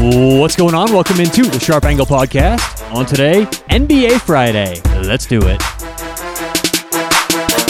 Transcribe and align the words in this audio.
What's 0.00 0.54
going 0.54 0.76
on? 0.76 0.92
Welcome 0.92 1.18
into 1.18 1.42
the 1.42 1.58
Sharp 1.58 1.84
Angle 1.84 2.06
Podcast. 2.06 2.88
On 2.94 3.04
today, 3.04 3.46
NBA 3.68 4.20
Friday. 4.20 4.80
Let's 5.02 5.26
do 5.26 5.40
it. 5.42 5.58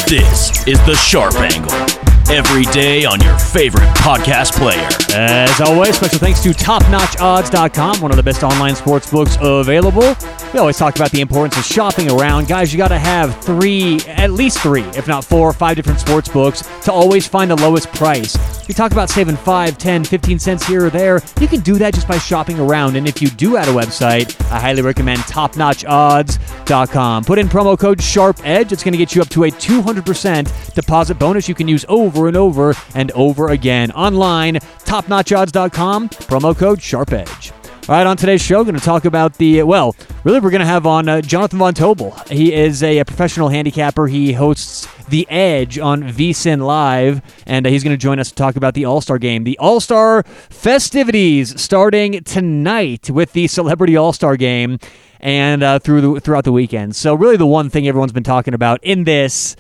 This 0.07 0.67
is 0.69 0.79
the 0.85 0.95
Sharp 0.95 1.37
Angle. 1.37 1.98
Every 2.31 2.65
day 2.65 3.07
on 3.07 3.23
your 3.23 3.39
favorite 3.39 3.89
podcast 3.97 4.53
player. 4.53 4.87
As 5.19 5.63
always, 5.63 5.97
special 5.97 6.19
thanks 6.19 6.43
to 6.43 6.51
TopNotchOdds.com, 6.51 8.03
one 8.03 8.11
of 8.11 8.19
the 8.19 8.23
best 8.23 8.43
online 8.43 8.77
sports 8.77 9.11
books 9.11 9.39
available. 9.41 10.15
We 10.53 10.59
always 10.59 10.77
talk 10.77 10.97
about 10.97 11.11
the 11.11 11.23
importance 11.23 11.57
of 11.57 11.65
shopping 11.65 12.11
around. 12.11 12.47
Guys, 12.47 12.71
you 12.71 12.77
got 12.77 12.89
to 12.89 12.99
have 12.99 13.43
three, 13.43 14.01
at 14.07 14.33
least 14.33 14.59
three, 14.59 14.83
if 14.89 15.09
not 15.09 15.25
four 15.25 15.49
or 15.49 15.55
five 15.55 15.77
different 15.77 16.01
sports 16.01 16.29
books 16.29 16.61
to 16.85 16.93
always 16.93 17.27
find 17.27 17.51
the 17.51 17.57
lowest 17.57 17.91
price. 17.95 18.37
We 18.69 18.75
talk 18.75 18.93
about 18.93 19.09
saving 19.09 19.37
5, 19.37 19.79
10, 19.79 20.05
15 20.05 20.39
cents 20.39 20.67
here 20.67 20.85
or 20.85 20.91
there. 20.91 21.23
You 21.41 21.49
can 21.49 21.61
do 21.61 21.79
that 21.79 21.95
just 21.95 22.07
by 22.07 22.19
shopping 22.19 22.61
around. 22.61 22.97
And 22.97 23.09
if 23.09 23.23
you 23.23 23.29
do 23.29 23.57
add 23.57 23.69
a 23.69 23.73
website, 23.73 24.39
I 24.53 24.61
highly 24.61 24.83
recommend 24.83 25.21
TopNotchOdds.com. 25.21 27.25
Put 27.25 27.39
in 27.39 27.49
promo 27.49 27.79
code 27.79 28.03
SHARPEDGE. 28.03 28.73
It's 28.73 28.85
going 28.85 28.93
to 28.93 28.99
get 28.99 29.15
you 29.15 29.23
up 29.23 29.31
to 29.31 29.45
a 29.45 29.51
200% 29.51 30.75
deposit 30.75 31.19
bonus 31.19 31.49
you 31.49 31.55
can 31.55 31.67
use 31.67 31.87
over 31.89 32.18
and 32.27 32.37
over 32.37 32.75
and 32.95 33.11
over 33.13 33.49
again. 33.49 33.91
Online, 33.93 34.55
TopNotchOdds.com, 34.57 36.09
promo 36.09 36.57
code 36.57 36.83
SHARPEDGE. 36.83 37.53
All 37.89 37.95
right, 37.95 38.07
on 38.07 38.19
today's 38.19 38.43
show, 38.43 38.65
going 38.65 38.75
to 38.75 38.85
talk 38.85 39.07
about 39.07 39.39
the, 39.39 39.63
well, 39.63 39.97
really, 40.23 40.41
we're 40.41 40.51
going 40.51 40.61
to 40.61 40.67
have 40.67 40.85
on 40.87 41.09
uh, 41.09 41.23
Jonathan 41.23 41.59
Von 41.59 41.73
Tobel. 41.73 42.13
He 42.29 42.53
is 42.53 42.83
a, 42.83 42.99
a, 42.99 43.05
professional 43.07 43.49
handicapper. 43.49 44.09
He 44.09 44.35
hosts 44.35 44.87
The 45.07 45.27
Edge 45.31 45.79
on 45.79 46.03
VSIN 46.03 46.61
Live, 46.67 47.23
and 47.47 47.67
uh, 47.67 47.71
he's 47.71 47.83
going 47.83 47.95
to 47.95 48.03
join 48.03 48.19
us 48.19 48.29
to 48.29 48.35
talk 48.35 48.57
about 48.57 48.75
the 48.75 48.85
All 48.85 49.01
Star 49.01 49.17
game. 49.17 49.45
The 49.45 49.57
All 49.57 49.81
Star 49.81 50.23
festivities 50.23 51.59
starting 51.59 52.23
tonight 52.25 53.09
with 53.09 53.33
the 53.33 53.47
Celebrity 53.47 53.97
All 53.97 54.13
Star 54.13 54.37
game 54.37 54.79
and 55.21 55.63
uh, 55.63 55.79
through 55.79 56.01
the, 56.03 56.21
throughout 56.21 56.45
the 56.45 56.53
weekend. 56.53 56.95
So, 56.95 57.15
really, 57.15 57.39
the 57.39 57.47
one 57.47 57.71
thing 57.71 57.89
everyone's 57.89 58.13
been 58.13 58.23
talking 58.23 58.53
about 58.53 58.81
in 58.85 59.05
this, 59.05 59.57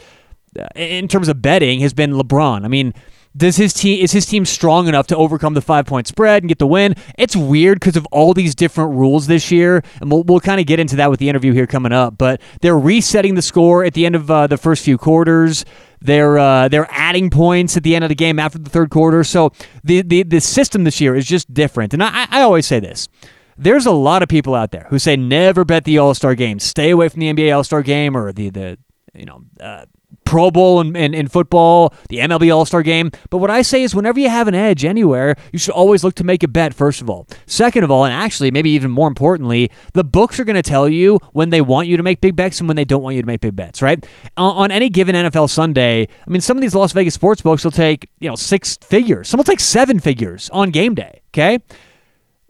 in 0.75 1.09
terms 1.09 1.29
of 1.29 1.43
betting, 1.43 1.81
has 1.81 1.95
been 1.95 2.13
LeBron. 2.13 2.65
I 2.65 2.69
mean, 2.69 2.95
does 3.37 3.57
his 3.57 3.73
team 3.73 4.03
is 4.03 4.13
his 4.13 4.27
team 4.27 4.45
strong 4.45 4.89
enough 4.89 5.07
to 5.09 5.17
overcome 5.17 5.55
the 5.55 5.61
five 5.61 5.87
point 5.87 6.07
spread 6.07 6.43
and 6.43 6.49
get 6.49 6.59
the 6.59 6.67
win? 6.67 6.95
It's 7.17 7.37
weird 7.37 7.79
because 7.79 7.97
of 7.97 8.07
all 8.07 8.35
these 8.35 8.55
different 8.55 8.95
rules 8.95 9.27
this 9.27 9.51
year, 9.51 9.83
and 10.01 10.11
we'll, 10.11 10.25
we'll 10.25 10.41
kind 10.41 10.61
of 10.61 10.67
get 10.67 10.81
into 10.81 10.97
that 10.97 11.11
with 11.11 11.21
the 11.21 11.29
interview 11.29 11.53
here 11.53 11.67
coming 11.67 11.93
up. 11.93 12.19
But 12.19 12.41
they're 12.61 12.79
resetting 12.79 13.35
the 13.35 13.43
score 13.43 13.85
at 13.85 13.95
the 13.95 14.07
end 14.07 14.17
of 14.17 14.31
uh, 14.31 14.47
the 14.47 14.57
first 14.57 14.85
few 14.85 14.99
quarters. 14.99 15.65
They're 16.01 16.39
uh, 16.39 16.69
they're 16.69 16.89
adding 16.91 17.31
points 17.31 17.77
at 17.77 17.83
the 17.83 17.95
end 17.95 18.05
of 18.05 18.09
the 18.09 18.15
game 18.15 18.39
after 18.39 18.59
the 18.59 18.71
third 18.71 18.91
quarter. 18.91 19.23
So 19.25 19.53
the 19.85 20.03
the, 20.03 20.23
the 20.23 20.41
system 20.41 20.85
this 20.85 21.01
year 21.01 21.15
is 21.15 21.27
just 21.27 21.53
different. 21.53 21.95
And 21.95 22.03
I, 22.03 22.27
I 22.31 22.41
always 22.43 22.67
say 22.67 22.81
this. 22.81 23.09
There's 23.57 23.87
a 23.87 23.93
lot 23.93 24.23
of 24.23 24.29
people 24.29 24.55
out 24.55 24.71
there 24.71 24.87
who 24.89 24.99
say 24.99 25.17
never 25.17 25.65
bet 25.65 25.85
the 25.85 25.99
All 25.99 26.15
Star 26.15 26.35
game, 26.35 26.59
stay 26.59 26.91
away 26.91 27.09
from 27.09 27.21
the 27.21 27.33
NBA 27.33 27.55
All 27.55 27.65
Star 27.65 27.83
game 27.83 28.17
or 28.17 28.33
the 28.33 28.51
the 28.51 28.79
you 29.15 29.27
know 29.27 29.45
uh, 29.61 29.85
Pro 30.29 30.51
Bowl 30.51 30.79
and 30.79 30.95
in, 30.95 31.15
in, 31.15 31.15
in, 31.15 31.29
football, 31.29 31.95
the 32.11 32.19
MLB 32.19 32.55
All 32.55 32.67
Star 32.67 32.83
game. 32.83 33.11
But 33.31 33.39
what 33.39 33.51
I 33.51 33.63
say 33.63 33.83
is, 33.83 33.95
whenever 33.95 34.21
you 34.21 34.29
have 34.29 34.47
an 34.47 34.55
edge 34.55 34.85
anywhere, 34.85 35.37
you 35.55 35.59
should 35.59 35.73
always 35.73 36.05
look 36.05 36.17
to 36.17 36.25
make 36.25 36.43
a 36.43 36.49
bet, 36.49 36.75
first 36.75 37.01
of 37.01 37.09
all. 37.09 37.27
Second 37.47 37.83
of 37.83 37.91
all, 37.91 38.05
and 38.05 38.13
actually, 38.13 38.51
maybe 38.51 38.69
even 38.69 38.91
more 38.91 39.09
importantly, 39.09 39.71
the 39.95 40.05
books 40.05 40.39
are 40.39 40.45
going 40.45 40.55
to 40.55 40.63
tell 40.63 40.87
you 40.87 41.19
when 41.33 41.49
they 41.49 41.63
want 41.63 41.89
you 41.89 41.97
to 41.97 42.03
make 42.03 42.21
big 42.21 42.37
bets 42.37 42.61
and 42.61 42.69
when 42.69 42.77
they 42.77 42.85
don't 42.85 43.03
want 43.03 43.17
you 43.17 43.23
to 43.23 43.27
make 43.27 43.41
big 43.41 43.57
bets, 43.57 43.81
right? 43.81 44.07
On, 44.37 44.55
on 44.65 44.71
any 44.71 44.91
given 44.91 45.15
NFL 45.15 45.49
Sunday, 45.49 46.03
I 46.03 46.31
mean, 46.31 46.43
some 46.43 46.59
of 46.59 46.61
these 46.61 46.75
Las 46.75 46.93
Vegas 46.93 47.15
sports 47.15 47.41
books 47.41 47.65
will 47.65 47.71
take, 47.71 48.11
you 48.21 48.29
know, 48.29 48.37
six 48.37 48.77
figures. 48.83 49.29
Some 49.29 49.39
will 49.39 49.45
take 49.45 49.61
seven 49.61 49.99
figures 49.99 50.51
on 50.51 50.69
game 50.69 50.95
day, 50.95 51.23
okay? 51.31 51.61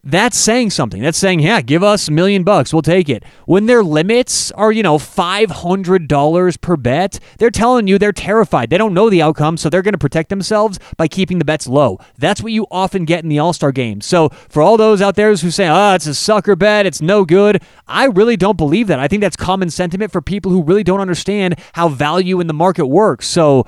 That's 0.04 0.38
saying 0.38 0.70
something. 0.70 1.02
That's 1.02 1.18
saying, 1.18 1.40
yeah, 1.40 1.60
give 1.60 1.82
us 1.82 2.06
a 2.06 2.12
million 2.12 2.44
bucks. 2.44 2.72
We'll 2.72 2.82
take 2.82 3.08
it. 3.08 3.24
When 3.46 3.66
their 3.66 3.82
limits 3.82 4.52
are, 4.52 4.70
you 4.70 4.82
know, 4.84 4.96
$500 4.96 6.60
per 6.60 6.76
bet, 6.76 7.18
they're 7.38 7.50
telling 7.50 7.88
you 7.88 7.98
they're 7.98 8.12
terrified. 8.12 8.70
They 8.70 8.78
don't 8.78 8.94
know 8.94 9.10
the 9.10 9.20
outcome, 9.20 9.56
so 9.56 9.68
they're 9.68 9.82
going 9.82 9.92
to 9.92 9.98
protect 9.98 10.28
themselves 10.28 10.78
by 10.96 11.08
keeping 11.08 11.40
the 11.40 11.44
bets 11.44 11.66
low. 11.66 11.98
That's 12.16 12.40
what 12.40 12.52
you 12.52 12.66
often 12.70 13.06
get 13.06 13.24
in 13.24 13.28
the 13.28 13.40
All 13.40 13.52
Star 13.52 13.72
game. 13.72 14.00
So 14.00 14.28
for 14.48 14.62
all 14.62 14.76
those 14.76 15.02
out 15.02 15.16
there 15.16 15.34
who 15.34 15.50
say, 15.50 15.68
oh, 15.68 15.94
it's 15.94 16.06
a 16.06 16.14
sucker 16.14 16.54
bet, 16.54 16.86
it's 16.86 17.02
no 17.02 17.24
good, 17.24 17.60
I 17.88 18.04
really 18.04 18.36
don't 18.36 18.56
believe 18.56 18.86
that. 18.86 19.00
I 19.00 19.08
think 19.08 19.20
that's 19.20 19.36
common 19.36 19.68
sentiment 19.68 20.12
for 20.12 20.22
people 20.22 20.52
who 20.52 20.62
really 20.62 20.84
don't 20.84 21.00
understand 21.00 21.58
how 21.72 21.88
value 21.88 22.38
in 22.38 22.46
the 22.46 22.54
market 22.54 22.86
works. 22.86 23.26
So, 23.26 23.66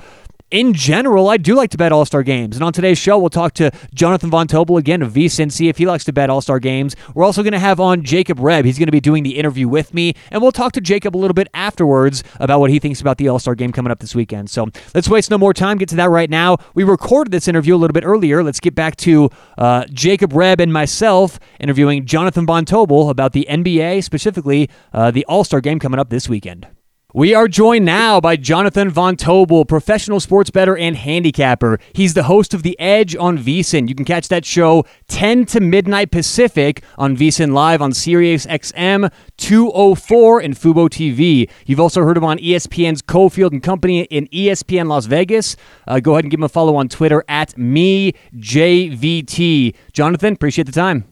in 0.50 0.74
general, 0.74 1.28
I 1.28 1.36
do 1.36 1.54
like 1.54 1.70
to 1.70 1.78
bet 1.78 1.92
All 1.92 2.04
Star 2.04 2.22
games. 2.22 2.56
And 2.56 2.64
on 2.64 2.72
today's 2.72 2.98
show, 2.98 3.18
we'll 3.18 3.30
talk 3.30 3.54
to 3.54 3.70
Jonathan 3.94 4.30
Von 4.30 4.48
Tobel 4.48 4.76
again 4.76 5.02
of 5.02 5.12
see 5.14 5.68
if 5.68 5.78
he 5.78 5.86
likes 5.86 6.04
to 6.04 6.12
bet 6.12 6.30
All 6.30 6.40
Star 6.40 6.58
games. 6.58 6.96
We're 7.14 7.24
also 7.24 7.42
going 7.42 7.52
to 7.52 7.58
have 7.58 7.78
on 7.78 8.02
Jacob 8.02 8.38
Rebb. 8.38 8.64
He's 8.64 8.78
going 8.78 8.86
to 8.86 8.92
be 8.92 9.00
doing 9.00 9.22
the 9.22 9.38
interview 9.38 9.68
with 9.68 9.94
me, 9.94 10.14
and 10.30 10.42
we'll 10.42 10.52
talk 10.52 10.72
to 10.72 10.80
Jacob 10.80 11.16
a 11.16 11.18
little 11.18 11.34
bit 11.34 11.48
afterwards 11.54 12.24
about 12.40 12.60
what 12.60 12.70
he 12.70 12.78
thinks 12.78 13.00
about 13.00 13.18
the 13.18 13.28
All 13.28 13.38
Star 13.38 13.54
game 13.54 13.72
coming 13.72 13.90
up 13.90 14.00
this 14.00 14.14
weekend. 14.14 14.50
So 14.50 14.68
let's 14.94 15.08
waste 15.08 15.30
no 15.30 15.38
more 15.38 15.54
time. 15.54 15.78
Get 15.78 15.88
to 15.90 15.96
that 15.96 16.10
right 16.10 16.30
now. 16.30 16.58
We 16.74 16.84
recorded 16.84 17.30
this 17.30 17.46
interview 17.46 17.76
a 17.76 17.78
little 17.78 17.94
bit 17.94 18.04
earlier. 18.04 18.42
Let's 18.42 18.60
get 18.60 18.74
back 18.74 18.96
to 18.96 19.30
uh, 19.58 19.84
Jacob 19.92 20.32
Rebb 20.32 20.60
and 20.60 20.72
myself 20.72 21.38
interviewing 21.60 22.06
Jonathan 22.06 22.46
Von 22.46 22.64
Tobel 22.64 23.10
about 23.10 23.32
the 23.32 23.46
NBA, 23.48 24.02
specifically 24.02 24.68
uh, 24.92 25.10
the 25.10 25.24
All 25.26 25.44
Star 25.44 25.60
game 25.60 25.78
coming 25.78 26.00
up 26.00 26.10
this 26.10 26.28
weekend. 26.28 26.66
We 27.12 27.34
are 27.34 27.48
joined 27.48 27.84
now 27.84 28.21
by 28.21 28.37
Jonathan 28.37 28.88
Von 28.88 29.16
Tobel, 29.16 29.65
professional 29.66 30.21
sports 30.21 30.50
bettor 30.50 30.78
and 30.78 30.94
handicapper. 30.94 31.81
He's 31.93 32.15
the 32.15 32.22
host 32.22 32.54
of 32.54 32.62
The 32.62 32.78
Edge 32.78 33.16
on 33.16 33.37
VSIN. 33.37 33.88
You 33.88 33.97
can 33.97 34.04
catch 34.04 34.28
that 34.28 34.44
show 34.44 34.84
10 35.09 35.47
to 35.47 35.59
midnight 35.59 36.12
Pacific 36.12 36.84
on 36.98 37.16
VSIN 37.16 37.53
Live 37.53 37.82
on 37.82 37.93
Sirius 37.93 38.47
XM 38.47 39.10
204 39.38 40.41
and 40.41 40.54
Fubo 40.54 40.88
TV. 40.88 41.50
You've 41.66 41.81
also 41.81 42.04
heard 42.04 42.16
him 42.16 42.22
on 42.22 42.38
ESPN's 42.38 43.03
Cofield 43.03 43.50
and 43.50 43.60
Company 43.60 44.03
in 44.03 44.28
ESPN 44.28 44.87
Las 44.87 45.06
Vegas. 45.06 45.56
Uh, 45.88 45.98
go 45.98 46.12
ahead 46.12 46.22
and 46.22 46.31
give 46.31 46.38
him 46.38 46.44
a 46.44 46.48
follow 46.48 46.77
on 46.77 46.88
Twitter 46.88 47.25
at 47.27 47.56
MeJVT. 47.56 48.15
Jonathan, 49.92 50.34
appreciate 50.34 50.66
the 50.66 50.72
time. 50.72 51.06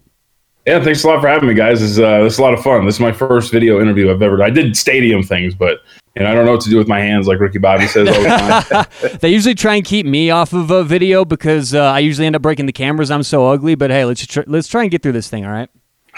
Yeah, 0.69 0.85
thanks 0.85 1.03
a 1.03 1.07
lot 1.07 1.23
for 1.23 1.29
having 1.29 1.49
me, 1.49 1.55
guys. 1.55 1.81
This 1.81 1.93
is, 1.93 1.99
uh, 1.99 2.23
this 2.23 2.35
is 2.35 2.39
a 2.39 2.43
lot 2.43 2.53
of 2.53 2.63
fun. 2.63 2.85
This 2.85 2.97
is 2.97 3.01
my 3.01 3.11
first 3.11 3.51
video 3.51 3.81
interview 3.81 4.11
I've 4.11 4.21
ever 4.21 4.37
done. 4.37 4.47
I 4.47 4.51
did 4.51 4.77
stadium 4.77 5.23
things, 5.23 5.55
but 5.55 5.79
and 6.15 6.29
I 6.29 6.35
don't 6.35 6.45
know 6.45 6.53
what 6.53 6.61
to 6.61 6.69
do 6.69 6.77
with 6.77 6.87
my 6.87 7.01
hands, 7.01 7.27
like 7.27 7.41
Ricky 7.41 7.57
Bobby 7.57 7.87
says 7.87 8.07
all 8.07 8.23
the 8.23 8.87
time. 9.09 9.19
they 9.23 9.31
usually 9.31 9.55
try 9.55 9.77
and 9.77 9.85
keep 9.85 10.05
me 10.05 10.29
off 10.29 10.53
of 10.53 10.71
a 10.71 10.85
video 10.85 11.25
because 11.25 11.75
uh, 11.75 11.85
I 11.85 12.01
usually 12.01 12.27
end 12.27 12.37
up 12.37 12.43
breaking 12.43 12.67
the 12.67 12.75
cameras. 12.75 13.11
I'm 13.11 13.23
so 13.23 13.47
ugly. 13.47 13.77
But 13.77 13.91
hey, 13.91 14.05
let's 14.05 14.27
tr- 14.27 14.43
let's 14.47 14.69
try 14.69 14.83
and 14.83 14.91
get 14.91 15.03
through 15.03 15.13
this 15.13 15.31
thing. 15.31 15.47
All 15.47 15.53
right. 15.53 15.71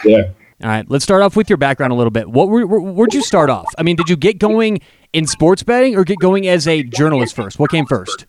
Yeah. 0.04 0.30
All 0.62 0.68
right. 0.68 0.90
Let's 0.90 1.04
start 1.04 1.22
off 1.22 1.36
with 1.36 1.48
your 1.48 1.56
background 1.56 1.92
a 1.92 1.96
little 1.96 2.10
bit. 2.10 2.28
What 2.28 2.48
were, 2.48 2.66
where'd 2.66 3.14
you 3.14 3.22
start 3.22 3.50
off? 3.50 3.66
I 3.78 3.84
mean, 3.84 3.94
did 3.94 4.08
you 4.08 4.16
get 4.16 4.38
going 4.38 4.80
in 5.12 5.28
sports 5.28 5.62
betting 5.62 5.96
or 5.96 6.02
get 6.02 6.18
going 6.18 6.48
as 6.48 6.66
a 6.66 6.82
journalist 6.82 7.36
first? 7.36 7.60
What 7.60 7.70
came 7.70 7.86
first? 7.86 8.26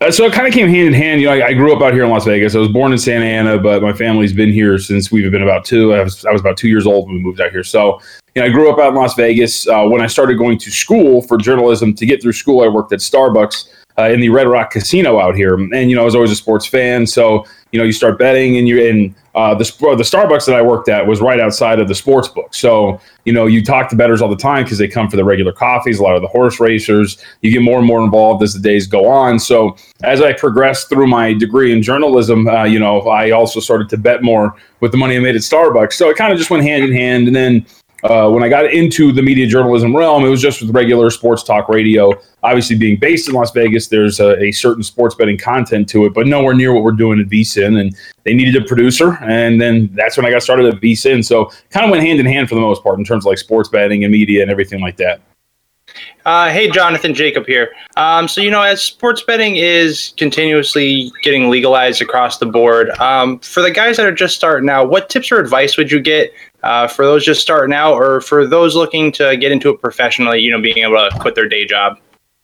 Uh, 0.00 0.10
so 0.10 0.24
it 0.24 0.32
kind 0.32 0.46
of 0.46 0.52
came 0.52 0.68
hand 0.68 0.88
in 0.88 0.92
hand. 0.92 1.20
You 1.20 1.28
know, 1.28 1.34
I, 1.34 1.48
I, 1.48 1.52
grew 1.54 1.74
up 1.74 1.80
out 1.80 1.94
here 1.94 2.04
in 2.04 2.10
Las 2.10 2.24
Vegas. 2.24 2.54
I 2.56 2.58
was 2.58 2.68
born 2.68 2.92
in 2.92 2.98
Santa 2.98 3.24
Ana, 3.24 3.58
but 3.58 3.80
my 3.80 3.92
family's 3.92 4.32
been 4.32 4.52
here 4.52 4.76
since 4.76 5.12
we've 5.12 5.30
been 5.30 5.42
about 5.42 5.64
two. 5.64 5.94
I 5.94 6.02
was, 6.02 6.24
I 6.26 6.32
was 6.32 6.40
about 6.40 6.56
two 6.56 6.68
years 6.68 6.84
old 6.84 7.06
when 7.06 7.16
we 7.16 7.22
moved 7.22 7.40
out 7.40 7.52
here. 7.52 7.62
So, 7.62 8.00
you 8.34 8.42
know, 8.42 8.48
I 8.48 8.50
grew 8.50 8.70
up 8.70 8.78
out 8.80 8.88
in 8.88 8.96
Las 8.96 9.14
Vegas. 9.14 9.68
Uh, 9.68 9.84
when 9.84 10.02
I 10.02 10.08
started 10.08 10.36
going 10.36 10.58
to 10.58 10.70
school 10.70 11.22
for 11.22 11.38
journalism, 11.38 11.94
to 11.94 12.06
get 12.06 12.20
through 12.20 12.32
school, 12.32 12.64
I 12.64 12.68
worked 12.68 12.92
at 12.92 12.98
Starbucks 12.98 13.68
uh, 13.96 14.10
in 14.10 14.20
the 14.20 14.30
Red 14.30 14.48
Rock 14.48 14.72
Casino 14.72 15.20
out 15.20 15.36
here. 15.36 15.54
And 15.54 15.88
you 15.88 15.94
know, 15.94 16.02
I 16.02 16.04
was 16.04 16.16
always 16.16 16.32
a 16.32 16.36
sports 16.36 16.66
fan, 16.66 17.06
so 17.06 17.46
you 17.70 17.78
know, 17.78 17.84
you 17.84 17.92
start 17.92 18.18
betting, 18.18 18.56
and 18.56 18.66
you're 18.66 18.86
in 18.86 19.14
uh, 19.34 19.54
the 19.54 19.64
the 19.96 20.04
Starbucks 20.04 20.46
that 20.46 20.54
I 20.54 20.62
worked 20.62 20.88
at 20.88 21.06
was 21.06 21.20
right 21.20 21.40
outside 21.40 21.80
of 21.80 21.88
the 21.88 21.94
sports 21.94 22.28
book. 22.28 22.54
So 22.54 23.00
you 23.24 23.32
know, 23.32 23.46
you 23.46 23.64
talk 23.64 23.88
to 23.88 23.96
bettors 23.96 24.22
all 24.22 24.28
the 24.28 24.36
time 24.36 24.64
because 24.64 24.78
they 24.78 24.86
come 24.86 25.08
for 25.08 25.16
the 25.16 25.24
regular 25.24 25.52
coffees. 25.52 25.98
A 25.98 26.02
lot 26.02 26.14
of 26.14 26.22
the 26.22 26.28
horse 26.28 26.60
racers. 26.60 27.18
You 27.40 27.50
get 27.50 27.62
more 27.62 27.78
and 27.78 27.86
more 27.86 28.02
involved 28.04 28.42
as 28.42 28.54
the 28.54 28.60
days 28.60 28.86
go 28.86 29.08
on. 29.08 29.38
So 29.38 29.76
as 30.02 30.20
I 30.20 30.32
progressed 30.32 30.88
through 30.88 31.08
my 31.08 31.32
degree 31.32 31.72
in 31.72 31.82
journalism, 31.82 32.46
uh, 32.46 32.64
you 32.64 32.78
know, 32.78 33.00
I 33.02 33.30
also 33.30 33.60
started 33.60 33.88
to 33.90 33.96
bet 33.96 34.22
more 34.22 34.54
with 34.80 34.92
the 34.92 34.98
money 34.98 35.16
I 35.16 35.20
made 35.20 35.34
at 35.34 35.42
Starbucks. 35.42 35.94
So 35.94 36.10
it 36.10 36.16
kind 36.16 36.32
of 36.32 36.38
just 36.38 36.50
went 36.50 36.62
hand 36.62 36.84
in 36.84 36.92
hand, 36.92 37.26
and 37.26 37.34
then 37.34 37.66
uh, 38.04 38.28
when 38.28 38.42
I 38.42 38.50
got 38.50 38.70
into 38.70 39.12
the 39.12 39.22
media 39.22 39.46
journalism 39.46 39.96
realm, 39.96 40.26
it 40.26 40.28
was 40.28 40.42
just 40.42 40.60
with 40.60 40.70
regular 40.74 41.08
sports 41.08 41.42
talk 41.42 41.70
radio. 41.70 42.12
Obviously, 42.42 42.76
being 42.76 42.98
based 42.98 43.28
in 43.28 43.34
Las 43.34 43.50
Vegas, 43.52 43.88
there's 43.88 44.20
a, 44.20 44.38
a, 44.42 44.52
certain 44.52 44.82
sports 44.82 45.14
betting 45.14 45.38
content 45.38 45.88
to 45.88 46.04
it, 46.04 46.12
but 46.12 46.26
nowhere 46.26 46.52
near 46.52 46.74
what 46.74 46.84
we're 46.84 46.92
doing 46.92 47.18
at 47.18 47.28
VSIN. 47.28 47.80
And 47.80 47.96
they 48.24 48.34
needed 48.34 48.62
a 48.62 48.66
producer, 48.66 49.16
and 49.22 49.58
then 49.58 49.88
that's 49.94 50.18
when 50.18 50.26
I 50.26 50.30
got 50.30 50.42
started 50.42 50.66
at 50.66 50.82
VSIN. 50.82 51.24
So, 51.24 51.50
kind 51.70 51.86
of 51.86 51.90
went 51.90 52.02
hand 52.02 52.20
in 52.20 52.26
hand 52.26 52.50
for 52.50 52.56
the 52.56 52.60
most 52.60 52.82
part 52.82 52.98
in 52.98 53.06
terms 53.06 53.24
of 53.24 53.30
like 53.30 53.38
sports 53.38 53.70
betting 53.70 54.04
and 54.04 54.12
media 54.12 54.42
and 54.42 54.50
everything 54.50 54.82
like 54.82 54.98
that. 54.98 55.22
Uh, 56.24 56.50
hey, 56.50 56.70
Jonathan 56.70 57.14
Jacob 57.14 57.46
here. 57.46 57.72
Um, 57.96 58.26
so, 58.28 58.40
you 58.40 58.50
know, 58.50 58.62
as 58.62 58.82
sports 58.82 59.22
betting 59.22 59.56
is 59.56 60.14
continuously 60.16 61.12
getting 61.22 61.50
legalized 61.50 62.00
across 62.00 62.38
the 62.38 62.46
board, 62.46 62.90
um, 62.98 63.38
for 63.40 63.60
the 63.60 63.70
guys 63.70 63.98
that 63.98 64.06
are 64.06 64.14
just 64.14 64.34
starting 64.34 64.68
out, 64.70 64.88
what 64.88 65.10
tips 65.10 65.30
or 65.30 65.38
advice 65.38 65.76
would 65.76 65.92
you 65.92 66.00
get 66.00 66.32
uh, 66.64 66.88
for 66.88 67.04
those 67.04 67.24
just 67.24 67.42
starting 67.42 67.74
out 67.74 67.94
or 67.94 68.20
for 68.22 68.46
those 68.46 68.74
looking 68.74 69.12
to 69.12 69.36
get 69.36 69.52
into 69.52 69.68
it 69.68 69.80
professionally, 69.80 70.40
you 70.40 70.50
know, 70.50 70.60
being 70.60 70.78
able 70.78 70.96
to 70.96 71.10
quit 71.20 71.34
their 71.34 71.48
day 71.48 71.66
job? 71.66 71.98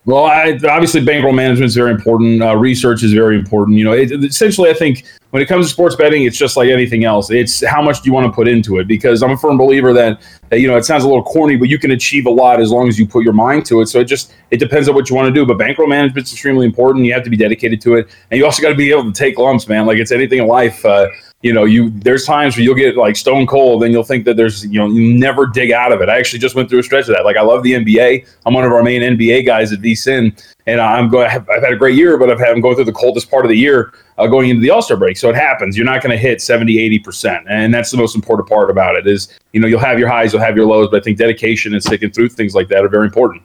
Well, 0.06 0.24
I, 0.24 0.58
obviously, 0.68 1.04
bankroll 1.04 1.34
management 1.34 1.66
is 1.66 1.74
very 1.74 1.90
important. 1.90 2.42
Uh, 2.42 2.56
research 2.56 3.02
is 3.02 3.12
very 3.12 3.36
important. 3.36 3.76
You 3.76 3.84
know, 3.84 3.92
it, 3.92 4.12
essentially, 4.12 4.70
I 4.70 4.74
think 4.74 5.04
when 5.30 5.42
it 5.42 5.46
comes 5.46 5.66
to 5.66 5.72
sports 5.72 5.94
betting, 5.94 6.24
it's 6.24 6.38
just 6.38 6.56
like 6.56 6.70
anything 6.70 7.04
else. 7.04 7.30
It's 7.30 7.64
how 7.66 7.82
much 7.82 8.00
do 8.00 8.08
you 8.08 8.14
want 8.14 8.26
to 8.26 8.32
put 8.32 8.48
into 8.48 8.78
it? 8.78 8.86
Because 8.86 9.22
I'm 9.22 9.32
a 9.32 9.36
firm 9.36 9.58
believer 9.58 9.92
that, 9.92 10.22
that 10.48 10.60
you 10.60 10.68
know 10.68 10.76
it 10.78 10.84
sounds 10.84 11.04
a 11.04 11.06
little 11.06 11.22
corny, 11.22 11.56
but 11.56 11.68
you 11.68 11.78
can 11.78 11.90
achieve 11.90 12.24
a 12.24 12.30
lot 12.30 12.60
as 12.60 12.70
long 12.70 12.88
as 12.88 12.98
you 12.98 13.06
put 13.06 13.24
your 13.24 13.34
mind 13.34 13.66
to 13.66 13.82
it. 13.82 13.86
So 13.86 14.00
it 14.00 14.06
just 14.06 14.32
it 14.50 14.56
depends 14.56 14.88
on 14.88 14.94
what 14.94 15.10
you 15.10 15.16
want 15.16 15.28
to 15.28 15.34
do. 15.34 15.44
But 15.44 15.58
bankroll 15.58 15.88
management 15.88 16.26
is 16.26 16.32
extremely 16.32 16.64
important. 16.64 17.04
You 17.04 17.12
have 17.12 17.24
to 17.24 17.30
be 17.30 17.36
dedicated 17.36 17.82
to 17.82 17.96
it, 17.96 18.08
and 18.30 18.38
you 18.38 18.46
also 18.46 18.62
got 18.62 18.70
to 18.70 18.74
be 18.74 18.90
able 18.90 19.04
to 19.04 19.12
take 19.12 19.38
lumps, 19.38 19.68
man. 19.68 19.84
Like 19.84 19.98
it's 19.98 20.12
anything 20.12 20.38
in 20.38 20.46
life. 20.46 20.82
Uh, 20.82 21.08
you 21.42 21.54
know, 21.54 21.64
you 21.64 21.88
there's 21.90 22.26
times 22.26 22.56
where 22.56 22.64
you'll 22.64 22.74
get 22.74 22.96
like 22.96 23.16
stone 23.16 23.46
cold, 23.46 23.82
and 23.82 23.92
you'll 23.92 24.04
think 24.04 24.26
that 24.26 24.36
there's 24.36 24.66
you 24.66 24.78
know 24.78 24.86
you 24.86 25.14
never 25.14 25.46
dig 25.46 25.72
out 25.72 25.90
of 25.90 26.02
it. 26.02 26.10
I 26.10 26.18
actually 26.18 26.38
just 26.38 26.54
went 26.54 26.68
through 26.68 26.80
a 26.80 26.82
stretch 26.82 27.08
of 27.08 27.14
that. 27.14 27.24
Like 27.24 27.38
I 27.38 27.42
love 27.42 27.62
the 27.62 27.72
NBA. 27.72 28.28
I'm 28.44 28.52
one 28.52 28.64
of 28.64 28.72
our 28.72 28.82
main 28.82 29.00
NBA 29.00 29.46
guys 29.46 29.72
at 29.72 29.80
VSIN, 29.80 30.38
and 30.66 30.80
I'm 30.82 31.08
going. 31.08 31.30
I've 31.30 31.46
had 31.46 31.72
a 31.72 31.76
great 31.76 31.96
year, 31.96 32.18
but 32.18 32.30
I've 32.30 32.38
had, 32.38 32.50
I'm 32.50 32.60
going 32.60 32.74
through 32.74 32.84
the 32.84 32.92
coldest 32.92 33.30
part 33.30 33.46
of 33.46 33.48
the 33.48 33.56
year 33.56 33.94
uh, 34.18 34.26
going 34.26 34.50
into 34.50 34.60
the 34.60 34.68
All 34.68 34.82
Star 34.82 34.98
break. 34.98 35.16
So 35.16 35.30
it 35.30 35.34
happens. 35.34 35.78
You're 35.78 35.86
not 35.86 36.02
going 36.02 36.10
to 36.10 36.18
hit 36.18 36.42
70, 36.42 36.78
80 36.78 36.98
percent, 36.98 37.46
and 37.48 37.72
that's 37.72 37.90
the 37.90 37.96
most 37.96 38.14
important 38.14 38.46
part 38.46 38.68
about 38.68 38.96
it. 38.96 39.06
Is 39.06 39.38
you 39.52 39.60
know 39.60 39.66
you'll 39.66 39.80
have 39.80 39.98
your 39.98 40.08
highs, 40.08 40.34
you'll 40.34 40.42
have 40.42 40.56
your 40.56 40.66
lows, 40.66 40.88
but 40.90 41.00
I 41.00 41.04
think 41.04 41.16
dedication 41.16 41.72
and 41.72 41.82
sticking 41.82 42.10
through 42.10 42.28
things 42.28 42.54
like 42.54 42.68
that 42.68 42.84
are 42.84 42.88
very 42.88 43.06
important. 43.06 43.42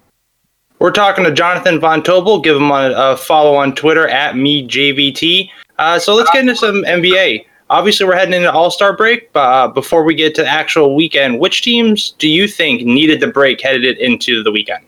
We're 0.79 0.91
talking 0.91 1.23
to 1.23 1.31
Jonathan 1.31 1.79
Von 1.79 2.03
Tobel. 2.03 2.43
Give 2.43 2.57
him 2.57 2.71
a, 2.71 2.93
a 2.93 3.15
follow 3.15 3.55
on 3.55 3.73
Twitter 3.73 4.09
at 4.09 4.35
mejvt. 4.35 5.49
Uh, 5.77 5.97
so 5.97 6.13
let's 6.13 6.29
get 6.31 6.41
into 6.41 6.57
some 6.57 6.83
NBA 6.83 7.45
obviously 7.69 8.05
we're 8.05 8.15
heading 8.15 8.33
into 8.33 8.51
All 8.51 8.71
Star 8.71 8.95
break, 8.95 9.31
but 9.33 9.39
uh, 9.39 9.67
before 9.67 10.03
we 10.03 10.15
get 10.15 10.35
to 10.35 10.41
the 10.43 10.47
actual 10.47 10.95
weekend, 10.95 11.39
which 11.39 11.61
teams 11.61 12.11
do 12.17 12.27
you 12.27 12.47
think 12.47 12.83
needed 12.83 13.19
the 13.19 13.27
break 13.27 13.61
headed 13.61 13.97
into 13.97 14.43
the 14.43 14.51
weekend? 14.51 14.85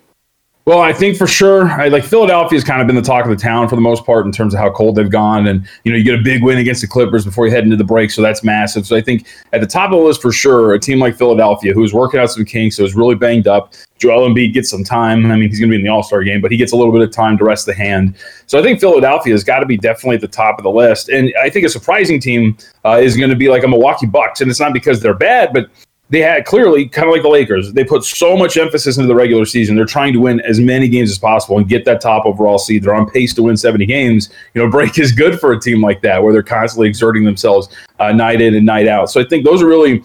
Well, 0.68 0.81
I 0.81 0.92
think 0.92 1.16
for 1.16 1.28
sure, 1.28 1.69
I, 1.69 1.88
like 1.88 2.04
Philadelphia 2.04 2.58
has 2.58 2.64
kind 2.66 2.81
of 2.81 2.88
been 2.88 2.98
the 2.98 3.02
talk 3.02 3.24
of 3.24 3.30
the 3.30 3.42
town 3.42 3.69
for 3.69 3.78
the 3.78 3.81
most 3.81 4.06
part 4.06 4.25
in 4.25 4.34
terms 4.34 4.54
of 4.54 4.60
how 4.60 4.69
cold 4.69 4.98
they've 4.98 5.10
gone, 5.10 5.48
and 5.48 5.66
you 5.86 5.94
know 5.94 5.98
you 5.98 6.04
get 6.04 6.19
a 6.19 6.22
big 6.22 6.44
win 6.44 6.58
against 6.58 6.81
the 6.81 6.88
Clippers 6.88 7.24
before 7.24 7.48
you 7.48 7.54
head 7.54 7.64
into 7.64 7.78
the 7.78 7.86
break, 7.86 8.12
so 8.12 8.22
that's 8.22 8.44
massive. 8.44 8.86
So 8.86 8.94
I 8.98 9.00
think 9.00 9.28
at 9.54 9.62
the 9.62 9.66
top 9.66 9.92
of 9.92 9.98
the 9.98 10.04
list 10.04 10.22
for 10.22 10.34
sure, 10.34 10.74
a 10.74 10.80
team 10.80 11.00
like 11.00 11.16
Philadelphia, 11.16 11.74
who's 11.74 11.94
working 11.94 12.19
out 12.19 12.31
some 12.31 12.44
kinks, 12.44 12.75
so 12.75 12.84
is 12.84 12.96
really 12.96 13.16
banged 13.16 13.48
up. 13.48 13.75
Joel 13.98 14.28
Embiid 14.28 14.54
gets 14.54 14.69
some 14.69 14.84
time. 14.84 15.31
I 15.31 15.38
mean, 15.38 15.48
he's 15.48 15.58
going 15.58 15.69
to 15.69 15.74
be 15.74 15.80
in 15.80 15.86
the 15.86 15.90
All 15.90 16.04
Star 16.04 16.22
game, 16.22 16.42
but 16.42 16.52
he 16.52 16.58
gets 16.58 16.74
a 16.74 16.75
little 16.75 16.92
bit 16.92 17.02
of 17.02 17.12
time 17.12 17.38
to 17.38 17.46
rest 17.46 17.66
the 17.66 17.74
hand. 17.74 18.16
So 18.48 18.60
I 18.60 18.62
think 18.62 18.81
Philadelphia 18.81 19.31
has 19.31 19.46
got 19.46 19.60
to 19.60 19.66
be 19.66 19.78
definitely 19.78 20.16
at 20.16 20.22
the 20.22 20.28
top 20.28 20.58
of 20.58 20.64
the 20.64 20.69
list. 20.69 21.08
And 21.08 21.34
I 21.42 21.50
think 21.50 21.66
a 21.66 21.69
surprising 21.69 22.19
team 22.19 22.58
uh, 22.84 23.00
is 23.02 23.16
going 23.16 23.30
to 23.30 23.38
be 23.38 23.48
like 23.48 23.64
a 23.64 23.69
Milwaukee 23.69 24.06
Bucks, 24.06 24.42
and 24.42 24.52
it's 24.52 24.60
not 24.60 24.74
because 24.74 25.00
they're 25.00 25.14
bad, 25.14 25.54
but 25.54 25.69
they 26.09 26.21
had 26.21 26.45
clearly 26.45 26.88
kind 26.88 27.07
of 27.07 27.13
like 27.13 27.21
the 27.21 27.30
Lakers. 27.30 27.74
They 27.74 27.83
put 27.83 28.04
so 28.04 28.38
much 28.38 28.57
emphasis 28.57 28.98
into 28.98 29.07
the 29.07 29.15
regular 29.15 29.45
season. 29.45 29.75
They're 29.75 29.86
trying 29.86 30.13
to 30.13 30.19
win 30.19 30.39
as 30.42 30.59
many 30.59 30.88
games 30.88 31.12
as 31.12 31.18
possible 31.18 31.57
and 31.57 31.68
get 31.68 31.83
that 31.86 32.00
top 32.00 32.25
overall 32.25 32.57
seed. 32.57 32.83
They're 32.83 32.95
on 32.95 33.09
pace 33.09 33.33
to 33.36 33.44
win 33.44 33.57
70 33.57 33.86
games. 33.86 34.30
You 34.54 34.63
know, 34.63 34.71
break 34.71 34.98
is 35.00 35.12
good 35.12 35.39
for 35.39 35.51
a 35.51 35.59
team 35.59 35.81
like 35.81 36.01
that 36.01 36.24
where 36.24 36.31
they're 36.31 36.44
constantly 36.44 36.88
exerting 36.88 37.25
themselves 37.25 37.68
uh, 38.00 38.12
night 38.12 38.42
in 38.42 38.56
and 38.56 38.65
night 38.65 38.88
out. 38.88 39.09
So 39.09 39.19
I 39.19 39.25
think 39.25 39.44
those 39.44 39.62
are 39.62 39.68
really 39.68 40.04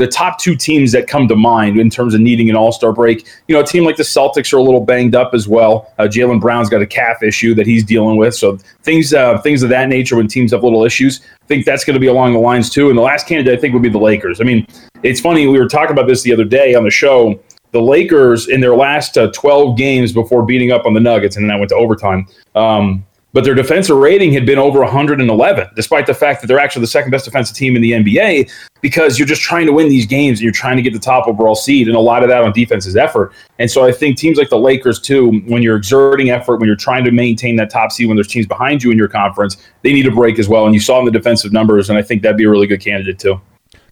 the 0.00 0.06
top 0.06 0.38
two 0.38 0.56
teams 0.56 0.92
that 0.92 1.06
come 1.06 1.28
to 1.28 1.36
mind 1.36 1.78
in 1.78 1.90
terms 1.90 2.14
of 2.14 2.20
needing 2.20 2.48
an 2.48 2.56
All 2.56 2.72
Star 2.72 2.92
break. 2.92 3.28
You 3.48 3.54
know, 3.54 3.60
a 3.60 3.66
team 3.66 3.84
like 3.84 3.96
the 3.96 4.02
Celtics 4.02 4.52
are 4.52 4.56
a 4.56 4.62
little 4.62 4.80
banged 4.80 5.14
up 5.14 5.34
as 5.34 5.46
well. 5.46 5.92
Uh, 5.98 6.04
Jaylen 6.04 6.40
Brown's 6.40 6.70
got 6.70 6.80
a 6.80 6.86
calf 6.86 7.22
issue 7.22 7.54
that 7.54 7.66
he's 7.66 7.84
dealing 7.84 8.16
with, 8.16 8.34
so 8.34 8.56
things 8.82 9.12
uh, 9.12 9.38
things 9.42 9.62
of 9.62 9.68
that 9.68 9.88
nature 9.88 10.16
when 10.16 10.26
teams 10.26 10.52
have 10.52 10.62
little 10.62 10.84
issues. 10.84 11.20
I 11.42 11.46
think 11.46 11.66
that's 11.66 11.84
going 11.84 11.94
to 11.94 12.00
be 12.00 12.06
along 12.06 12.32
the 12.32 12.38
lines 12.38 12.70
too. 12.70 12.88
And 12.88 12.96
the 12.96 13.02
last 13.02 13.26
candidate 13.26 13.58
I 13.58 13.60
think 13.60 13.74
would 13.74 13.82
be 13.82 13.90
the 13.90 13.98
Lakers. 13.98 14.40
I 14.40 14.44
mean, 14.44 14.66
it's 15.02 15.20
funny 15.20 15.46
we 15.46 15.58
were 15.58 15.68
talking 15.68 15.92
about 15.92 16.06
this 16.06 16.22
the 16.22 16.32
other 16.32 16.44
day 16.44 16.74
on 16.74 16.84
the 16.84 16.90
show. 16.90 17.40
The 17.72 17.80
Lakers 17.80 18.48
in 18.48 18.60
their 18.60 18.74
last 18.74 19.16
uh, 19.16 19.30
12 19.32 19.78
games 19.78 20.12
before 20.12 20.44
beating 20.44 20.72
up 20.72 20.86
on 20.86 20.92
the 20.92 21.00
Nuggets, 21.00 21.36
and 21.36 21.44
then 21.44 21.54
I 21.54 21.58
went 21.58 21.68
to 21.68 21.76
overtime. 21.76 22.26
Um, 22.54 23.06
but 23.32 23.44
their 23.44 23.54
defensive 23.54 23.96
rating 23.96 24.32
had 24.32 24.44
been 24.44 24.58
over 24.58 24.80
111, 24.80 25.68
despite 25.76 26.06
the 26.06 26.14
fact 26.14 26.40
that 26.40 26.48
they're 26.48 26.58
actually 26.58 26.80
the 26.80 26.88
second 26.88 27.12
best 27.12 27.26
defensive 27.26 27.56
team 27.56 27.76
in 27.76 27.82
the 27.82 27.92
NBA, 27.92 28.50
because 28.80 29.20
you're 29.20 29.28
just 29.28 29.40
trying 29.40 29.66
to 29.66 29.72
win 29.72 29.88
these 29.88 30.04
games 30.04 30.40
and 30.40 30.42
you're 30.42 30.52
trying 30.52 30.76
to 30.76 30.82
get 30.82 30.92
the 30.92 30.98
top 30.98 31.28
overall 31.28 31.54
seed, 31.54 31.86
and 31.86 31.96
a 31.96 32.00
lot 32.00 32.24
of 32.24 32.28
that 32.28 32.42
on 32.42 32.52
defense 32.52 32.86
is 32.86 32.96
effort. 32.96 33.32
And 33.60 33.70
so 33.70 33.84
I 33.84 33.92
think 33.92 34.16
teams 34.16 34.36
like 34.36 34.48
the 34.48 34.58
Lakers, 34.58 35.00
too, 35.00 35.40
when 35.46 35.62
you're 35.62 35.76
exerting 35.76 36.30
effort, 36.30 36.56
when 36.56 36.66
you're 36.66 36.74
trying 36.74 37.04
to 37.04 37.12
maintain 37.12 37.54
that 37.56 37.70
top 37.70 37.92
seed, 37.92 38.08
when 38.08 38.16
there's 38.16 38.26
teams 38.26 38.46
behind 38.46 38.82
you 38.82 38.90
in 38.90 38.98
your 38.98 39.08
conference, 39.08 39.58
they 39.82 39.92
need 39.92 40.08
a 40.08 40.10
break 40.10 40.40
as 40.40 40.48
well. 40.48 40.66
And 40.66 40.74
you 40.74 40.80
saw 40.80 40.98
in 40.98 41.04
the 41.04 41.12
defensive 41.12 41.52
numbers, 41.52 41.88
and 41.88 41.96
I 41.96 42.02
think 42.02 42.22
that'd 42.22 42.36
be 42.36 42.44
a 42.44 42.50
really 42.50 42.66
good 42.66 42.80
candidate, 42.80 43.20
too. 43.20 43.40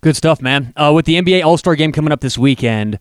Good 0.01 0.17
stuff, 0.17 0.41
man. 0.41 0.73
Uh, 0.77 0.93
with 0.95 1.07
the 1.07 1.15
NBA 1.15 1.45
All 1.45 1.57
Star 1.57 1.75
game 1.77 1.93
coming 1.93 2.13
up 2.13 2.21
this 2.21 2.39
weekend, 2.39 2.99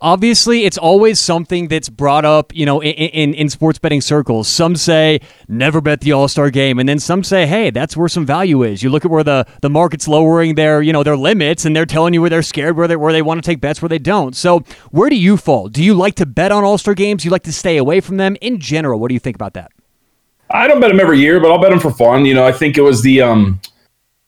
obviously 0.00 0.64
it's 0.64 0.78
always 0.78 1.18
something 1.18 1.68
that's 1.68 1.88
brought 1.88 2.24
up 2.24 2.54
you 2.54 2.64
know 2.64 2.80
in, 2.80 2.92
in, 2.92 3.34
in 3.34 3.48
sports 3.48 3.78
betting 3.78 4.00
circles. 4.00 4.48
Some 4.48 4.76
say 4.76 5.20
never 5.48 5.80
bet 5.80 6.00
the 6.00 6.12
all-star 6.12 6.50
game. 6.50 6.78
And 6.78 6.88
then 6.88 6.98
some 6.98 7.22
say 7.22 7.46
hey 7.46 7.70
that's 7.70 7.96
where 7.96 8.08
some 8.08 8.26
value 8.26 8.62
is. 8.62 8.82
You 8.82 8.90
look 8.90 9.04
at 9.04 9.10
where 9.10 9.24
the, 9.24 9.46
the 9.60 9.70
market's 9.70 10.08
lowering 10.08 10.54
their 10.54 10.82
you 10.82 10.92
know 10.92 11.02
their 11.02 11.16
limits 11.16 11.64
and 11.64 11.74
they're 11.74 11.86
telling 11.86 12.14
you 12.14 12.20
where 12.20 12.30
they're 12.30 12.42
scared 12.42 12.76
where 12.76 12.88
they, 12.88 12.96
where 12.96 13.12
they 13.12 13.22
want 13.22 13.42
to 13.42 13.48
take 13.48 13.60
bets 13.60 13.82
where 13.82 13.88
they 13.88 13.98
don't. 13.98 14.34
So 14.34 14.60
where 14.90 15.10
do 15.10 15.16
you 15.16 15.36
fall? 15.36 15.68
Do 15.68 15.82
you 15.82 15.94
like 15.94 16.14
to 16.16 16.26
bet 16.26 16.52
on 16.52 16.64
all-star 16.64 16.94
games? 16.94 17.22
Do 17.22 17.26
you 17.26 17.32
like 17.32 17.44
to 17.44 17.52
stay 17.52 17.76
away 17.76 18.00
from 18.00 18.16
them? 18.16 18.36
In 18.40 18.58
general 18.58 18.98
what 18.98 19.08
do 19.08 19.14
you 19.14 19.20
think 19.20 19.36
about 19.36 19.54
that? 19.54 19.72
I 20.52 20.66
don't 20.66 20.80
bet 20.80 20.90
them 20.90 20.98
every 20.98 21.20
year, 21.20 21.38
but 21.38 21.52
I'll 21.52 21.60
bet 21.60 21.70
them 21.70 21.78
for 21.78 21.92
fun. 21.92 22.24
You 22.24 22.34
know, 22.34 22.44
I 22.44 22.50
think 22.50 22.76
it 22.76 22.80
was 22.80 23.02
the 23.02 23.22
um, 23.22 23.60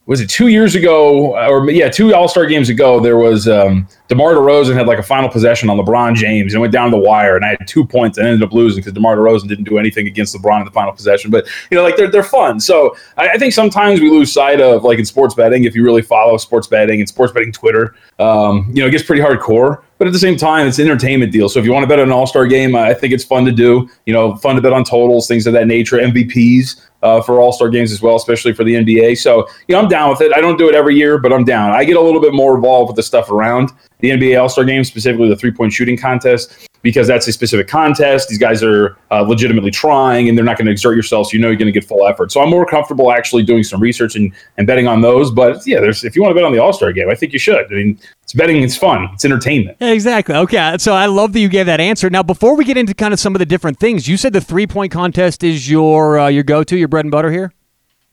was 0.07 0.21
it 0.21 0.29
two 0.29 0.49
years 0.49 0.75
ago 0.75 1.37
or 1.37 1.71
yeah 1.71 1.89
two 1.89 2.15
all-star 2.15 2.47
games 2.47 2.69
ago 2.69 2.99
there 2.99 3.17
was 3.17 3.47
um, 3.47 3.87
demar 4.09 4.35
DeRozan 4.35 4.75
had 4.75 4.87
like 4.87 4.99
a 4.99 5.03
final 5.03 5.29
possession 5.29 5.71
on 5.71 5.79
lebron 5.79 6.15
james 6.15 6.55
and 6.55 6.61
went 6.61 6.73
down 6.73 6.91
the 6.91 6.99
wire 6.99 7.37
and 7.37 7.45
i 7.45 7.49
had 7.51 7.69
two 7.69 7.85
points 7.85 8.19
and 8.19 8.27
ended 8.27 8.43
up 8.47 8.53
losing 8.53 8.81
because 8.81 8.93
demar 8.93 9.17
DeRozan 9.17 9.49
didn't 9.49 9.65
do 9.65 9.79
anything 9.79 10.07
against 10.07 10.35
lebron 10.35 10.61
in 10.61 10.65
the 10.65 10.73
final 10.73 10.93
possession. 10.93 11.31
But 11.31 11.47
you 11.71 11.77
know 11.77 11.83
like 11.83 11.97
they're, 11.97 12.11
they're 12.11 12.23
fun. 12.23 12.59
So 12.61 12.97
I, 13.17 13.31
I 13.31 13.39
think 13.39 13.53
sometimes 13.53 14.01
we 14.01 14.11
lose 14.11 14.33
sight 14.33 14.61
of 14.61 14.83
like 14.85 14.99
in 14.99 15.05
sports 15.05 15.35
betting 15.35 15.65
if 15.65 15.75
you 15.75 15.85
really 15.85 16.03
follow 16.03 16.37
sports 16.37 16.67
betting 16.67 17.01
and 17.01 17.09
sports 17.09 17.33
betting 17.33 17.53
twitter 17.53 17.95
um, 18.19 18.71
you 18.73 18.83
know 18.83 18.89
it 18.89 18.91
gets 18.91 19.05
pretty 19.05 19.23
hardcore 19.23 19.83
but 19.99 20.07
at 20.07 20.13
the 20.13 20.19
same 20.19 20.37
time, 20.37 20.67
it's 20.67 20.79
an 20.79 20.87
entertainment 20.87 21.33
deal. 21.33 21.49
So 21.49 21.61
if 21.61 21.65
you 21.65 21.73
want 21.73 21.85
to 21.85 21.87
bet 21.87 22.01
on 22.01 22.07
an 22.07 22.13
All 22.13 22.27
Star 22.27 22.47
game, 22.47 22.75
I 22.75 22.93
think 22.95 23.13
it's 23.13 23.25
fun 23.25 23.45
to 23.45 23.53
do. 23.53 23.89
You 24.07 24.13
know, 24.13 24.37
fun 24.37 24.57
to 24.57 24.63
bet 24.63 24.73
on 24.73 24.85
totals, 24.85 25.29
things 25.29 25.47
of 25.47 25.53
that 25.53 25.67
nature, 25.67 25.99
MVPs 25.99 26.89
uh, 27.03 27.21
for 27.23 27.41
All 27.41 27.53
Star 27.53 27.69
games 27.69 27.93
as 27.93 28.03
well, 28.03 28.17
especially 28.17 28.53
for 28.53 28.65
the 28.65 28.75
NBA. 28.75 29.19
So 29.19 29.47
you 29.69 29.75
know, 29.75 29.81
I'm 29.81 29.89
down 29.89 30.11
with 30.11 30.21
it. 30.21 30.33
I 30.35 30.41
don't 30.41 30.59
do 30.59 30.69
it 30.69 30.75
every 30.75 30.97
year, 30.97 31.19
but 31.19 31.33
I'm 31.33 31.45
down. 31.45 31.71
I 31.71 31.85
get 31.85 31.97
a 31.97 32.01
little 32.01 32.21
bit 32.21 32.35
more 32.35 32.55
involved 32.57 32.89
with 32.89 32.97
the 32.97 33.03
stuff 33.03 33.31
around 33.31 33.71
the 34.03 34.11
NBA 34.11 34.39
All 34.39 34.49
Star 34.49 34.65
game, 34.65 34.85
specifically 34.85 35.29
the 35.29 35.37
three 35.37 35.53
point 35.53 35.73
shooting 35.73 35.97
contest 35.97 36.69
because 36.83 37.07
that's 37.07 37.27
a 37.29 37.33
specific 37.33 37.69
contest. 37.69 38.29
These 38.29 38.39
guys 38.39 38.63
are 38.63 38.97
uh, 39.11 39.23
legitimately 39.23 39.71
trying 39.71 40.29
and 40.29 40.37
they're 40.37 40.45
not 40.45 40.59
going 40.59 40.67
to 40.67 40.73
exert 40.73 40.97
yourself. 40.97 41.29
So 41.29 41.35
you 41.35 41.39
know 41.39 41.47
you're 41.47 41.57
going 41.57 41.73
to 41.73 41.73
get 41.73 41.85
full 41.85 42.07
effort. 42.07 42.33
So 42.33 42.43
I'm 42.43 42.51
more 42.51 42.67
comfortable 42.67 43.13
actually 43.13 43.45
doing 43.45 43.63
some 43.63 43.81
research 43.81 44.17
and, 44.17 44.33
and 44.59 44.67
betting 44.67 44.89
on 44.89 45.01
those. 45.01 45.31
But 45.31 45.65
yeah, 45.67 45.81
there's 45.81 46.05
if 46.05 46.17
you 46.17 46.23
want 46.23 46.33
to 46.33 46.35
bet 46.35 46.45
on 46.45 46.53
the 46.53 46.59
All 46.59 46.73
Star 46.73 46.93
game, 46.93 47.09
I 47.09 47.15
think 47.15 47.33
you 47.33 47.39
should. 47.39 47.65
I 47.65 47.75
mean, 47.75 47.99
it's 48.23 48.33
betting, 48.33 48.63
it's 48.63 48.77
fun, 48.77 49.09
it's 49.15 49.25
entertainment. 49.25 49.79
Exactly. 49.81 50.35
Okay. 50.35 50.77
So 50.79 50.93
I 50.93 51.07
love 51.07 51.33
that 51.33 51.41
you 51.41 51.49
gave 51.49 51.67
that 51.67 51.81
answer. 51.81 52.11
Now, 52.11 52.23
before 52.23 52.57
we 52.57 52.65
get 52.65 52.77
into 52.77 52.95
kind 52.95 53.15
of 53.15 53.21
some 53.21 53.35
of 53.35 53.39
the 53.39 53.47
different 53.47 53.79
things, 53.79 54.09
you 54.09 54.17
said 54.17 54.33
the 54.33 54.41
three 54.41 54.67
point 54.67 54.93
contest 54.93 55.45
is 55.45 55.71
your 55.71 56.19
uh, 56.19 56.29
your 56.29 56.43
go 56.43 56.65
to, 56.65 56.77
your 56.77 56.89
bread 56.89 57.05
and 57.05 57.13
butter 57.13 57.31
here. 57.31 57.53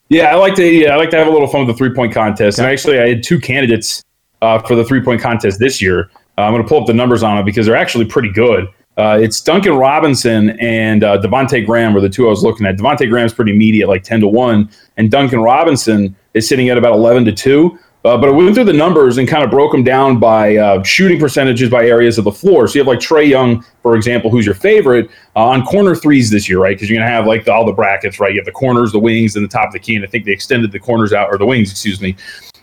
Yeah, 0.10 0.32
I 0.32 0.36
like 0.36 0.56
to. 0.56 0.66
Yeah, 0.66 0.94
I 0.94 0.96
like 0.98 1.10
to 1.12 1.18
have 1.18 1.28
a 1.28 1.32
little 1.32 1.48
fun 1.48 1.66
with 1.66 1.76
the 1.76 1.78
three 1.78 1.94
point 1.94 2.14
contest. 2.14 2.60
Okay. 2.60 2.66
And 2.66 2.72
actually, 2.72 3.00
I 3.00 3.10
had 3.10 3.24
two 3.24 3.40
candidates 3.40 4.04
uh, 4.42 4.60
for 4.60 4.76
the 4.76 4.84
three 4.84 5.02
point 5.02 5.22
contest 5.22 5.60
this 5.60 5.82
year. 5.82 6.10
Uh, 6.38 6.42
I'm 6.42 6.54
going 6.54 6.64
to 6.64 6.70
pull 6.70 6.82
up 6.82 6.88
the 6.88 6.94
numbers 6.94 7.24
on 7.24 7.38
it 7.38 7.44
because 7.44 7.66
they're 7.66 7.76
actually 7.76 8.06
pretty 8.06 8.32
good. 8.32 8.68
Uh, 8.98 9.18
it's 9.22 9.40
Duncan 9.40 9.74
Robinson 9.74 10.52
and 10.60 11.04
uh, 11.04 11.18
Devonte 11.22 11.66
Graham 11.66 11.94
were 11.94 12.02
the 12.02 12.10
two 12.10 12.28
I 12.28 12.30
was 12.30 12.44
looking 12.44 12.66
at. 12.66 12.76
Devonte 12.76 13.10
Graham's 13.10 13.34
pretty 13.34 13.54
meaty 13.54 13.82
at 13.82 13.88
like 13.88 14.04
ten 14.04 14.20
to 14.20 14.28
one, 14.28 14.70
and 14.98 15.10
Duncan 15.10 15.40
Robinson 15.40 16.16
is 16.34 16.48
sitting 16.48 16.70
at 16.70 16.78
about 16.78 16.94
eleven 16.94 17.24
to 17.26 17.32
two. 17.32 17.80
Uh, 18.06 18.18
but 18.18 18.30
I 18.30 18.32
went 18.32 18.56
through 18.56 18.64
the 18.64 18.74
numbers 18.74 19.18
and 19.18 19.28
kind 19.28 19.44
of 19.44 19.50
broke 19.50 19.74
them 19.74 19.84
down 19.84 20.20
by 20.20 20.56
uh, 20.56 20.82
shooting 20.84 21.20
percentages 21.20 21.70
by 21.70 21.86
areas 21.86 22.18
of 22.18 22.24
the 22.24 22.32
floor. 22.32 22.66
So 22.66 22.76
you 22.76 22.80
have 22.80 22.88
like 22.88 23.00
Trae 23.00 23.28
Young, 23.28 23.62
for 23.82 23.98
example, 23.98 24.30
who's 24.32 24.46
your 24.46 24.56
favorite 24.56 25.10
uh, 25.36 25.46
on 25.46 25.66
corner 25.66 25.94
threes 25.96 26.30
this 26.30 26.48
year, 26.48 26.60
right? 26.60 26.78
Because 26.78 26.90
you're 26.90 26.98
going 26.98 27.08
to 27.08 27.14
have 27.14 27.28
like 27.28 27.44
the, 27.44 27.52
all 27.52 27.66
the 27.66 27.74
brackets, 27.74 28.18
right? 28.18 28.32
You 28.32 28.40
have 28.40 28.46
the 28.46 28.54
corners, 28.54 28.94
the 28.94 29.00
wings, 29.00 29.36
and 29.36 29.44
the 29.44 29.50
top 29.50 29.68
of 29.68 29.74
the 29.74 29.80
key. 29.80 29.98
And 29.98 30.06
I 30.06 30.08
think 30.08 30.24
they 30.24 30.32
extended 30.32 30.72
the 30.72 30.80
corners 30.80 31.12
out, 31.12 31.28
or 31.30 31.38
the 31.38 31.46
wings, 31.46 31.72
excuse 31.72 32.00
me. 32.00 32.16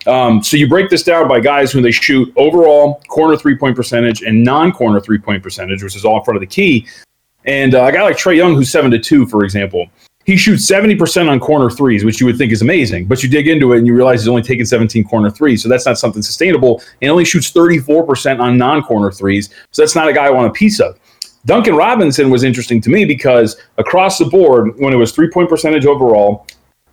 Um, 0.06 0.42
so 0.42 0.56
you 0.56 0.68
break 0.68 0.88
this 0.88 1.02
down 1.02 1.28
by 1.28 1.40
guys 1.40 1.72
who 1.72 1.80
they 1.82 1.90
shoot 1.90 2.32
overall 2.36 3.02
corner 3.08 3.36
three 3.36 3.56
point 3.56 3.74
percentage 3.74 4.22
and 4.22 4.42
non 4.42 4.72
corner 4.72 5.00
three 5.00 5.18
point 5.18 5.42
percentage, 5.42 5.82
which 5.82 5.96
is 5.96 6.04
all 6.04 6.18
in 6.18 6.24
front 6.24 6.36
of 6.36 6.40
the 6.40 6.46
key. 6.46 6.86
And 7.44 7.74
uh, 7.74 7.84
a 7.84 7.92
guy 7.92 8.02
like 8.02 8.16
Trae 8.16 8.36
Young, 8.36 8.54
who's 8.54 8.70
seven 8.70 8.90
to 8.90 8.98
two, 8.98 9.26
for 9.26 9.44
example, 9.44 9.88
he 10.24 10.36
shoots 10.36 10.68
70% 10.68 11.30
on 11.30 11.38
corner 11.38 11.70
threes, 11.70 12.04
which 12.04 12.20
you 12.20 12.26
would 12.26 12.36
think 12.36 12.50
is 12.50 12.60
amazing. 12.60 13.06
But 13.06 13.22
you 13.22 13.28
dig 13.28 13.46
into 13.46 13.72
it 13.72 13.78
and 13.78 13.86
you 13.86 13.94
realize 13.94 14.22
he's 14.22 14.28
only 14.28 14.42
taken 14.42 14.66
17 14.66 15.04
corner 15.04 15.30
threes. 15.30 15.62
So 15.62 15.68
that's 15.68 15.86
not 15.86 15.98
something 15.98 16.20
sustainable. 16.20 16.82
And 17.00 17.10
only 17.12 17.24
shoots 17.24 17.52
34% 17.52 18.40
on 18.40 18.58
non 18.58 18.82
corner 18.82 19.12
threes. 19.12 19.50
So 19.70 19.82
that's 19.82 19.94
not 19.94 20.08
a 20.08 20.12
guy 20.12 20.26
I 20.26 20.30
want 20.30 20.48
a 20.48 20.52
piece 20.52 20.80
of. 20.80 20.98
Duncan 21.44 21.76
Robinson 21.76 22.28
was 22.28 22.42
interesting 22.42 22.80
to 22.80 22.90
me 22.90 23.04
because 23.04 23.56
across 23.78 24.18
the 24.18 24.24
board, 24.24 24.76
when 24.80 24.92
it 24.92 24.96
was 24.96 25.12
three 25.12 25.30
point 25.30 25.48
percentage 25.48 25.86
overall, 25.86 26.44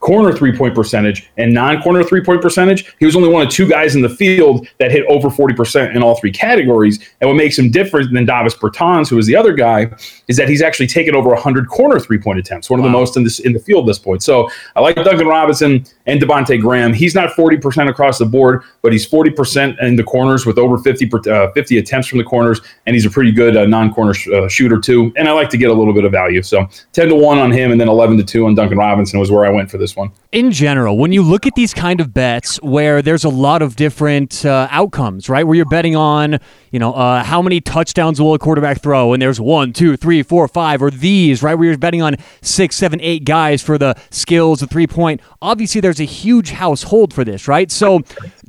corner 0.03 0.33
three 0.33 0.55
point 0.55 0.75
percentage 0.75 1.31
and 1.37 1.53
non 1.53 1.81
corner 1.81 2.03
three 2.03 2.21
point 2.21 2.41
percentage, 2.41 2.93
he 2.99 3.05
was 3.05 3.15
only 3.15 3.29
one 3.29 3.41
of 3.41 3.49
two 3.49 3.67
guys 3.67 3.95
in 3.95 4.01
the 4.01 4.09
field 4.09 4.67
that 4.77 4.91
hit 4.91 5.05
over 5.07 5.29
40% 5.29 5.95
in 5.95 6.03
all 6.03 6.15
three 6.15 6.31
categories. 6.31 6.99
And 7.21 7.29
what 7.29 7.35
makes 7.35 7.57
him 7.57 7.71
different 7.71 8.13
than 8.13 8.25
Davis 8.25 8.53
Bertans, 8.53 9.09
who 9.09 9.15
was 9.15 9.25
the 9.25 9.35
other 9.35 9.53
guy, 9.53 9.89
is 10.27 10.35
that 10.35 10.49
he's 10.49 10.61
actually 10.61 10.87
taken 10.87 11.15
over 11.15 11.29
100 11.29 11.69
corner 11.69 11.99
three 12.01 12.17
point 12.17 12.37
attempts, 12.37 12.69
one 12.69 12.81
of 12.81 12.83
wow. 12.83 12.91
the 12.91 12.97
most 12.97 13.15
in 13.15 13.23
this 13.23 13.39
in 13.39 13.53
the 13.53 13.59
field 13.59 13.85
at 13.85 13.87
this 13.87 13.99
point. 13.99 14.21
So 14.21 14.49
I 14.75 14.81
like 14.81 14.97
Duncan 14.97 15.27
Robinson 15.27 15.85
and 16.05 16.21
Devonte 16.21 16.59
Graham. 16.59 16.93
He's 16.93 17.15
not 17.15 17.29
40% 17.29 17.89
across 17.89 18.17
the 18.17 18.25
board, 18.25 18.63
but 18.81 18.91
he's 18.91 19.09
40% 19.09 19.81
in 19.81 19.95
the 19.95 20.03
corners 20.03 20.45
with 20.45 20.57
over 20.57 20.77
50 20.77 21.11
uh, 21.29 21.51
50 21.51 21.77
attempts 21.77 22.09
from 22.09 22.17
the 22.17 22.25
corners, 22.25 22.59
and 22.85 22.93
he's 22.93 23.05
a 23.05 23.09
pretty 23.09 23.31
good 23.31 23.55
uh, 23.55 23.65
non 23.65 23.93
corner 23.93 24.13
sh- 24.13 24.27
uh, 24.27 24.49
shooter 24.49 24.81
too. 24.81 25.13
And 25.15 25.29
I 25.29 25.31
like 25.31 25.49
to 25.51 25.57
get 25.57 25.71
a 25.71 25.73
little 25.73 25.93
bit 25.93 26.03
of 26.03 26.11
value. 26.11 26.43
So 26.43 26.67
10 26.91 27.07
to 27.07 27.15
one 27.15 27.37
on 27.37 27.51
him, 27.51 27.71
and 27.71 27.79
then 27.79 27.87
11 27.87 28.17
to 28.17 28.23
two 28.23 28.45
on 28.45 28.55
Duncan 28.55 28.77
Robinson 28.77 29.17
was 29.17 29.31
where 29.31 29.45
I 29.45 29.49
went 29.49 29.71
for 29.71 29.77
this 29.77 29.92
one. 29.95 30.11
In 30.31 30.51
general, 30.51 30.97
when 30.97 31.11
you 31.11 31.21
look 31.21 31.45
at 31.45 31.53
these 31.55 31.73
kind 31.73 32.01
of 32.01 32.13
bets 32.13 32.57
where 32.61 33.01
there's 33.01 33.23
a 33.23 33.29
lot 33.29 33.61
of 33.61 33.75
different 33.75 34.45
uh, 34.45 34.67
outcomes, 34.71 35.29
right? 35.29 35.43
Where 35.43 35.55
you're 35.55 35.65
betting 35.65 35.95
on, 35.95 36.39
you 36.71 36.79
know, 36.79 36.93
uh, 36.93 37.23
how 37.23 37.41
many 37.41 37.61
touchdowns 37.61 38.19
will 38.19 38.33
a 38.33 38.39
quarterback 38.39 38.81
throw, 38.81 39.13
and 39.13 39.21
there's 39.21 39.39
one, 39.39 39.73
two, 39.73 39.95
three, 39.95 40.23
four, 40.23 40.47
five, 40.47 40.81
or 40.81 40.89
these, 40.89 41.43
right? 41.43 41.53
Where 41.55 41.67
you're 41.67 41.77
betting 41.77 42.01
on 42.01 42.15
six, 42.41 42.75
seven, 42.75 42.99
eight 43.01 43.25
guys 43.25 43.61
for 43.61 43.77
the 43.77 43.95
skills, 44.09 44.61
the 44.61 44.67
three 44.67 44.87
point. 44.87 45.21
Obviously, 45.41 45.81
there's 45.81 45.99
a 45.99 46.05
huge 46.05 46.51
household 46.51 47.13
for 47.13 47.23
this, 47.23 47.47
right? 47.47 47.71
So, 47.71 48.01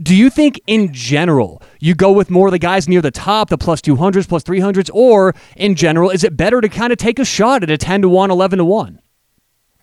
do 0.02 0.14
you 0.14 0.30
think 0.30 0.60
in 0.66 0.92
general 0.92 1.62
you 1.80 1.94
go 1.94 2.12
with 2.12 2.30
more 2.30 2.48
of 2.48 2.52
the 2.52 2.58
guys 2.58 2.88
near 2.88 3.02
the 3.02 3.10
top, 3.10 3.50
the 3.50 3.58
plus 3.58 3.80
200s, 3.82 4.26
plus 4.26 4.42
300s, 4.42 4.90
or 4.94 5.34
in 5.56 5.74
general, 5.74 6.10
is 6.10 6.24
it 6.24 6.36
better 6.36 6.60
to 6.60 6.68
kind 6.68 6.92
of 6.92 6.98
take 6.98 7.18
a 7.18 7.24
shot 7.24 7.62
at 7.62 7.70
a 7.70 7.76
10 7.76 8.02
to 8.02 8.08
1, 8.08 8.30
11 8.30 8.58
to 8.58 8.64
1? 8.64 9.00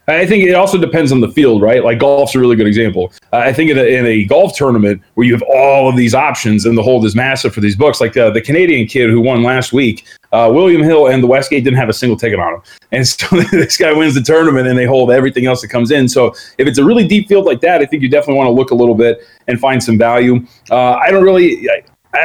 I 0.08 0.26
think 0.26 0.44
it 0.44 0.54
also 0.54 0.78
depends 0.78 1.12
on 1.12 1.22
the 1.22 1.30
field, 1.30 1.62
right? 1.62 1.84
Like 1.84 2.00
golf's 2.00 2.36
a 2.36 2.40
really 2.40 2.56
good 2.56 2.68
example. 2.68 3.14
Uh, 3.32 3.38
I 3.38 3.54
think 3.54 3.70
in 3.70 3.78
a, 3.78 3.84
in 3.84 4.06
a, 4.06 4.26
golf 4.26 4.56
tournament 4.56 5.02
where 5.14 5.26
you 5.28 5.34
have 5.34 5.44
all 5.44 5.88
of 5.88 5.96
these 5.96 6.16
options 6.16 6.66
and 6.66 6.78
the 6.78 6.82
hold 6.82 7.06
is 7.06 7.16
massive 7.16 7.54
for 7.54 7.62
these 7.62 7.76
books, 7.76 8.02
like 8.02 8.18
uh, 8.18 8.30
the 8.32 8.42
Canadian 8.42 8.88
kid 8.88 9.10
who 9.10 9.22
won 9.22 9.44
last 9.44 9.74
week, 9.74 10.08
uh, 10.32 10.50
William 10.52 10.82
Hill 10.82 11.08
and 11.08 11.22
the 11.22 11.28
Westgate 11.28 11.64
didn't 11.64 11.78
have 11.78 11.90
a 11.90 11.94
single 11.94 12.18
ticket 12.18 12.40
on 12.40 12.56
him. 12.56 12.62
And 12.92 13.08
so 13.08 13.28
this 13.52 13.78
guy 13.78 13.94
wins 13.94 14.16
the 14.16 14.22
tournament 14.22 14.68
and 14.68 14.78
they 14.78 14.86
hold 14.86 15.12
everything 15.12 15.46
else 15.46 15.62
that 15.62 15.68
comes 15.68 15.92
in. 15.92 16.08
So 16.10 16.28
if 16.58 16.68
it's 16.68 16.78
a 16.78 16.84
really 16.84 17.08
deep 17.08 17.28
field 17.28 17.46
like 17.46 17.62
that, 17.62 17.82
I 17.82 17.86
think 17.86 18.02
you 18.02 18.10
definitely 18.10 18.36
want 18.36 18.48
to 18.48 18.52
look 18.52 18.72
a 18.72 18.76
little 18.76 18.96
bit 18.96 19.22
and 19.48 19.60
find 19.60 19.84
some 19.84 19.98
value. 19.98 20.46
Uh, 20.70 20.94
I 20.94 21.12
don't 21.12 21.24
really, 21.24 21.68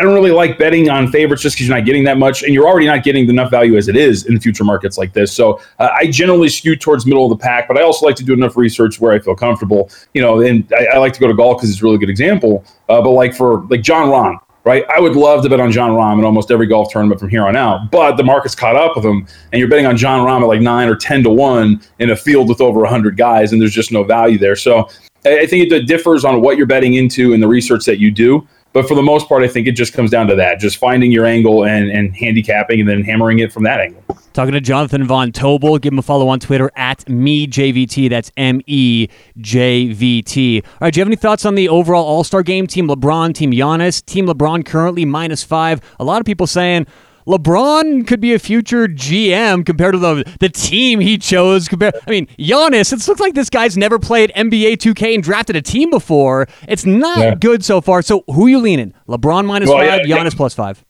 don't 0.00 0.14
really 0.14 0.32
like 0.32 0.58
betting 0.58 0.90
on 0.90 1.10
favorites 1.12 1.42
just 1.42 1.56
because 1.56 1.68
you're 1.68 1.76
not 1.76 1.86
getting 1.86 2.04
that 2.04 2.18
much, 2.18 2.42
and 2.42 2.52
you're 2.52 2.66
already 2.66 2.86
not 2.86 3.04
getting 3.04 3.28
enough 3.28 3.50
value 3.50 3.76
as 3.76 3.88
it 3.88 3.96
is 3.96 4.26
in 4.26 4.40
future 4.40 4.64
markets 4.64 4.98
like 4.98 5.12
this. 5.12 5.32
So 5.32 5.60
uh, 5.78 5.90
I 5.94 6.08
generally 6.08 6.48
skew 6.48 6.76
towards 6.76 7.06
middle 7.06 7.24
of 7.24 7.30
the 7.30 7.42
pack, 7.42 7.68
but 7.68 7.78
I 7.78 7.82
also 7.82 8.04
like 8.04 8.16
to 8.16 8.24
do 8.24 8.32
enough 8.32 8.56
research 8.56 9.00
where 9.00 9.12
I 9.12 9.18
feel 9.20 9.36
comfortable. 9.36 9.90
You 10.12 10.22
know, 10.22 10.40
and 10.40 10.70
I, 10.76 10.94
I 10.94 10.98
like 10.98 11.12
to 11.12 11.20
go 11.20 11.28
to 11.28 11.34
golf 11.34 11.58
because 11.58 11.70
it's 11.70 11.80
a 11.80 11.84
really 11.84 11.98
good 11.98 12.10
example. 12.10 12.64
Uh, 12.88 13.00
but 13.00 13.10
like 13.10 13.34
for 13.34 13.64
like 13.66 13.82
Jon 13.82 14.08
Rahm, 14.08 14.38
right? 14.64 14.84
I 14.88 14.98
would 14.98 15.14
love 15.14 15.44
to 15.44 15.48
bet 15.48 15.60
on 15.60 15.70
Jon 15.70 15.92
Rahm 15.92 16.18
in 16.18 16.24
almost 16.24 16.50
every 16.50 16.66
golf 16.66 16.90
tournament 16.90 17.20
from 17.20 17.28
here 17.28 17.46
on 17.46 17.54
out, 17.54 17.92
but 17.92 18.16
the 18.16 18.24
market's 18.24 18.56
caught 18.56 18.74
up 18.76 18.96
with 18.96 19.04
him, 19.04 19.26
and 19.52 19.60
you're 19.60 19.68
betting 19.68 19.86
on 19.86 19.96
Jon 19.96 20.26
Rahm 20.26 20.42
at 20.42 20.48
like 20.48 20.60
nine 20.60 20.88
or 20.88 20.96
ten 20.96 21.22
to 21.22 21.30
one 21.30 21.80
in 22.00 22.10
a 22.10 22.16
field 22.16 22.48
with 22.48 22.60
over 22.60 22.84
hundred 22.84 23.16
guys, 23.16 23.52
and 23.52 23.62
there's 23.62 23.72
just 23.72 23.92
no 23.92 24.02
value 24.02 24.38
there. 24.38 24.56
So 24.56 24.88
I 25.24 25.46
think 25.46 25.72
it 25.72 25.86
differs 25.86 26.24
on 26.24 26.40
what 26.40 26.56
you're 26.56 26.66
betting 26.66 26.94
into 26.94 27.32
and 27.32 27.42
the 27.42 27.48
research 27.48 27.84
that 27.86 27.98
you 27.98 28.10
do. 28.10 28.46
But 28.76 28.88
for 28.88 28.95
the 28.95 29.02
most 29.02 29.26
part, 29.26 29.42
I 29.42 29.49
think 29.49 29.66
it 29.66 29.73
just 29.73 29.95
comes 29.95 30.11
down 30.11 30.26
to 30.26 30.35
that 30.35 30.61
just 30.61 30.76
finding 30.76 31.11
your 31.11 31.25
angle 31.25 31.64
and, 31.64 31.90
and 31.90 32.14
handicapping 32.14 32.78
and 32.78 32.87
then 32.87 33.02
hammering 33.02 33.38
it 33.38 33.50
from 33.50 33.62
that 33.62 33.80
angle. 33.80 34.04
Talking 34.35 34.52
to 34.52 34.61
Jonathan 34.61 35.06
Von 35.06 35.33
Tobel. 35.33 35.80
Give 35.80 35.95
him 35.95 35.99
a 35.99 36.02
follow 36.02 36.28
on 36.28 36.40
Twitter 36.40 36.71
at 36.76 36.99
MEJVT. 37.06 38.11
That's 38.11 38.30
M 38.37 38.61
E 38.66 39.09
J 39.38 39.95
V 39.95 40.21
T. 40.21 40.61
All 40.62 40.71
right, 40.83 40.92
do 40.92 40.99
you 40.99 41.00
have 41.00 41.09
any 41.09 41.16
thoughts 41.16 41.47
on 41.47 41.54
the 41.54 41.71
overall 41.71 42.04
All 42.04 42.23
Star 42.23 42.42
game? 42.42 42.66
Team 42.66 42.87
LeBron, 42.87 43.33
Team 43.33 43.50
Giannis. 43.50 44.04
Team 44.04 44.26
LeBron 44.26 44.66
currently 44.66 45.06
minus 45.06 45.42
five. 45.42 45.80
A 45.99 46.04
lot 46.04 46.21
of 46.21 46.26
people 46.26 46.47
saying, 46.47 46.87
LeBron 47.26 48.06
could 48.06 48.21
be 48.21 48.35
a 48.35 48.38
future 48.38 48.87
GM 48.87 49.66
compared 49.66 49.95
to 49.95 49.99
the 49.99 50.37
the 50.38 50.49
team 50.49 51.00
he 51.00 51.18
chose. 51.18 51.66
Compared, 51.66 51.95
I 52.06 52.11
mean, 52.11 52.26
Giannis. 52.38 52.92
It 52.92 53.06
looks 53.09 53.21
like 53.21 53.35
this 53.35 53.50
guy's 53.50 53.76
never 53.76 53.99
played 53.99 54.33
NBA 54.37 54.75
2K 54.75 55.14
and 55.14 55.23
drafted 55.23 55.56
a 55.56 55.62
team 55.62 55.90
before. 55.90 56.47
It's 56.68 56.87
not 56.87 57.18
yeah. 57.18 57.35
good 57.35 57.64
so 57.64 57.80
far. 57.80 58.02
So 58.02 58.23
who 58.28 58.47
are 58.47 58.49
you 58.49 58.61
leaning? 58.61 58.95
LeBron 59.09 59.45
minus 59.45 59.68
well, 59.68 59.78
five, 59.78 60.06
yeah, 60.06 60.16
Giannis 60.16 60.33
yeah. 60.33 60.37
plus 60.37 60.54
five. 60.54 60.85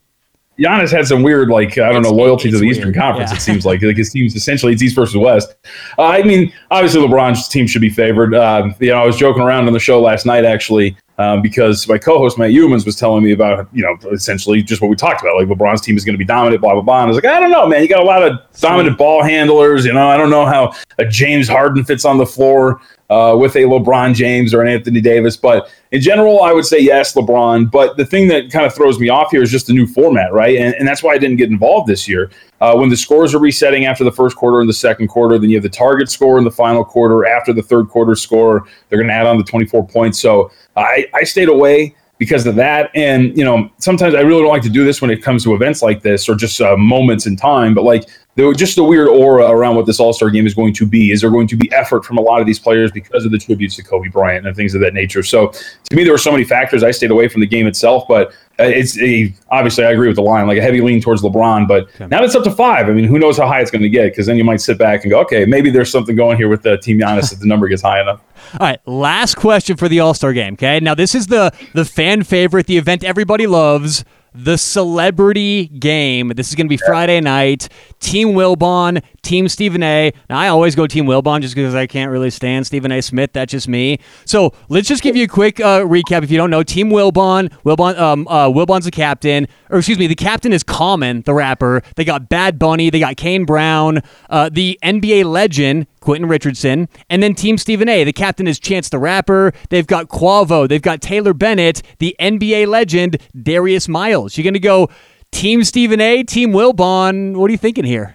Giannis 0.59 0.91
had 0.91 1.07
some 1.07 1.23
weird, 1.23 1.49
like 1.49 1.79
I 1.79 1.93
don't 1.93 2.03
it's, 2.03 2.11
know, 2.11 2.17
loyalty 2.17 2.51
to 2.51 2.59
the 2.59 2.65
weird. 2.65 2.77
Eastern 2.77 2.95
Conference. 2.95 3.31
Yeah. 3.31 3.37
It 3.37 3.41
seems 3.41 3.65
like 3.65 3.83
like 3.83 3.97
his 3.97 4.11
team's 4.11 4.35
essentially 4.35 4.73
it's 4.73 4.83
East 4.83 4.95
versus 4.95 5.17
West. 5.17 5.55
Uh, 5.99 6.05
I 6.05 6.23
mean, 6.23 6.53
obviously 6.71 7.01
LeBron's 7.01 7.49
team 7.49 7.67
should 7.67 7.83
be 7.83 7.91
favored. 7.91 8.35
Uh, 8.35 8.71
you 8.81 8.89
know, 8.89 9.03
I 9.03 9.07
was 9.07 9.17
joking 9.17 9.43
around 9.43 9.67
on 9.67 9.73
the 9.73 9.81
show 9.81 10.01
last 10.01 10.27
night 10.27 10.45
actually 10.45 10.97
um, 11.19 11.43
because 11.43 11.89
my 11.89 11.99
co-host 11.99 12.39
Matt 12.39 12.51
Youmans 12.51 12.85
was 12.85 12.97
telling 12.97 13.25
me 13.25 13.33
about 13.33 13.69
you 13.73 13.83
know 13.83 13.97
essentially 14.11 14.63
just 14.63 14.83
what 14.83 14.89
we 14.89 14.97
talked 14.97 15.23
about. 15.23 15.37
Like 15.37 15.49
LeBron's 15.49 15.81
team 15.81 15.97
is 15.97 16.05
going 16.05 16.15
to 16.15 16.19
be 16.19 16.25
dominant, 16.25 16.61
blah 16.61 16.73
blah 16.73 16.83
blah. 16.83 17.01
And 17.01 17.05
I 17.05 17.09
was 17.09 17.17
like, 17.17 17.25
I 17.25 17.41
don't 17.41 17.51
know, 17.51 17.67
man. 17.67 17.83
You 17.83 17.89
got 17.89 18.01
a 18.01 18.07
lot 18.07 18.23
of 18.23 18.39
dominant 18.61 18.99
ball 18.99 19.23
handlers. 19.23 19.85
You 19.85 19.93
know, 19.93 20.09
I 20.09 20.17
don't 20.17 20.31
know 20.31 20.47
how 20.47 20.73
a 20.99 21.07
James 21.07 21.49
Harden 21.49 21.85
fits 21.85 22.05
on 22.05 22.19
the 22.19 22.27
floor 22.27 22.81
uh, 23.11 23.37
with 23.39 23.55
a 23.57 23.61
LeBron 23.61 24.15
James 24.15 24.53
or 24.53 24.63
an 24.63 24.69
Anthony 24.69 25.01
Davis. 25.01 25.37
But 25.37 25.71
in 25.93 26.01
general, 26.01 26.43
I 26.43 26.53
would 26.53 26.67
say 26.67 26.79
yes, 26.79 27.15
LeBron. 27.15 27.71
But 27.71 27.97
the 27.97 28.05
thing 28.05 28.29
that 28.29 28.51
kind 28.51 28.67
of 28.67 28.75
throws 28.75 28.99
me 28.99 29.09
off 29.09 29.31
here 29.31 29.43
is 29.43 29.51
just 29.51 29.69
the 29.69 29.73
new 29.73 29.87
format, 29.87 30.33
right? 30.33 30.57
And, 30.57 30.75
and 30.75 30.87
that's 30.87 31.03
why 31.03 31.15
I 31.15 31.19
didn't 31.19 31.37
get 31.37 31.51
involved 31.51 31.89
this 31.89 32.09
year. 32.09 32.31
Uh, 32.61 32.75
when 32.75 32.89
the 32.89 32.97
scores 32.97 33.35
are 33.35 33.39
resetting 33.39 33.87
after 33.87 34.03
the 34.03 34.13
first 34.13 34.37
quarter 34.37 34.61
and 34.61 34.69
the 34.69 34.75
second 34.75 35.09
quarter, 35.09 35.39
then 35.39 35.51
you 35.51 35.57
have 35.57 35.63
the 35.63 35.69
target 35.69 36.11
score 36.11 36.39
in 36.39 36.45
the 36.45 36.51
final 36.51 36.85
quarter. 36.85 37.27
After 37.27 37.53
the 37.53 37.63
third 37.63 37.89
quarter 37.89 38.15
score, 38.15 38.67
they're 38.89 38.99
going 38.99 39.09
to 39.09 39.15
add 39.15 39.27
on 39.27 39.37
the 39.37 39.45
24 39.45 39.87
points. 39.87 40.19
So 40.19 40.51
I, 40.77 41.07
I 41.15 41.23
stayed 41.25 41.49
away 41.49 41.95
because 42.19 42.47
of 42.47 42.55
that. 42.57 42.91
And, 42.95 43.37
you 43.37 43.45
know, 43.45 43.71
sometimes 43.79 44.15
I 44.15 44.21
really 44.21 44.43
don't 44.43 44.51
like 44.51 44.63
to 44.63 44.71
do 44.71 44.85
this 44.85 45.03
when 45.03 45.11
it 45.11 45.23
comes 45.23 45.45
to 45.45 45.55
events 45.55 45.83
like 45.83 46.03
this 46.03 46.29
or 46.29 46.35
just 46.35 46.61
uh, 46.61 46.77
moments 46.77 47.27
in 47.27 47.37
time. 47.37 47.75
But 47.75 47.85
like 47.85 48.09
there 48.37 48.47
was 48.47 48.57
just 48.57 48.79
a 48.79 48.83
weird 48.83 49.09
aura 49.09 49.51
around 49.51 49.77
what 49.77 49.87
this 49.87 49.99
All 49.99 50.13
Star 50.13 50.31
game 50.31 50.47
is 50.47 50.55
going 50.55 50.75
to 50.75 50.87
be. 50.87 51.11
Is 51.11 51.23
there 51.23 51.31
going 51.31 51.47
to 51.49 51.57
be 51.57 51.73
effort 51.73 52.05
from 52.05 52.19
a 52.19 52.21
lot 52.21 52.41
of 52.41 52.47
these 52.47 52.59
players 52.59 52.91
because 52.93 53.25
of 53.25 53.33
the 53.33 53.39
tributes 53.39 53.77
to 53.77 53.83
Kobe 53.83 54.09
Bryant 54.09 54.47
and 54.47 54.55
things 54.55 54.75
of 54.75 54.81
that 54.83 54.95
nature? 54.95 55.23
So 55.23 55.49
to 55.49 55.97
me, 55.97 56.05
there 56.05 56.13
were 56.13 56.19
so 56.19 56.33
many 56.33 56.45
factors. 56.45 56.83
I 56.83 56.91
stayed 56.91 57.11
away 57.11 57.29
from 57.29 57.41
the 57.41 57.47
game 57.47 57.67
itself, 57.67 58.05
but 58.09 58.29
uh, 58.59 58.65
it's 58.65 58.99
a, 59.01 59.33
obviously 59.51 59.85
I 59.85 59.91
agree 59.91 60.07
with 60.07 60.17
the 60.17 60.23
line, 60.23 60.47
like 60.47 60.59
a 60.59 60.63
heavy 60.63 60.81
lean 60.81 61.01
towards 61.01 61.23
LeBron. 61.23 61.67
But 61.67 61.85
okay. 61.95 62.07
now 62.09 62.23
it's 62.23 62.35
up 62.35 62.45
to 62.45 62.51
five. 62.51 62.89
I 62.89 62.93
mean, 62.93 63.05
who 63.05 63.19
knows 63.19 63.39
how 63.39 63.47
high 63.47 63.61
it's 63.61 63.71
going 63.71 63.83
to 63.83 63.91
get? 63.91 64.13
Because 64.13 64.27
then 64.27 64.37
you 64.37 64.45
might 64.45 64.61
sit 64.61 64.79
back 64.79 65.03
and 65.03 65.11
go, 65.11 65.21
okay, 65.21 65.45
maybe 65.45 65.71
there's 65.71 65.91
something 65.91 66.15
going 66.17 66.37
here 66.37 66.49
with 66.49 66.63
the 66.63 66.77
team 66.79 66.99
Giannis 66.99 67.33
if 67.33 67.41
the 67.41 67.47
number 67.47 67.69
gets 67.69 67.83
high 67.83 68.01
enough. 68.01 68.21
All 68.55 68.67
right, 68.67 68.81
last 68.87 69.37
question 69.37 69.77
for 69.77 69.89
the 69.89 70.01
All 70.01 70.15
Star 70.15 70.33
game. 70.33 70.55
Okay, 70.55 70.81
now 70.81 70.95
this 70.95 71.15
is 71.15 71.27
the 71.27 71.53
the 71.75 71.85
fan 71.85 72.23
favorite, 72.23 72.67
the 72.67 72.79
event 72.79 73.05
everybody 73.05 73.47
loves 73.47 74.05
the 74.37 74.59
celebrity 74.59 75.67
game. 75.67 76.29
This 76.37 76.49
is 76.49 76.55
going 76.55 76.67
to 76.67 76.69
be 76.69 76.77
Friday 76.77 77.21
night. 77.21 77.69
Team 78.01 78.29
Wilbon, 78.29 79.03
Team 79.23 79.49
Stephen 79.49 79.83
A. 79.83 80.13
Now, 80.29 80.39
I 80.39 80.49
always 80.49 80.75
go 80.75 80.87
Team 80.87 81.07
Wilbon 81.07 81.41
just 81.41 81.55
because 81.55 81.75
I 81.75 81.87
can't 81.87 82.11
really 82.11 82.29
stand 82.29 82.67
Stephen 82.67 82.93
A. 82.93 83.01
Smith. 83.01 83.33
That's 83.33 83.51
just 83.51 83.67
me. 83.67 83.99
So 84.27 84.53
let's 84.69 84.89
just 84.89 85.03
give 85.03 85.17
you 85.17 85.25
a 85.25 85.29
quick 85.29 85.59
uh, 85.59 85.81
recap. 85.81 86.23
If 86.23 86.31
you 86.31 86.37
don't 86.37 86.51
know, 86.51 86.63
Team 86.63 86.91
Wilbon, 86.91 87.51
Wilbon, 87.65 87.99
um, 87.99 88.29
uh, 88.29 88.49
Wilbon's 88.49 88.85
the 88.85 88.91
captain, 88.91 89.49
or 89.71 89.79
excuse 89.79 89.99
me, 89.99 90.07
the 90.07 90.15
captain 90.15 90.53
is 90.53 90.63
Common, 90.63 91.23
the 91.23 91.33
rapper. 91.33 91.83
They 91.97 92.05
got 92.05 92.29
Bad 92.29 92.59
Bunny, 92.59 92.91
they 92.91 93.01
got 93.01 93.17
Kane 93.17 93.47
Brown, 93.47 94.03
uh, 94.29 94.51
the 94.53 94.79
NBA 94.83 95.25
legend 95.25 95.87
Quentin 96.07 96.29
Richardson, 96.29 96.89
and 97.11 97.21
then 97.21 97.35
Team 97.35 97.59
Stephen 97.59 97.89
A. 97.89 98.05
The 98.05 98.13
captain 98.13 98.47
is 98.47 98.61
Chance 98.61 98.91
the 98.91 98.99
Rapper. 99.01 99.53
They've 99.71 99.89
got 99.89 100.07
Quavo. 100.07 100.69
They've 100.69 100.81
got 100.81 101.01
Taylor 101.01 101.35
Bennett, 101.35 101.83
the 101.99 102.15
NBA 102.21 102.69
legend 102.69 103.21
Darius 103.43 103.89
Miles. 103.89 104.37
You're 104.37 104.45
going 104.45 104.55
to 104.55 104.61
go 104.61 104.89
Team 105.33 105.65
Stephen 105.65 106.01
A, 106.01 106.23
Team 106.23 106.53
Wilbon. 106.53 107.35
What 107.37 107.49
are 107.49 107.51
you 107.51 107.59
thinking 107.59 107.85
here? 107.85 108.15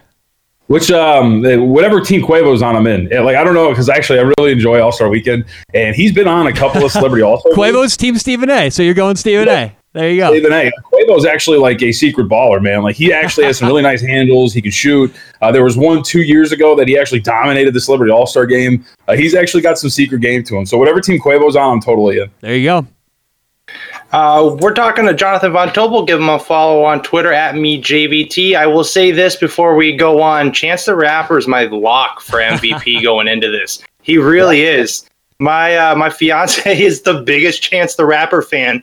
Which 0.68 0.90
um 0.90 1.42
whatever 1.42 2.00
team 2.00 2.22
Quavo's 2.22 2.62
on, 2.62 2.76
I'm 2.76 2.86
in. 2.86 3.10
Like 3.10 3.36
I 3.36 3.44
don't 3.44 3.52
know 3.52 3.68
because 3.68 3.90
actually 3.90 4.20
I 4.20 4.32
really 4.38 4.52
enjoy 4.52 4.80
All 4.80 4.90
Star 4.90 5.10
Weekend, 5.10 5.44
and 5.74 5.94
he's 5.94 6.14
been 6.14 6.26
on 6.26 6.46
a 6.46 6.52
couple 6.52 6.86
of 6.86 6.92
celebrity 6.92 7.22
All 7.22 7.40
Star. 7.40 7.52
Quavo's 7.52 7.98
Team 7.98 8.16
Stephen 8.16 8.48
A. 8.48 8.70
So 8.70 8.82
you're 8.82 8.94
going 8.94 9.16
Stephen 9.16 9.48
yeah. 9.48 9.64
A. 9.64 9.81
There 9.92 10.10
you 10.10 10.20
go. 10.20 10.30
Stephen 10.30 10.52
A. 10.52 10.72
Quavo's 10.90 11.26
actually 11.26 11.58
like 11.58 11.82
a 11.82 11.92
secret 11.92 12.28
baller, 12.28 12.62
man. 12.62 12.82
Like 12.82 12.96
he 12.96 13.12
actually 13.12 13.44
has 13.44 13.58
some 13.58 13.68
really 13.68 13.82
nice 13.90 14.00
handles. 14.00 14.54
He 14.54 14.62
can 14.62 14.70
shoot. 14.70 15.14
Uh, 15.42 15.52
there 15.52 15.64
was 15.64 15.76
one 15.76 16.02
two 16.02 16.22
years 16.22 16.50
ago 16.50 16.74
that 16.76 16.88
he 16.88 16.98
actually 16.98 17.20
dominated 17.20 17.74
the 17.74 17.80
Celebrity 17.80 18.10
All 18.10 18.26
Star 18.26 18.46
game. 18.46 18.84
Uh, 19.06 19.14
he's 19.14 19.34
actually 19.34 19.62
got 19.62 19.78
some 19.78 19.90
secret 19.90 20.20
game 20.20 20.42
to 20.44 20.56
him. 20.56 20.64
So 20.64 20.78
whatever 20.78 21.00
team 21.00 21.20
Quavo's 21.20 21.56
on, 21.56 21.74
I'm 21.74 21.80
totally 21.80 22.20
in. 22.20 22.30
There 22.40 22.56
you 22.56 22.64
go. 22.64 22.86
Uh, 24.12 24.56
we're 24.60 24.74
talking 24.74 25.06
to 25.06 25.14
Jonathan 25.14 25.52
Von 25.52 25.68
Tobel. 25.68 26.06
Give 26.06 26.20
him 26.20 26.28
a 26.28 26.38
follow 26.38 26.84
on 26.84 27.02
Twitter 27.02 27.32
at 27.32 27.54
me 27.54 27.80
JVT. 27.80 28.54
I 28.54 28.66
will 28.66 28.84
say 28.84 29.10
this 29.10 29.36
before 29.36 29.74
we 29.74 29.94
go 29.96 30.22
on: 30.22 30.52
Chance 30.52 30.86
the 30.86 30.94
Rapper 30.94 31.36
is 31.36 31.46
my 31.46 31.64
lock 31.64 32.20
for 32.20 32.38
MVP 32.38 33.02
going 33.02 33.28
into 33.28 33.50
this. 33.50 33.82
He 34.02 34.16
really 34.16 34.62
is. 34.62 35.08
My 35.38 35.76
uh, 35.76 35.94
my 35.96 36.08
fiance 36.08 36.80
is 36.82 37.02
the 37.02 37.22
biggest 37.22 37.62
Chance 37.62 37.96
the 37.96 38.06
Rapper 38.06 38.42
fan, 38.42 38.82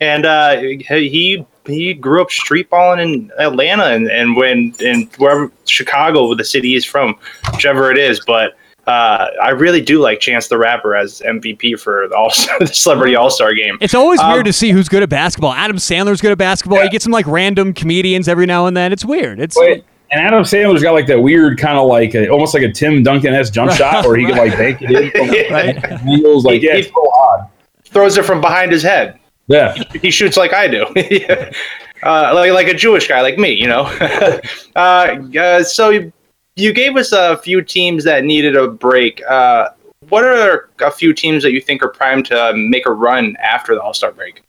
and 0.00 0.24
uh, 0.26 0.56
he 0.60 1.44
he 1.66 1.94
grew 1.94 2.22
up 2.22 2.30
street 2.30 2.70
balling 2.70 3.00
in 3.00 3.32
Atlanta 3.38 3.84
and, 3.86 4.10
and 4.10 4.36
when 4.36 4.74
in 4.80 5.08
wherever 5.18 5.52
Chicago, 5.66 6.26
where 6.28 6.36
the 6.36 6.44
city 6.44 6.74
is 6.74 6.84
from, 6.84 7.14
whichever 7.52 7.90
it 7.90 7.98
is. 7.98 8.20
But 8.26 8.56
uh, 8.86 9.26
I 9.42 9.50
really 9.50 9.82
do 9.82 10.00
like 10.00 10.18
Chance 10.20 10.48
the 10.48 10.56
Rapper 10.56 10.96
as 10.96 11.20
MVP 11.20 11.78
for 11.78 12.08
the, 12.08 12.16
all- 12.16 12.32
the 12.58 12.66
Celebrity 12.66 13.16
All 13.16 13.28
Star 13.28 13.52
game. 13.52 13.76
It's 13.82 13.92
always 13.94 14.18
Um, 14.20 14.32
weird 14.32 14.46
to 14.46 14.52
see 14.52 14.70
who's 14.70 14.88
good 14.88 15.02
at 15.02 15.10
basketball. 15.10 15.52
Adam 15.52 15.76
Sandler's 15.76 16.22
good 16.22 16.32
at 16.32 16.38
basketball. 16.38 16.82
You 16.82 16.88
get 16.90 17.02
some 17.02 17.12
like 17.12 17.26
random 17.26 17.74
comedians 17.74 18.28
every 18.28 18.46
now 18.46 18.64
and 18.66 18.74
then. 18.76 18.90
It's 18.92 19.04
weird. 19.04 19.38
It's 19.40 19.58
Wait, 19.58 19.84
and 20.10 20.22
Adam 20.26 20.42
Sandler's 20.44 20.82
got 20.82 20.92
like 20.92 21.06
that 21.08 21.20
weird 21.20 21.58
kind 21.58 21.76
of 21.76 21.86
like 21.86 22.14
a, 22.14 22.30
almost 22.30 22.54
like 22.54 22.62
a 22.62 22.72
Tim 22.72 23.02
Duncan 23.02 23.34
s 23.34 23.50
jump 23.50 23.68
Right, 23.72 23.76
shot, 23.78 24.06
where 24.06 24.16
he 24.16 24.24
can 24.24 24.38
like 24.38 24.52
bank 24.56 24.80
it 24.80 24.90
in 24.90 25.10
from 25.10 25.52
Right. 25.54 25.84
angles. 25.84 26.46
Like, 26.46 26.62
yeah, 26.62 26.76
it's 26.76 26.88
so 26.88 27.12
odd. 27.14 27.50
Throws 27.84 28.16
it 28.16 28.24
from 28.24 28.40
behind 28.40 28.72
his 28.72 28.82
head. 28.82 29.18
Yeah, 29.48 29.74
he 30.00 30.10
shoots 30.10 30.36
like 30.36 30.52
I 30.52 30.68
do. 30.68 30.84
uh, 32.02 32.32
like 32.34 32.52
like 32.52 32.68
a 32.68 32.74
Jewish 32.74 33.08
guy 33.08 33.22
like 33.22 33.38
me, 33.38 33.52
you 33.52 33.66
know. 33.66 33.82
uh, 34.76 35.16
uh, 35.38 35.64
so 35.64 35.90
you, 35.90 36.12
you 36.56 36.72
gave 36.72 36.96
us 36.96 37.12
a 37.12 37.38
few 37.38 37.62
teams 37.62 38.04
that 38.04 38.24
needed 38.24 38.56
a 38.56 38.68
break. 38.68 39.22
Uh, 39.26 39.70
what 40.10 40.24
are 40.24 40.68
a 40.80 40.90
few 40.90 41.12
teams 41.14 41.42
that 41.42 41.52
you 41.52 41.60
think 41.60 41.82
are 41.82 41.88
primed 41.88 42.26
to 42.26 42.52
make 42.54 42.86
a 42.86 42.92
run 42.92 43.36
after 43.42 43.74
the 43.74 43.80
All 43.80 43.94
Star 43.94 44.12
break? 44.12 44.42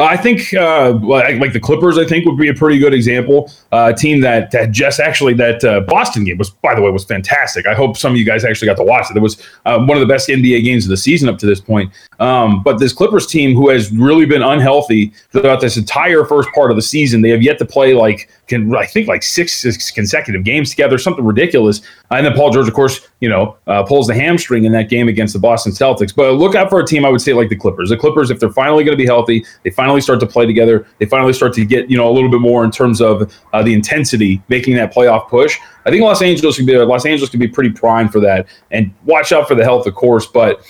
Uh, 0.00 0.04
I 0.04 0.16
think 0.16 0.54
uh, 0.54 0.94
like, 1.02 1.52
the 1.52 1.60
Clippers. 1.60 1.98
I 1.98 2.06
think 2.06 2.24
would 2.24 2.38
be 2.38 2.48
a 2.48 2.54
pretty 2.54 2.78
good 2.78 2.94
example. 2.94 3.52
Uh, 3.70 3.92
team 3.92 4.22
that 4.22 4.50
that 4.50 4.70
just 4.70 4.98
actually 4.98 5.34
that 5.34 5.62
uh, 5.62 5.80
Boston 5.80 6.24
game 6.24 6.38
was, 6.38 6.48
by 6.48 6.74
the 6.74 6.80
way, 6.80 6.90
was 6.90 7.04
fantastic. 7.04 7.66
I 7.66 7.74
hope 7.74 7.98
some 7.98 8.12
of 8.12 8.16
you 8.16 8.24
guys 8.24 8.42
actually 8.42 8.68
got 8.68 8.78
to 8.78 8.82
watch 8.82 9.10
it. 9.10 9.16
It 9.18 9.20
was 9.20 9.46
uh, 9.66 9.78
one 9.78 9.98
of 9.98 10.00
the 10.00 10.06
best 10.06 10.30
NBA 10.30 10.64
games 10.64 10.86
of 10.86 10.88
the 10.88 10.96
season 10.96 11.28
up 11.28 11.36
to 11.40 11.46
this 11.46 11.60
point. 11.60 11.92
Um, 12.18 12.62
but 12.62 12.78
this 12.78 12.94
Clippers 12.94 13.26
team, 13.26 13.54
who 13.54 13.68
has 13.68 13.92
really 13.92 14.24
been 14.24 14.42
unhealthy 14.42 15.12
throughout 15.32 15.60
this 15.60 15.76
entire 15.76 16.24
first 16.24 16.48
part 16.54 16.70
of 16.70 16.76
the 16.76 16.82
season, 16.82 17.20
they 17.20 17.28
have 17.28 17.42
yet 17.42 17.58
to 17.58 17.66
play 17.66 17.92
like 17.92 18.30
can 18.50 18.74
I 18.74 18.84
think 18.84 19.08
like 19.08 19.22
six, 19.22 19.56
six 19.56 19.90
consecutive 19.90 20.44
games 20.44 20.70
together, 20.70 20.98
something 20.98 21.24
ridiculous. 21.24 21.80
And 22.10 22.26
then 22.26 22.34
Paul 22.34 22.50
George, 22.50 22.68
of 22.68 22.74
course, 22.74 23.00
you 23.20 23.28
know, 23.28 23.56
uh, 23.66 23.82
pulls 23.84 24.08
the 24.08 24.14
hamstring 24.14 24.64
in 24.64 24.72
that 24.72 24.90
game 24.90 25.08
against 25.08 25.32
the 25.32 25.38
Boston 25.38 25.72
Celtics. 25.72 26.14
But 26.14 26.34
look 26.34 26.54
out 26.54 26.68
for 26.68 26.80
a 26.80 26.86
team 26.86 27.06
I 27.06 27.08
would 27.08 27.22
say 27.22 27.32
like 27.32 27.48
the 27.48 27.56
Clippers. 27.56 27.88
The 27.88 27.96
Clippers, 27.96 28.30
if 28.30 28.40
they're 28.40 28.50
finally 28.50 28.84
going 28.84 28.96
to 28.96 29.02
be 29.02 29.06
healthy, 29.06 29.46
they 29.62 29.70
finally 29.70 30.00
start 30.02 30.20
to 30.20 30.26
play 30.26 30.44
together. 30.44 30.86
They 30.98 31.06
finally 31.06 31.32
start 31.32 31.54
to 31.54 31.64
get 31.64 31.88
you 31.88 31.96
know 31.96 32.10
a 32.10 32.12
little 32.12 32.30
bit 32.30 32.40
more 32.40 32.64
in 32.64 32.70
terms 32.70 33.00
of 33.00 33.32
uh, 33.54 33.62
the 33.62 33.72
intensity, 33.72 34.42
making 34.48 34.74
that 34.74 34.92
playoff 34.92 35.28
push. 35.28 35.58
I 35.86 35.90
think 35.90 36.02
Los 36.02 36.20
Angeles 36.20 36.56
could 36.56 36.66
be 36.66 36.76
Los 36.76 37.06
Angeles 37.06 37.30
could 37.30 37.40
be 37.40 37.48
pretty 37.48 37.70
primed 37.70 38.12
for 38.12 38.20
that. 38.20 38.46
And 38.70 38.92
watch 39.04 39.32
out 39.32 39.48
for 39.48 39.54
the 39.54 39.64
health, 39.64 39.86
of 39.86 39.94
course, 39.94 40.26
but 40.26 40.60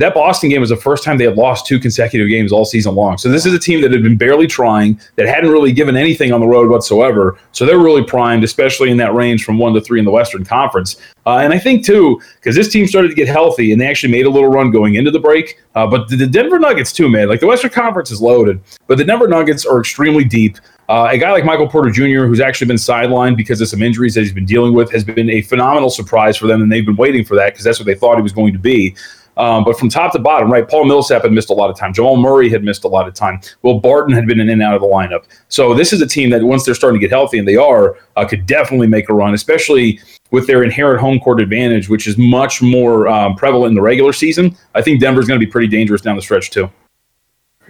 that 0.00 0.14
Boston 0.14 0.48
game 0.48 0.60
was 0.62 0.70
the 0.70 0.76
first 0.76 1.04
time 1.04 1.18
they 1.18 1.24
had 1.24 1.36
lost 1.36 1.66
two 1.66 1.78
consecutive 1.78 2.28
games 2.30 2.52
all 2.52 2.64
season 2.64 2.94
long. 2.94 3.18
So 3.18 3.28
this 3.28 3.44
is 3.44 3.52
a 3.52 3.58
team 3.58 3.82
that 3.82 3.92
had 3.92 4.02
been 4.02 4.16
barely 4.16 4.46
trying, 4.46 4.98
that 5.16 5.28
hadn't 5.28 5.50
really 5.50 5.72
given 5.72 5.94
anything 5.94 6.32
on 6.32 6.40
the 6.40 6.46
road 6.46 6.70
whatsoever. 6.70 7.38
So 7.52 7.66
they're 7.66 7.78
really 7.78 8.02
primed, 8.02 8.42
especially 8.42 8.90
in 8.90 8.96
that 8.96 9.14
range 9.14 9.44
from 9.44 9.58
one 9.58 9.74
to 9.74 9.80
three 9.80 9.98
in 9.98 10.06
the 10.06 10.10
Western 10.10 10.42
Conference. 10.42 10.96
Uh, 11.26 11.36
and 11.36 11.52
I 11.52 11.58
think 11.58 11.84
too, 11.84 12.18
because 12.36 12.56
this 12.56 12.72
team 12.72 12.86
started 12.86 13.08
to 13.08 13.14
get 13.14 13.28
healthy 13.28 13.72
and 13.72 13.80
they 13.80 13.86
actually 13.86 14.10
made 14.10 14.24
a 14.24 14.30
little 14.30 14.48
run 14.48 14.70
going 14.70 14.94
into 14.94 15.10
the 15.10 15.20
break. 15.20 15.60
Uh, 15.74 15.86
but 15.86 16.08
the, 16.08 16.16
the 16.16 16.26
Denver 16.26 16.58
Nuggets 16.58 16.92
too, 16.92 17.10
man, 17.10 17.28
like 17.28 17.40
the 17.40 17.46
Western 17.46 17.70
Conference 17.70 18.10
is 18.10 18.22
loaded, 18.22 18.58
but 18.86 18.96
the 18.96 19.04
Denver 19.04 19.28
Nuggets 19.28 19.66
are 19.66 19.78
extremely 19.78 20.24
deep. 20.24 20.56
Uh, 20.88 21.08
a 21.12 21.18
guy 21.18 21.30
like 21.30 21.44
Michael 21.44 21.68
Porter 21.68 21.90
Jr., 21.90 22.26
who's 22.26 22.40
actually 22.40 22.66
been 22.66 22.76
sidelined 22.76 23.36
because 23.36 23.60
of 23.60 23.68
some 23.68 23.80
injuries 23.80 24.14
that 24.14 24.22
he's 24.22 24.32
been 24.32 24.44
dealing 24.44 24.74
with, 24.74 24.90
has 24.90 25.04
been 25.04 25.30
a 25.30 25.40
phenomenal 25.42 25.88
surprise 25.88 26.36
for 26.36 26.48
them, 26.48 26.62
and 26.62 26.72
they've 26.72 26.84
been 26.84 26.96
waiting 26.96 27.24
for 27.24 27.36
that 27.36 27.52
because 27.52 27.62
that's 27.62 27.78
what 27.78 27.86
they 27.86 27.94
thought 27.94 28.16
he 28.16 28.22
was 28.22 28.32
going 28.32 28.52
to 28.52 28.58
be. 28.58 28.96
Um, 29.36 29.64
but 29.64 29.78
from 29.78 29.88
top 29.88 30.12
to 30.12 30.18
bottom, 30.18 30.52
right, 30.52 30.68
Paul 30.68 30.84
Millsap 30.84 31.22
had 31.22 31.32
missed 31.32 31.50
a 31.50 31.54
lot 31.54 31.70
of 31.70 31.76
time. 31.76 31.92
Jamal 31.94 32.16
Murray 32.16 32.50
had 32.50 32.62
missed 32.64 32.84
a 32.84 32.88
lot 32.88 33.08
of 33.08 33.14
time. 33.14 33.40
Will 33.62 33.80
Barton 33.80 34.14
had 34.14 34.26
been 34.26 34.40
in 34.40 34.50
and 34.50 34.62
out 34.62 34.74
of 34.74 34.80
the 34.80 34.86
lineup. 34.86 35.24
So 35.48 35.74
this 35.74 35.92
is 35.92 36.02
a 36.02 36.06
team 36.06 36.30
that 36.30 36.42
once 36.42 36.64
they're 36.64 36.74
starting 36.74 37.00
to 37.00 37.04
get 37.04 37.10
healthy, 37.10 37.38
and 37.38 37.48
they 37.48 37.56
are, 37.56 37.96
uh, 38.16 38.26
could 38.26 38.46
definitely 38.46 38.86
make 38.86 39.08
a 39.08 39.14
run, 39.14 39.32
especially 39.34 40.00
with 40.30 40.46
their 40.46 40.62
inherent 40.62 41.00
home 41.00 41.18
court 41.20 41.40
advantage, 41.40 41.88
which 41.88 42.06
is 42.06 42.16
much 42.18 42.62
more 42.62 43.08
um, 43.08 43.34
prevalent 43.34 43.70
in 43.70 43.74
the 43.74 43.82
regular 43.82 44.12
season. 44.12 44.56
I 44.74 44.82
think 44.82 45.00
Denver's 45.00 45.26
going 45.26 45.40
to 45.40 45.44
be 45.44 45.50
pretty 45.50 45.68
dangerous 45.68 46.00
down 46.00 46.16
the 46.16 46.22
stretch 46.22 46.50
too. 46.50 46.70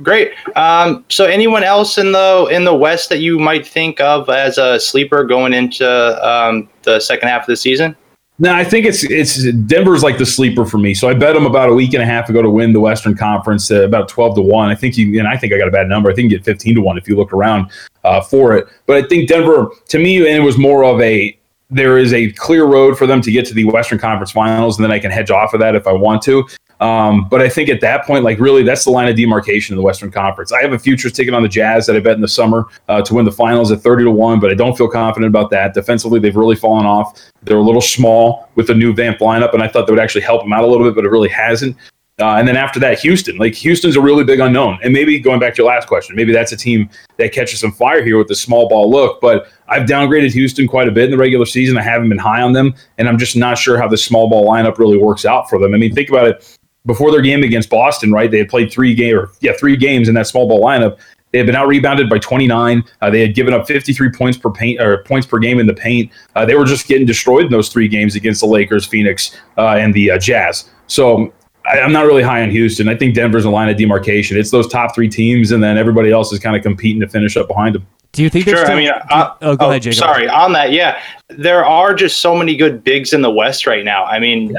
Great. 0.02 0.32
Um, 0.56 1.04
so, 1.08 1.26
anyone 1.26 1.62
else 1.62 1.98
in 1.98 2.12
the 2.12 2.48
in 2.50 2.64
the 2.64 2.74
West 2.74 3.10
that 3.10 3.18
you 3.18 3.38
might 3.38 3.66
think 3.66 4.00
of 4.00 4.30
as 4.30 4.56
a 4.56 4.80
sleeper 4.80 5.24
going 5.24 5.52
into 5.52 5.86
um, 6.26 6.70
the 6.82 7.00
second 7.00 7.28
half 7.28 7.42
of 7.42 7.46
the 7.48 7.56
season? 7.56 7.94
No, 8.42 8.54
I 8.54 8.64
think 8.64 8.86
it's 8.86 9.04
it's 9.04 9.52
Denver's 9.66 10.02
like 10.02 10.16
the 10.16 10.24
sleeper 10.24 10.64
for 10.64 10.78
me. 10.78 10.94
So 10.94 11.10
I 11.10 11.14
bet 11.14 11.34
them 11.34 11.44
about 11.44 11.68
a 11.68 11.74
week 11.74 11.92
and 11.92 12.02
a 12.02 12.06
half 12.06 12.30
ago 12.30 12.40
to 12.40 12.48
win 12.48 12.72
the 12.72 12.80
Western 12.80 13.14
Conference, 13.14 13.70
uh, 13.70 13.82
about 13.84 14.08
twelve 14.08 14.34
to 14.36 14.40
one. 14.40 14.70
I 14.70 14.74
think 14.74 14.96
you 14.96 15.18
and 15.18 15.28
I 15.28 15.36
think 15.36 15.52
I 15.52 15.58
got 15.58 15.68
a 15.68 15.70
bad 15.70 15.88
number. 15.88 16.10
I 16.10 16.14
think 16.14 16.30
you 16.30 16.38
get 16.38 16.44
fifteen 16.46 16.74
to 16.76 16.80
one 16.80 16.96
if 16.96 17.06
you 17.06 17.16
look 17.16 17.34
around 17.34 17.70
uh, 18.02 18.22
for 18.22 18.56
it. 18.56 18.66
But 18.86 18.96
I 18.96 19.06
think 19.06 19.28
Denver, 19.28 19.68
to 19.88 19.98
me, 19.98 20.16
and 20.26 20.42
it 20.42 20.44
was 20.44 20.56
more 20.56 20.84
of 20.84 20.98
a 21.02 21.38
there 21.68 21.98
is 21.98 22.14
a 22.14 22.32
clear 22.32 22.64
road 22.64 22.96
for 22.96 23.06
them 23.06 23.20
to 23.20 23.30
get 23.30 23.44
to 23.46 23.54
the 23.54 23.64
Western 23.64 23.98
Conference 23.98 24.32
Finals, 24.32 24.78
and 24.78 24.84
then 24.84 24.90
I 24.90 24.98
can 24.98 25.10
hedge 25.10 25.30
off 25.30 25.52
of 25.52 25.60
that 25.60 25.76
if 25.76 25.86
I 25.86 25.92
want 25.92 26.22
to. 26.22 26.48
Um, 26.80 27.28
but 27.28 27.42
I 27.42 27.48
think 27.48 27.68
at 27.68 27.80
that 27.82 28.06
point, 28.06 28.24
like 28.24 28.38
really, 28.40 28.62
that's 28.62 28.84
the 28.84 28.90
line 28.90 29.08
of 29.08 29.16
demarcation 29.16 29.74
in 29.74 29.76
the 29.76 29.82
Western 29.82 30.10
Conference. 30.10 30.52
I 30.52 30.62
have 30.62 30.72
a 30.72 30.78
futures 30.78 31.12
ticket 31.12 31.34
on 31.34 31.42
the 31.42 31.48
Jazz 31.48 31.86
that 31.86 31.94
I 31.94 32.00
bet 32.00 32.14
in 32.14 32.22
the 32.22 32.28
summer 32.28 32.66
uh, 32.88 33.02
to 33.02 33.14
win 33.14 33.26
the 33.26 33.32
finals 33.32 33.70
at 33.70 33.80
30 33.80 34.04
to 34.04 34.10
1, 34.10 34.40
but 34.40 34.50
I 34.50 34.54
don't 34.54 34.76
feel 34.76 34.88
confident 34.88 35.28
about 35.28 35.50
that. 35.50 35.74
Defensively, 35.74 36.18
they've 36.20 36.36
really 36.36 36.56
fallen 36.56 36.86
off. 36.86 37.20
They're 37.42 37.58
a 37.58 37.62
little 37.62 37.82
small 37.82 38.48
with 38.54 38.66
the 38.66 38.74
new 38.74 38.94
Vamp 38.94 39.18
lineup, 39.18 39.52
and 39.52 39.62
I 39.62 39.68
thought 39.68 39.86
that 39.86 39.92
would 39.92 40.00
actually 40.00 40.22
help 40.22 40.42
them 40.42 40.52
out 40.52 40.64
a 40.64 40.66
little 40.66 40.86
bit, 40.86 40.94
but 40.94 41.04
it 41.04 41.10
really 41.10 41.28
hasn't. 41.28 41.76
Uh, 42.20 42.36
and 42.36 42.46
then 42.46 42.56
after 42.56 42.78
that, 42.78 42.98
Houston. 43.00 43.36
Like 43.38 43.54
Houston's 43.54 43.96
a 43.96 44.00
really 44.00 44.24
big 44.24 44.40
unknown. 44.40 44.78
And 44.82 44.92
maybe 44.92 45.18
going 45.18 45.40
back 45.40 45.54
to 45.54 45.62
your 45.62 45.72
last 45.72 45.88
question, 45.88 46.14
maybe 46.14 46.32
that's 46.32 46.52
a 46.52 46.56
team 46.56 46.90
that 47.16 47.32
catches 47.32 47.60
some 47.60 47.72
fire 47.72 48.04
here 48.04 48.18
with 48.18 48.28
the 48.28 48.34
small 48.34 48.68
ball 48.68 48.90
look. 48.90 49.20
But 49.22 49.48
I've 49.68 49.88
downgraded 49.88 50.32
Houston 50.32 50.68
quite 50.68 50.86
a 50.86 50.90
bit 50.90 51.04
in 51.04 51.10
the 51.12 51.16
regular 51.16 51.46
season. 51.46 51.78
I 51.78 51.82
haven't 51.82 52.10
been 52.10 52.18
high 52.18 52.42
on 52.42 52.52
them, 52.52 52.74
and 52.98 53.08
I'm 53.08 53.16
just 53.16 53.36
not 53.36 53.56
sure 53.56 53.78
how 53.78 53.88
the 53.88 53.96
small 53.96 54.28
ball 54.28 54.46
lineup 54.46 54.78
really 54.78 54.98
works 54.98 55.24
out 55.24 55.48
for 55.48 55.58
them. 55.58 55.72
I 55.72 55.78
mean, 55.78 55.94
think 55.94 56.10
about 56.10 56.26
it. 56.26 56.58
Before 56.86 57.10
their 57.10 57.20
game 57.20 57.42
against 57.42 57.68
Boston, 57.68 58.10
right? 58.10 58.30
They 58.30 58.38
had 58.38 58.48
played 58.48 58.72
three 58.72 58.94
game 58.94 59.16
or 59.16 59.30
yeah, 59.40 59.52
three 59.58 59.76
games 59.76 60.08
in 60.08 60.14
that 60.14 60.26
small 60.26 60.48
ball 60.48 60.62
lineup. 60.62 60.98
They 61.32 61.38
had 61.38 61.46
been 61.46 61.54
out 61.54 61.68
rebounded 61.68 62.08
by 62.08 62.18
29. 62.18 62.82
Uh, 63.00 63.10
they 63.10 63.20
had 63.20 63.34
given 63.34 63.54
up 63.54 63.66
53 63.66 64.10
points 64.10 64.36
per 64.36 64.50
paint 64.50 64.80
or 64.80 65.04
points 65.04 65.26
per 65.26 65.38
game 65.38 65.60
in 65.60 65.66
the 65.66 65.74
paint. 65.74 66.10
Uh, 66.34 66.44
they 66.44 66.56
were 66.56 66.64
just 66.64 66.88
getting 66.88 67.06
destroyed 67.06 67.44
in 67.44 67.52
those 67.52 67.68
three 67.68 67.86
games 67.86 68.16
against 68.16 68.40
the 68.40 68.46
Lakers, 68.46 68.86
Phoenix, 68.86 69.36
uh, 69.56 69.76
and 69.76 69.94
the 69.94 70.10
uh, 70.12 70.18
Jazz. 70.18 70.70
So 70.88 71.32
I, 71.66 71.80
I'm 71.80 71.92
not 71.92 72.06
really 72.06 72.22
high 72.22 72.42
on 72.42 72.50
Houston. 72.50 72.88
I 72.88 72.96
think 72.96 73.14
Denver's 73.14 73.44
a 73.44 73.50
line 73.50 73.68
of 73.68 73.76
demarcation. 73.76 74.36
It's 74.36 74.50
those 74.50 74.66
top 74.66 74.94
three 74.94 75.08
teams, 75.08 75.52
and 75.52 75.62
then 75.62 75.78
everybody 75.78 76.10
else 76.10 76.32
is 76.32 76.40
kind 76.40 76.56
of 76.56 76.62
competing 76.62 77.00
to 77.00 77.08
finish 77.08 77.36
up 77.36 77.46
behind 77.46 77.76
them. 77.76 77.86
Do 78.12 78.24
you 78.24 78.30
think 78.30 78.44
there's 78.44 78.58
Sure. 78.58 78.66
still, 78.66 78.76
I 78.76 78.80
mean, 78.80 78.90
uh, 79.10 79.34
oh, 79.42 79.56
go 79.56 79.70
ahead, 79.70 79.82
Jacob. 79.82 79.98
Sorry, 79.98 80.28
on 80.28 80.52
that, 80.54 80.72
yeah, 80.72 81.00
there 81.28 81.64
are 81.64 81.94
just 81.94 82.20
so 82.20 82.34
many 82.34 82.56
good 82.56 82.82
bigs 82.82 83.12
in 83.12 83.22
the 83.22 83.30
West 83.30 83.68
right 83.68 83.84
now. 83.84 84.04
I 84.04 84.18
mean, 84.18 84.52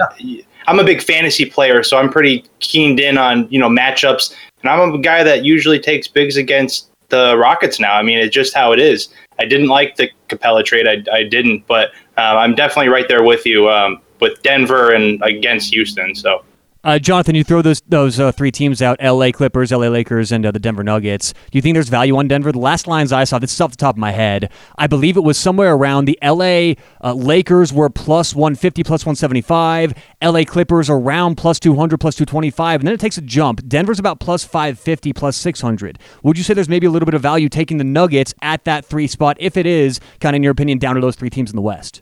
I'm 0.68 0.80
a 0.80 0.84
big 0.84 1.02
fantasy 1.02 1.46
player, 1.46 1.84
so 1.84 1.98
I'm 1.98 2.10
pretty 2.10 2.46
keened 2.60 3.00
in 3.00 3.18
on 3.18 3.48
you 3.50 3.60
know 3.60 3.70
matchups, 3.70 4.34
and 4.62 4.70
I'm 4.70 4.94
a 4.94 5.00
guy 5.00 5.24
that 5.24 5.44
usually 5.44 5.80
takes 5.80 6.08
bigs 6.08 6.38
against 6.38 6.90
the 7.10 7.38
Rockets 7.38 7.80
now. 7.80 7.94
I 7.94 8.04
mean, 8.04 8.18
it's 8.20 8.34
just 8.34 8.54
how 8.54 8.72
it 8.72 8.80
is. 8.80 9.10
I 9.40 9.46
didn't 9.46 9.68
like 9.68 9.96
the 9.96 10.10
Capela 10.30 10.64
trade, 10.64 10.88
I, 10.88 11.04
I 11.14 11.24
didn't, 11.24 11.66
but 11.68 11.90
uh, 12.18 12.38
I'm 12.38 12.56
definitely 12.56 12.90
right 12.90 13.08
there 13.08 13.24
with 13.24 13.46
you 13.46 13.70
um, 13.70 14.02
with 14.20 14.42
Denver 14.44 14.92
and 14.92 15.22
against 15.24 15.74
Houston. 15.74 16.16
So. 16.16 16.44
Uh, 16.84 16.98
Jonathan, 16.98 17.36
you 17.36 17.44
throw 17.44 17.62
those 17.62 17.82
those 17.82 18.20
uh, 18.20 18.32
three 18.32 18.52
teams 18.52 18.82
out: 18.82 18.98
L.A. 19.00 19.32
Clippers, 19.32 19.72
L.A. 19.72 19.90
Lakers, 19.90 20.32
and 20.32 20.46
uh, 20.46 20.52
the 20.52 20.60
Denver 20.60 20.84
Nuggets. 20.84 21.32
Do 21.34 21.58
you 21.58 21.62
think 21.62 21.76
there's 21.76 21.90
value 21.90 22.18
on 22.18 22.28
Denver? 22.28 22.52
The 22.52 22.60
last 22.60 22.88
lines 22.88 23.12
I 23.12 23.24
saw, 23.24 23.38
this 23.38 23.54
is 23.54 23.62
off 23.62 23.72
the 23.72 23.78
top 23.78 23.96
of 23.96 24.00
my 24.00 24.12
head, 24.12 24.52
I 24.78 24.88
believe 24.88 25.16
it 25.16 25.24
was 25.24 25.38
somewhere 25.38 25.74
around 25.74 26.06
the 26.06 26.18
L.A. 26.22 26.76
Uh, 27.04 27.14
Lakers 27.14 27.72
were 27.72 27.90
plus 27.90 28.34
150, 28.34 28.84
plus 28.84 29.06
175. 29.06 29.94
L.A. 30.22 30.44
Clippers 30.44 30.90
around 30.90 31.36
plus 31.36 31.60
200, 31.60 32.00
plus 32.00 32.16
225, 32.16 32.82
and 32.82 32.88
then 32.88 32.96
it 32.96 33.00
takes 33.00 33.18
a 33.18 33.22
jump. 33.22 33.62
Denver's 33.68 34.00
about 34.00 34.20
plus 34.20 34.44
550, 34.44 35.14
plus 35.14 35.38
600. 35.38 36.00
Would 36.24 36.38
you 36.38 36.44
say 36.44 36.56
there's 36.56 36.70
maybe 36.70 36.88
a 36.88 36.92
little 36.92 37.06
bit 37.06 37.14
of 37.14 37.22
value 37.22 37.50
taking 37.50 37.78
the 37.78 37.84
Nuggets 37.84 38.34
at 38.42 38.64
that 38.64 38.86
three 38.86 39.08
spot, 39.08 39.38
if 39.40 39.56
it 39.56 39.68
is 39.68 40.00
kind 40.20 40.36
of 40.36 40.38
in 40.38 40.44
your 40.44 40.52
opinion 40.52 40.80
down 40.80 40.96
to 40.96 41.02
those 41.02 41.16
three 41.16 41.30
teams 41.30 41.52
in 41.52 41.56
the 41.56 41.62
West? 41.62 42.02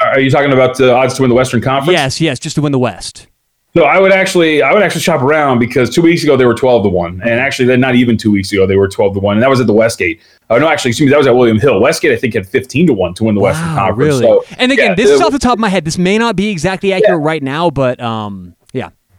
Are 0.00 0.20
you 0.20 0.30
talking 0.30 0.52
about 0.52 0.76
the 0.78 0.92
odds 0.94 1.14
to 1.14 1.22
win 1.22 1.28
the 1.28 1.34
Western 1.34 1.60
Conference? 1.60 1.92
Yes, 1.92 2.20
yes, 2.20 2.38
just 2.38 2.54
to 2.56 2.62
win 2.62 2.72
the 2.72 2.78
West. 2.78 3.26
So 3.74 3.84
I 3.84 3.98
would 3.98 4.12
actually, 4.12 4.62
I 4.62 4.74
would 4.74 4.82
actually 4.82 5.00
shop 5.00 5.22
around 5.22 5.58
because 5.58 5.88
two 5.88 6.02
weeks 6.02 6.22
ago 6.22 6.36
they 6.36 6.44
were 6.44 6.54
twelve 6.54 6.82
to 6.82 6.90
one, 6.90 7.22
and 7.22 7.40
actually, 7.40 7.64
then 7.64 7.80
not 7.80 7.94
even 7.94 8.18
two 8.18 8.30
weeks 8.30 8.52
ago 8.52 8.66
they 8.66 8.76
were 8.76 8.86
twelve 8.86 9.14
to 9.14 9.20
one, 9.20 9.36
and 9.36 9.42
that 9.42 9.48
was 9.48 9.60
at 9.60 9.66
the 9.66 9.72
Westgate. 9.72 10.20
Oh 10.50 10.58
no, 10.58 10.68
actually, 10.68 10.90
excuse 10.90 11.06
me, 11.06 11.10
that 11.12 11.16
was 11.16 11.26
at 11.26 11.34
William 11.34 11.58
Hill. 11.58 11.80
Westgate, 11.80 12.12
I 12.12 12.16
think, 12.16 12.34
had 12.34 12.46
fifteen 12.46 12.86
to 12.88 12.92
one 12.92 13.14
to 13.14 13.24
win 13.24 13.34
the 13.34 13.40
Western 13.40 13.68
Wow, 13.68 13.86
Conference. 13.86 14.20
really? 14.20 14.26
So, 14.26 14.44
and 14.58 14.72
again, 14.72 14.90
yeah, 14.90 14.94
this 14.94 15.08
is 15.08 15.22
off 15.22 15.32
the 15.32 15.38
top 15.38 15.54
of 15.54 15.58
my 15.58 15.70
head. 15.70 15.86
This 15.86 15.96
may 15.96 16.18
not 16.18 16.36
be 16.36 16.50
exactly 16.50 16.92
accurate 16.92 17.22
right 17.22 17.42
now, 17.42 17.70
but 17.70 17.98
um, 17.98 18.44
yeah. 18.44 18.61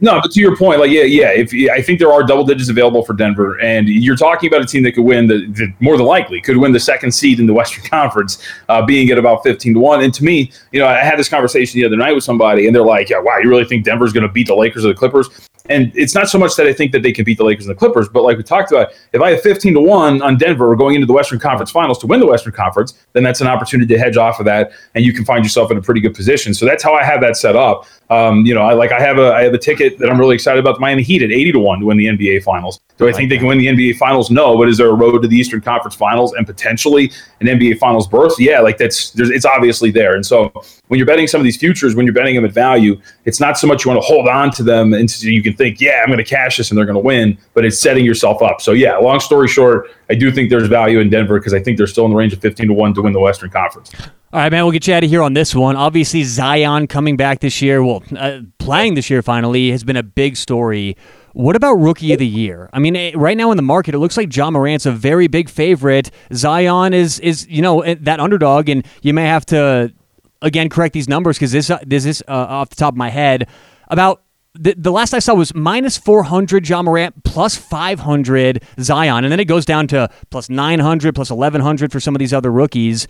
No, 0.03 0.19
but 0.21 0.31
to 0.31 0.41
your 0.41 0.57
point, 0.57 0.81
like 0.81 0.91
yeah, 0.91 1.03
yeah. 1.03 1.31
If 1.31 1.53
I 1.71 1.81
think 1.81 1.97
there 1.97 2.11
are 2.11 2.23
double 2.23 2.43
digits 2.43 2.69
available 2.69 3.05
for 3.05 3.13
Denver, 3.13 3.57
and 3.61 3.87
you're 3.87 4.17
talking 4.17 4.49
about 4.49 4.61
a 4.61 4.65
team 4.65 4.83
that 4.83 4.91
could 4.91 5.05
win 5.05 5.27
the, 5.27 5.47
the 5.47 5.73
more 5.79 5.95
than 5.95 6.05
likely 6.05 6.41
could 6.41 6.57
win 6.57 6.73
the 6.73 6.79
second 6.79 7.13
seed 7.13 7.39
in 7.39 7.45
the 7.45 7.53
Western 7.53 7.85
Conference, 7.89 8.45
uh, 8.67 8.85
being 8.85 9.09
at 9.11 9.17
about 9.17 9.43
fifteen 9.43 9.73
to 9.75 9.79
one. 9.79 10.03
And 10.03 10.13
to 10.15 10.25
me, 10.25 10.51
you 10.73 10.81
know, 10.81 10.87
I 10.87 10.97
had 10.97 11.17
this 11.17 11.29
conversation 11.29 11.79
the 11.79 11.85
other 11.85 11.95
night 11.95 12.11
with 12.11 12.25
somebody, 12.25 12.67
and 12.67 12.75
they're 12.75 12.83
like, 12.83 13.09
"Yeah, 13.09 13.19
wow, 13.19 13.37
you 13.37 13.49
really 13.49 13.63
think 13.63 13.85
Denver's 13.85 14.11
going 14.11 14.27
to 14.27 14.31
beat 14.31 14.47
the 14.47 14.55
Lakers 14.55 14.83
or 14.83 14.89
the 14.89 14.93
Clippers?" 14.93 15.29
And 15.69 15.93
it's 15.95 16.13
not 16.13 16.27
so 16.27 16.37
much 16.37 16.57
that 16.57 16.67
I 16.67 16.73
think 16.73 16.91
that 16.91 17.03
they 17.03 17.13
can 17.13 17.23
beat 17.23 17.37
the 17.37 17.45
Lakers 17.45 17.67
and 17.67 17.73
the 17.73 17.79
Clippers, 17.79 18.09
but 18.09 18.23
like 18.23 18.35
we 18.35 18.43
talked 18.43 18.71
about, 18.71 18.89
if 19.13 19.21
I 19.21 19.31
have 19.31 19.41
15 19.41 19.75
to 19.75 19.79
1 19.79 20.21
on 20.21 20.37
Denver 20.37 20.75
going 20.75 20.95
into 20.95 21.07
the 21.07 21.13
Western 21.13 21.39
Conference 21.39 21.71
Finals 21.71 21.99
to 21.99 22.07
win 22.07 22.19
the 22.19 22.25
Western 22.25 22.51
Conference, 22.51 22.93
then 23.13 23.23
that's 23.23 23.39
an 23.39 23.47
opportunity 23.47 23.93
to 23.93 23.99
hedge 23.99 24.17
off 24.17 24.39
of 24.39 24.45
that 24.45 24.71
and 24.93 25.05
you 25.05 25.13
can 25.13 25.23
find 25.23 25.43
yourself 25.45 25.71
in 25.71 25.77
a 25.77 25.81
pretty 25.81 26.01
good 26.01 26.13
position. 26.13 26.53
So 26.53 26.65
that's 26.65 26.83
how 26.83 26.93
I 26.93 27.03
have 27.03 27.21
that 27.21 27.37
set 27.37 27.55
up. 27.55 27.85
Um, 28.09 28.45
you 28.45 28.53
know, 28.53 28.61
I 28.61 28.73
like 28.73 28.91
I 28.91 28.99
have 28.99 29.17
a 29.17 29.33
I 29.33 29.43
have 29.43 29.53
a 29.53 29.57
ticket 29.57 29.92
that 29.99 30.10
I'm 30.10 30.19
really 30.19 30.36
excited 30.36 30.60
about 30.60 30.75
the 30.75 30.79
Miami 30.79 31.03
Heat 31.03 31.21
at 31.21 31.32
80 31.32 31.53
to 31.53 31.60
1 31.60 31.79
to 31.79 31.86
win 31.86 31.97
the 31.97 32.08
NBA 32.08 32.43
Finals. 32.43 32.79
Do 32.97 33.08
I, 33.08 33.10
I 33.10 33.13
think 33.13 33.29
they 33.29 33.38
can 33.38 33.47
win 33.47 33.58
the 33.58 33.67
NBA 33.67 33.97
Finals? 33.97 34.29
No, 34.29 34.58
but 34.58 34.69
is 34.69 34.77
there 34.77 34.89
a 34.89 34.93
road 34.93 35.21
to 35.21 35.27
the 35.27 35.36
Eastern 35.36 35.62
Conference 35.62 35.95
Finals 35.95 36.34
and 36.34 36.45
potentially 36.45 37.12
an 37.41 37.47
NBA 37.47 37.79
Finals 37.79 38.08
berth? 38.08 38.34
Yeah, 38.39 38.60
like 38.60 38.77
that's 38.77 39.12
there's 39.12 39.29
it's 39.29 39.45
obviously 39.45 39.91
there. 39.91 40.15
And 40.15 40.25
so 40.25 40.51
when 40.88 40.97
you're 40.97 41.08
betting 41.08 41.27
some 41.27 41.41
of 41.41 41.45
these 41.45 41.58
futures, 41.58 41.95
when 41.95 42.06
you're 42.06 42.13
betting 42.13 42.36
them 42.36 42.45
at 42.45 42.51
value, 42.51 42.99
it's 43.25 43.39
not 43.39 43.58
so 43.58 43.67
much 43.67 43.86
you 43.86 43.91
want 43.91 44.01
to 44.01 44.08
hold 44.08 44.27
on 44.27 44.51
to 44.51 44.63
them 44.63 44.93
and 44.93 45.10
so 45.10 45.27
you 45.27 45.41
can 45.41 45.56
think, 45.56 45.82
yeah, 45.82 46.01
I'm 46.01 46.08
going 46.08 46.17
to 46.17 46.23
cash 46.23 46.58
this 46.58 46.71
and 46.71 46.77
they're 46.77 46.86
going 46.86 46.95
to 46.95 46.99
win, 46.99 47.38
but 47.53 47.65
it's 47.65 47.79
setting 47.79 48.06
yourself 48.06 48.41
up. 48.41 48.62
So 48.62 48.73
yeah, 48.73 48.97
long 48.97 49.19
story 49.19 49.47
short, 49.47 49.91
I 50.10 50.15
do 50.15 50.32
think 50.32 50.49
there's 50.49 50.67
value 50.67 50.99
in 50.99 51.10
Denver 51.10 51.39
because 51.39 51.53
I 51.53 51.62
think 51.62 51.77
they're 51.77 51.88
still 51.88 52.06
in 52.06 52.12
the 52.12 52.17
range 52.17 52.34
of 52.34 52.41
15 52.41 52.67
to 52.67 52.73
1 52.73 52.93
to 52.95 53.01
win 53.01 53.13
the 53.13 53.19
Western 53.19 53.49
Conference. 53.49 53.91
All 54.33 54.39
right, 54.39 54.51
man, 54.51 54.63
we'll 54.63 54.71
get 54.71 54.87
you 54.87 54.95
out 54.95 55.03
of 55.03 55.11
here 55.11 55.21
on 55.21 55.35
this 55.35 55.53
one. 55.53 55.75
Obviously, 55.75 56.23
Zion 56.23 56.87
coming 56.87 57.15
back 57.15 57.41
this 57.41 57.61
year, 57.61 57.83
well, 57.83 58.01
uh, 58.17 58.39
playing 58.57 58.95
this 58.95 59.07
year 59.07 59.21
finally, 59.21 59.69
has 59.69 59.83
been 59.83 59.95
a 59.95 60.01
big 60.01 60.37
story. 60.37 60.97
What 61.33 61.55
about 61.55 61.73
rookie 61.73 62.13
of 62.13 62.17
the 62.17 62.25
year? 62.25 62.67
I 62.73 62.79
mean, 62.79 62.95
eh, 62.95 63.11
right 63.13 63.37
now 63.37 63.51
in 63.51 63.57
the 63.57 63.63
market, 63.63 63.93
it 63.93 63.99
looks 63.99 64.17
like 64.17 64.35
Ja 64.35 64.49
Morant's 64.49 64.87
a 64.87 64.91
very 64.91 65.27
big 65.27 65.49
favorite. 65.49 66.09
Zion 66.33 66.95
is 66.95 67.19
is 67.19 67.45
you 67.47 67.61
know 67.61 67.81
eh, 67.81 67.93
that 67.99 68.19
underdog, 68.19 68.69
and 68.69 68.87
you 69.03 69.13
may 69.13 69.27
have 69.27 69.45
to 69.47 69.93
again 70.41 70.67
correct 70.67 70.93
these 70.93 71.07
numbers 71.07 71.37
because 71.37 71.51
this 71.51 71.69
uh, 71.69 71.77
this 71.85 72.03
is 72.03 72.23
uh, 72.27 72.31
off 72.31 72.69
the 72.69 72.75
top 72.75 72.95
of 72.95 72.97
my 72.97 73.11
head 73.11 73.47
about. 73.89 74.23
The, 74.55 74.75
the 74.77 74.91
last 74.91 75.15
I 75.15 75.19
saw 75.19 75.33
was 75.33 75.55
minus 75.55 75.97
400 75.97 76.69
Ja 76.69 76.83
Morant, 76.83 77.23
plus 77.23 77.57
500 77.57 78.63
Zion. 78.79 79.23
And 79.23 79.31
then 79.31 79.39
it 79.39 79.45
goes 79.45 79.65
down 79.65 79.87
to 79.87 80.07
plus 80.29 80.47
900, 80.47 81.15
plus 81.15 81.31
1100 81.31 81.91
for 81.91 81.99
some 81.99 82.13
of 82.13 82.19
these 82.19 82.33
other 82.33 82.51
rookies. 82.51 83.07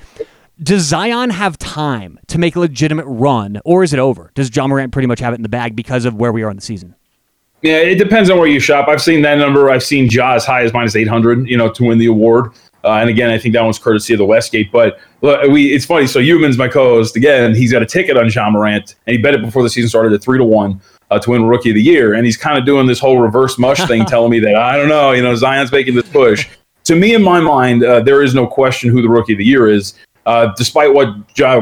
Does 0.61 0.83
Zion 0.83 1.31
have 1.31 1.57
time 1.57 2.19
to 2.27 2.37
make 2.37 2.55
a 2.55 2.59
legitimate 2.59 3.05
run, 3.07 3.59
or 3.65 3.83
is 3.83 3.91
it 3.91 3.99
over? 3.99 4.31
Does 4.35 4.55
Ja 4.55 4.67
Morant 4.67 4.91
pretty 4.91 5.07
much 5.07 5.19
have 5.19 5.33
it 5.33 5.37
in 5.37 5.41
the 5.41 5.49
bag 5.49 5.75
because 5.75 6.05
of 6.05 6.13
where 6.13 6.31
we 6.31 6.43
are 6.43 6.49
in 6.51 6.55
the 6.55 6.61
season? 6.61 6.95
Yeah, 7.63 7.77
it 7.77 7.95
depends 7.95 8.29
on 8.29 8.37
where 8.37 8.45
you 8.45 8.59
shop. 8.59 8.87
I've 8.87 9.01
seen 9.01 9.23
that 9.23 9.39
number. 9.39 9.71
I've 9.71 9.81
seen 9.81 10.07
Ja 10.11 10.33
as 10.33 10.45
high 10.45 10.61
as 10.63 10.71
minus 10.71 10.95
800, 10.95 11.47
you 11.49 11.57
know, 11.57 11.71
to 11.71 11.83
win 11.83 11.97
the 11.97 12.05
award. 12.05 12.51
Uh, 12.83 12.97
and 12.99 13.09
again, 13.09 13.31
I 13.31 13.39
think 13.39 13.53
that 13.53 13.63
one's 13.63 13.79
courtesy 13.79 14.13
of 14.13 14.19
the 14.19 14.25
Westgate. 14.25 14.71
But 14.71 14.99
look, 15.21 15.49
we 15.49 15.73
it's 15.73 15.85
funny. 15.85 16.05
So 16.05 16.19
Youmans, 16.19 16.57
my 16.57 16.67
co-host, 16.67 17.15
again, 17.15 17.55
he's 17.55 17.71
got 17.71 17.81
a 17.81 17.85
ticket 17.85 18.17
on 18.17 18.29
Ja 18.29 18.49
Morant, 18.49 18.95
and 19.07 19.15
he 19.15 19.21
bet 19.21 19.33
it 19.33 19.41
before 19.41 19.63
the 19.63 19.69
season 19.69 19.89
started 19.89 20.13
at 20.13 20.21
three 20.21 20.37
to 20.37 20.43
one 20.43 20.81
uh, 21.09 21.17
to 21.17 21.31
win 21.31 21.47
Rookie 21.47 21.69
of 21.69 21.75
the 21.75 21.81
Year. 21.81 22.13
And 22.13 22.25
he's 22.25 22.37
kind 22.37 22.59
of 22.59 22.65
doing 22.65 22.85
this 22.85 22.99
whole 22.99 23.19
reverse 23.19 23.57
mush 23.57 23.79
thing, 23.87 24.05
telling 24.05 24.29
me 24.29 24.39
that 24.41 24.55
I 24.55 24.77
don't 24.77 24.89
know, 24.89 25.13
you 25.13 25.23
know, 25.23 25.33
Zion's 25.33 25.71
making 25.71 25.95
this 25.95 26.07
push. 26.09 26.47
to 26.83 26.95
me, 26.95 27.15
in 27.15 27.23
my 27.23 27.39
mind, 27.39 27.83
uh, 27.83 28.01
there 28.01 28.21
is 28.21 28.35
no 28.35 28.45
question 28.45 28.91
who 28.91 29.01
the 29.01 29.09
Rookie 29.09 29.33
of 29.33 29.39
the 29.39 29.45
Year 29.45 29.67
is 29.69 29.93
uh, 30.25 30.53
despite 30.55 30.93
what 30.93 31.09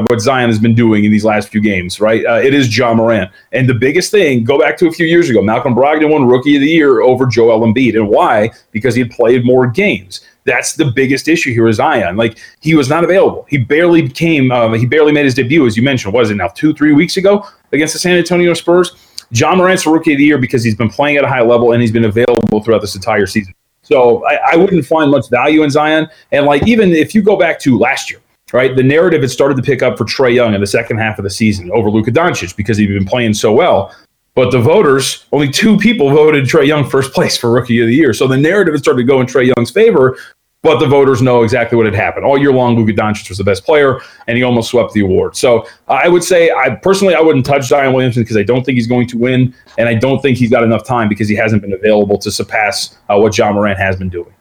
what 0.08 0.20
Zion 0.20 0.48
has 0.48 0.58
been 0.58 0.74
doing 0.74 1.04
in 1.04 1.10
these 1.10 1.24
last 1.24 1.48
few 1.48 1.60
games, 1.60 2.00
right? 2.00 2.24
Uh, 2.24 2.36
it 2.36 2.54
is 2.54 2.76
Ja 2.76 2.94
Morant. 2.94 3.30
And 3.52 3.68
the 3.68 3.74
biggest 3.74 4.10
thing, 4.10 4.44
go 4.44 4.58
back 4.58 4.76
to 4.78 4.88
a 4.88 4.92
few 4.92 5.06
years 5.06 5.28
ago, 5.28 5.42
Malcolm 5.42 5.74
Brogdon 5.74 6.10
won 6.10 6.26
Rookie 6.26 6.56
of 6.56 6.60
the 6.60 6.68
Year 6.68 7.00
over 7.00 7.26
Joel 7.26 7.60
Embiid. 7.60 7.94
And 7.94 8.08
why? 8.08 8.50
Because 8.70 8.94
he 8.94 9.02
had 9.02 9.10
played 9.10 9.44
more 9.44 9.66
games. 9.66 10.20
That's 10.44 10.74
the 10.74 10.86
biggest 10.86 11.28
issue 11.28 11.52
here 11.52 11.64
with 11.64 11.76
Zion. 11.76 12.16
Like 12.16 12.38
he 12.60 12.74
was 12.74 12.88
not 12.88 13.04
available. 13.04 13.46
He 13.48 13.58
barely 13.58 14.08
came. 14.08 14.50
Uh, 14.50 14.72
he 14.72 14.86
barely 14.86 15.12
made 15.12 15.24
his 15.24 15.34
debut, 15.34 15.66
as 15.66 15.76
you 15.76 15.82
mentioned. 15.82 16.14
Was 16.14 16.30
it 16.30 16.34
now 16.34 16.48
two, 16.48 16.74
three 16.74 16.92
weeks 16.92 17.16
ago 17.16 17.46
against 17.72 17.94
the 17.94 18.00
San 18.00 18.16
Antonio 18.16 18.54
Spurs? 18.54 18.96
Ja 19.30 19.54
Morant's 19.54 19.86
Rookie 19.86 20.12
of 20.12 20.18
the 20.18 20.24
Year 20.24 20.38
because 20.38 20.62
he's 20.62 20.74
been 20.74 20.90
playing 20.90 21.16
at 21.16 21.24
a 21.24 21.28
high 21.28 21.40
level 21.40 21.72
and 21.72 21.80
he's 21.80 21.92
been 21.92 22.04
available 22.04 22.60
throughout 22.62 22.82
this 22.82 22.94
entire 22.94 23.26
season. 23.26 23.54
So 23.82 24.24
I, 24.26 24.52
I 24.52 24.56
wouldn't 24.56 24.84
find 24.84 25.10
much 25.10 25.30
value 25.30 25.62
in 25.62 25.70
Zion. 25.70 26.08
And 26.32 26.44
like 26.46 26.66
even 26.66 26.92
if 26.92 27.14
you 27.14 27.22
go 27.22 27.36
back 27.36 27.58
to 27.60 27.78
last 27.78 28.10
year, 28.10 28.20
right? 28.52 28.76
The 28.76 28.82
narrative 28.82 29.22
had 29.22 29.30
started 29.30 29.56
to 29.56 29.62
pick 29.62 29.82
up 29.82 29.98
for 29.98 30.04
Trae 30.04 30.34
Young 30.34 30.54
in 30.54 30.60
the 30.60 30.66
second 30.66 30.98
half 30.98 31.18
of 31.18 31.24
the 31.24 31.30
season 31.30 31.70
over 31.72 31.90
Luka 31.90 32.10
Doncic 32.10 32.56
because 32.56 32.76
he'd 32.78 32.86
been 32.86 33.04
playing 33.04 33.34
so 33.34 33.52
well. 33.52 33.94
But 34.34 34.50
the 34.50 34.60
voters, 34.60 35.26
only 35.32 35.50
two 35.50 35.76
people 35.76 36.08
voted 36.08 36.44
Trae 36.44 36.66
Young 36.66 36.88
first 36.88 37.12
place 37.12 37.36
for 37.36 37.50
Rookie 37.50 37.80
of 37.80 37.86
the 37.86 37.94
Year. 37.94 38.14
So 38.14 38.26
the 38.26 38.36
narrative 38.36 38.74
had 38.74 38.82
started 38.82 39.02
to 39.02 39.06
go 39.06 39.20
in 39.20 39.26
Trae 39.26 39.52
Young's 39.54 39.70
favor, 39.70 40.16
but 40.62 40.78
the 40.78 40.86
voters 40.86 41.20
know 41.20 41.42
exactly 41.42 41.76
what 41.76 41.86
had 41.86 41.94
happened. 41.94 42.24
All 42.24 42.38
year 42.38 42.52
long, 42.52 42.76
Luka 42.76 42.92
Doncic 42.92 43.28
was 43.28 43.36
the 43.36 43.44
best 43.44 43.64
player, 43.64 44.00
and 44.28 44.38
he 44.38 44.44
almost 44.44 44.70
swept 44.70 44.92
the 44.92 45.00
award. 45.00 45.36
So 45.36 45.66
I 45.88 46.08
would 46.08 46.22
say, 46.22 46.50
I 46.50 46.76
personally, 46.76 47.14
I 47.14 47.20
wouldn't 47.20 47.44
touch 47.44 47.64
Zion 47.64 47.92
Williamson 47.92 48.22
because 48.22 48.36
I 48.36 48.44
don't 48.44 48.64
think 48.64 48.76
he's 48.76 48.86
going 48.86 49.08
to 49.08 49.18
win, 49.18 49.54
and 49.76 49.88
I 49.88 49.94
don't 49.94 50.22
think 50.22 50.38
he's 50.38 50.50
got 50.50 50.62
enough 50.62 50.84
time 50.84 51.08
because 51.08 51.28
he 51.28 51.34
hasn't 51.34 51.62
been 51.62 51.72
available 51.72 52.16
to 52.18 52.30
surpass 52.30 52.96
uh, 53.10 53.18
what 53.18 53.36
Ja 53.36 53.52
Morant 53.52 53.78
has 53.78 53.96
been 53.96 54.08
doing. 54.08 54.32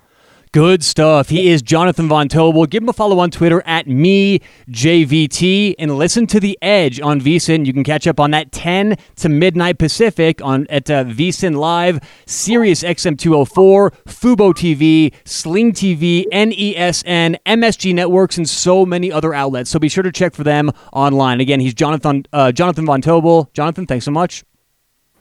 Good 0.54 0.84
stuff. 0.84 1.30
He 1.30 1.48
is 1.48 1.62
Jonathan 1.62 2.10
Von 2.10 2.28
Tobel. 2.28 2.70
Give 2.70 2.84
him 2.84 2.90
a 2.90 2.94
follow 2.94 3.20
on 3.20 3.32
Twitter 3.32 3.64
at 3.66 3.88
me 3.88 4.42
JVT 4.70 5.76
and 5.80 5.96
listen 5.96 6.28
to 6.28 6.42
the 6.42 6.58
Edge 6.62 7.00
on 7.00 7.22
VSIN. 7.22 7.66
You 7.66 7.72
can 7.72 7.86
catch 7.86 8.06
up 8.06 8.20
on 8.20 8.32
that 8.32 8.52
10 8.52 8.98
to 9.16 9.30
midnight 9.30 9.78
Pacific 9.78 10.42
on 10.44 10.68
at 10.70 10.92
uh, 10.92 11.06
VSIN 11.06 11.56
Live, 11.56 12.02
Sirius 12.26 12.84
XM 12.84 13.18
204, 13.18 13.92
Fubo 14.08 14.52
TV, 14.54 15.14
Sling 15.24 15.72
TV, 15.72 16.26
NESN, 16.34 17.38
MSG 17.46 17.96
Networks, 17.96 18.38
and 18.38 18.50
so 18.50 18.86
many 18.86 19.10
other 19.10 19.34
outlets. 19.34 19.70
So 19.70 19.80
be 19.80 19.88
sure 19.88 20.04
to 20.04 20.12
check 20.12 20.36
for 20.36 20.44
them 20.44 20.72
online. 20.92 21.40
Again, 21.40 21.62
he's 21.62 21.74
Jonathan 21.74 22.26
uh, 22.34 22.52
Jonathan 22.52 22.86
Von 22.86 23.02
Tobel. 23.02 23.50
Jonathan, 23.54 23.88
thanks 23.88 24.04
so 24.04 24.12
much. 24.12 24.44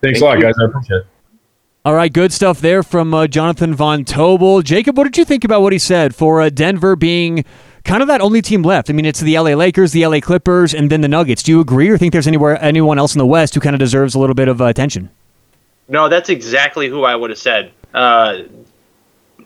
Thanks 0.00 0.18
Thank 0.18 0.22
a 0.22 0.24
lot, 0.24 0.38
you. 0.38 0.42
guys. 0.42 0.54
I 0.60 0.64
appreciate 0.64 0.96
it. 0.96 1.06
All 1.82 1.94
right, 1.94 2.12
good 2.12 2.30
stuff 2.30 2.60
there 2.60 2.82
from 2.82 3.14
uh, 3.14 3.26
Jonathan 3.26 3.74
Von 3.74 4.04
Tobel. 4.04 4.62
Jacob, 4.62 4.98
what 4.98 5.04
did 5.04 5.16
you 5.16 5.24
think 5.24 5.44
about 5.44 5.62
what 5.62 5.72
he 5.72 5.78
said 5.78 6.14
for 6.14 6.42
uh, 6.42 6.50
Denver 6.50 6.94
being 6.94 7.42
kind 7.84 8.02
of 8.02 8.08
that 8.08 8.20
only 8.20 8.42
team 8.42 8.60
left? 8.60 8.90
I 8.90 8.92
mean, 8.92 9.06
it's 9.06 9.20
the 9.20 9.38
LA 9.38 9.54
Lakers, 9.54 9.92
the 9.92 10.06
LA 10.06 10.20
Clippers, 10.20 10.74
and 10.74 10.90
then 10.90 11.00
the 11.00 11.08
Nuggets. 11.08 11.42
Do 11.42 11.52
you 11.52 11.60
agree, 11.60 11.88
or 11.88 11.96
think 11.96 12.12
there's 12.12 12.26
anywhere 12.26 12.62
anyone 12.62 12.98
else 12.98 13.14
in 13.14 13.18
the 13.18 13.24
West 13.24 13.54
who 13.54 13.60
kind 13.60 13.74
of 13.74 13.80
deserves 13.80 14.14
a 14.14 14.18
little 14.18 14.34
bit 14.34 14.46
of 14.46 14.60
uh, 14.60 14.66
attention? 14.66 15.08
No, 15.88 16.10
that's 16.10 16.28
exactly 16.28 16.86
who 16.86 17.04
I 17.04 17.16
would 17.16 17.30
have 17.30 17.38
said. 17.38 17.72
Uh, 17.94 18.42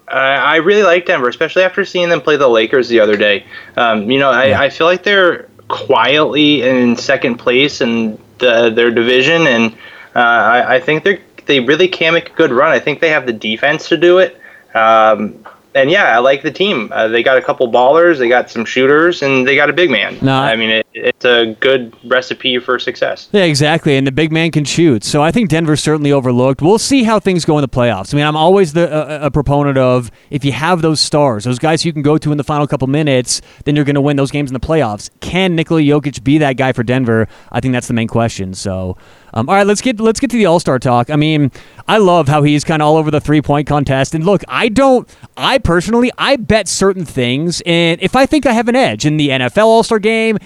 I 0.08 0.56
really 0.56 0.82
like 0.82 1.06
Denver, 1.06 1.28
especially 1.28 1.62
after 1.62 1.84
seeing 1.84 2.08
them 2.08 2.20
play 2.20 2.36
the 2.36 2.48
Lakers 2.48 2.88
the 2.88 2.98
other 2.98 3.16
day. 3.16 3.46
Um, 3.76 4.10
you 4.10 4.18
know, 4.18 4.32
I, 4.32 4.46
yeah. 4.46 4.60
I, 4.60 4.70
feel 4.70 4.88
like 4.88 5.04
they're 5.04 5.48
quietly 5.68 6.62
in 6.62 6.96
second 6.96 7.36
place 7.36 7.80
in 7.80 8.18
the, 8.38 8.70
their 8.70 8.90
division, 8.90 9.46
and 9.46 9.72
uh, 10.16 10.18
I, 10.18 10.74
I 10.74 10.80
think 10.80 11.04
they're 11.04 11.20
they 11.46 11.60
really 11.60 11.88
can 11.88 12.14
make 12.14 12.30
a 12.30 12.34
good 12.34 12.50
run. 12.50 12.72
I 12.72 12.80
think 12.80 13.00
they 13.00 13.10
have 13.10 13.26
the 13.26 13.32
defense 13.32 13.88
to 13.88 13.96
do 13.96 14.18
it. 14.18 14.40
Um, 14.74 15.44
and 15.74 15.90
yeah, 15.90 16.16
I 16.16 16.18
like 16.18 16.42
the 16.42 16.52
team. 16.52 16.90
Uh, 16.92 17.08
they 17.08 17.22
got 17.22 17.36
a 17.36 17.42
couple 17.42 17.70
ballers, 17.70 18.18
they 18.18 18.28
got 18.28 18.48
some 18.48 18.64
shooters, 18.64 19.22
and 19.22 19.46
they 19.46 19.56
got 19.56 19.68
a 19.68 19.72
big 19.72 19.90
man. 19.90 20.16
No, 20.22 20.38
I 20.38 20.54
mean 20.54 20.70
it, 20.70 20.86
it's 20.94 21.24
a 21.24 21.56
good 21.60 21.92
recipe 22.08 22.58
for 22.60 22.78
success. 22.78 23.28
Yeah, 23.32 23.42
exactly. 23.42 23.96
And 23.96 24.06
the 24.06 24.12
big 24.12 24.30
man 24.30 24.52
can 24.52 24.64
shoot, 24.64 25.02
so 25.02 25.22
I 25.22 25.32
think 25.32 25.50
Denver's 25.50 25.82
certainly 25.82 26.12
overlooked. 26.12 26.62
We'll 26.62 26.78
see 26.78 27.02
how 27.02 27.18
things 27.18 27.44
go 27.44 27.58
in 27.58 27.62
the 27.62 27.68
playoffs. 27.68 28.14
I 28.14 28.16
mean, 28.16 28.26
I'm 28.26 28.36
always 28.36 28.72
the 28.72 28.92
uh, 28.92 29.26
a 29.26 29.30
proponent 29.30 29.76
of 29.76 30.12
if 30.30 30.44
you 30.44 30.52
have 30.52 30.80
those 30.80 31.00
stars, 31.00 31.44
those 31.44 31.58
guys 31.58 31.84
you 31.84 31.92
can 31.92 32.02
go 32.02 32.18
to 32.18 32.30
in 32.30 32.38
the 32.38 32.44
final 32.44 32.66
couple 32.68 32.86
minutes, 32.86 33.40
then 33.64 33.74
you're 33.74 33.84
going 33.84 33.94
to 33.96 34.00
win 34.00 34.16
those 34.16 34.30
games 34.30 34.50
in 34.50 34.54
the 34.54 34.60
playoffs. 34.60 35.10
Can 35.20 35.56
Nikola 35.56 35.80
Jokic 35.80 36.22
be 36.22 36.38
that 36.38 36.56
guy 36.56 36.72
for 36.72 36.84
Denver? 36.84 37.26
I 37.50 37.60
think 37.60 37.72
that's 37.72 37.88
the 37.88 37.94
main 37.94 38.08
question. 38.08 38.54
So. 38.54 38.96
Um, 39.34 39.48
all 39.48 39.56
right, 39.56 39.66
let's 39.66 39.80
get 39.80 39.98
let's 39.98 40.20
get 40.20 40.30
to 40.30 40.36
the 40.36 40.46
All 40.46 40.60
Star 40.60 40.78
talk. 40.78 41.10
I 41.10 41.16
mean, 41.16 41.50
I 41.88 41.98
love 41.98 42.28
how 42.28 42.44
he's 42.44 42.62
kind 42.62 42.80
of 42.80 42.86
all 42.86 42.96
over 42.96 43.10
the 43.10 43.20
three 43.20 43.42
point 43.42 43.66
contest. 43.66 44.14
And 44.14 44.24
look, 44.24 44.42
I 44.48 44.68
don't, 44.68 45.08
I 45.36 45.58
personally, 45.58 46.12
I 46.16 46.36
bet 46.36 46.68
certain 46.68 47.04
things, 47.04 47.60
and 47.66 48.00
if 48.00 48.14
I 48.14 48.26
think 48.26 48.46
I 48.46 48.52
have 48.52 48.68
an 48.68 48.76
edge 48.76 49.04
in 49.04 49.16
the 49.16 49.30
NFL 49.30 49.64
All 49.64 49.82
Star 49.82 49.98
game, 49.98 50.38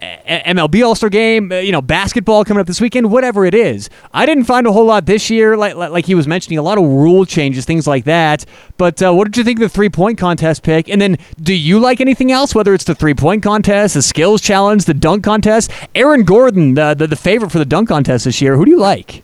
MLB 0.00 0.86
All 0.86 0.94
Star 0.94 1.08
Game, 1.10 1.50
uh, 1.50 1.56
you 1.56 1.72
know, 1.72 1.80
basketball 1.80 2.44
coming 2.44 2.60
up 2.60 2.66
this 2.66 2.80
weekend, 2.80 3.10
whatever 3.10 3.44
it 3.44 3.54
is. 3.54 3.88
I 4.12 4.26
didn't 4.26 4.44
find 4.44 4.66
a 4.66 4.72
whole 4.72 4.84
lot 4.84 5.06
this 5.06 5.30
year, 5.30 5.56
like 5.56 5.74
like 5.74 6.06
he 6.06 6.14
was 6.14 6.26
mentioning, 6.26 6.58
a 6.58 6.62
lot 6.62 6.78
of 6.78 6.84
rule 6.84 7.24
changes, 7.24 7.64
things 7.64 7.86
like 7.86 8.04
that. 8.04 8.44
But 8.76 9.02
uh, 9.02 9.12
what 9.12 9.24
did 9.24 9.36
you 9.36 9.44
think 9.44 9.58
of 9.58 9.62
the 9.62 9.68
three 9.68 9.88
point 9.88 10.18
contest 10.18 10.62
pick? 10.62 10.88
And 10.88 11.00
then, 11.00 11.18
do 11.40 11.54
you 11.54 11.78
like 11.78 12.00
anything 12.00 12.30
else? 12.30 12.54
Whether 12.54 12.74
it's 12.74 12.84
the 12.84 12.94
three 12.94 13.14
point 13.14 13.42
contest, 13.42 13.94
the 13.94 14.02
skills 14.02 14.40
challenge, 14.40 14.84
the 14.84 14.94
dunk 14.94 15.24
contest, 15.24 15.70
Aaron 15.94 16.24
Gordon, 16.24 16.74
the, 16.74 16.94
the 16.94 17.06
the 17.06 17.16
favorite 17.16 17.50
for 17.50 17.58
the 17.58 17.64
dunk 17.64 17.88
contest 17.88 18.24
this 18.24 18.35
year. 18.40 18.56
Who 18.56 18.64
do 18.64 18.70
you 18.70 18.78
like? 18.78 19.22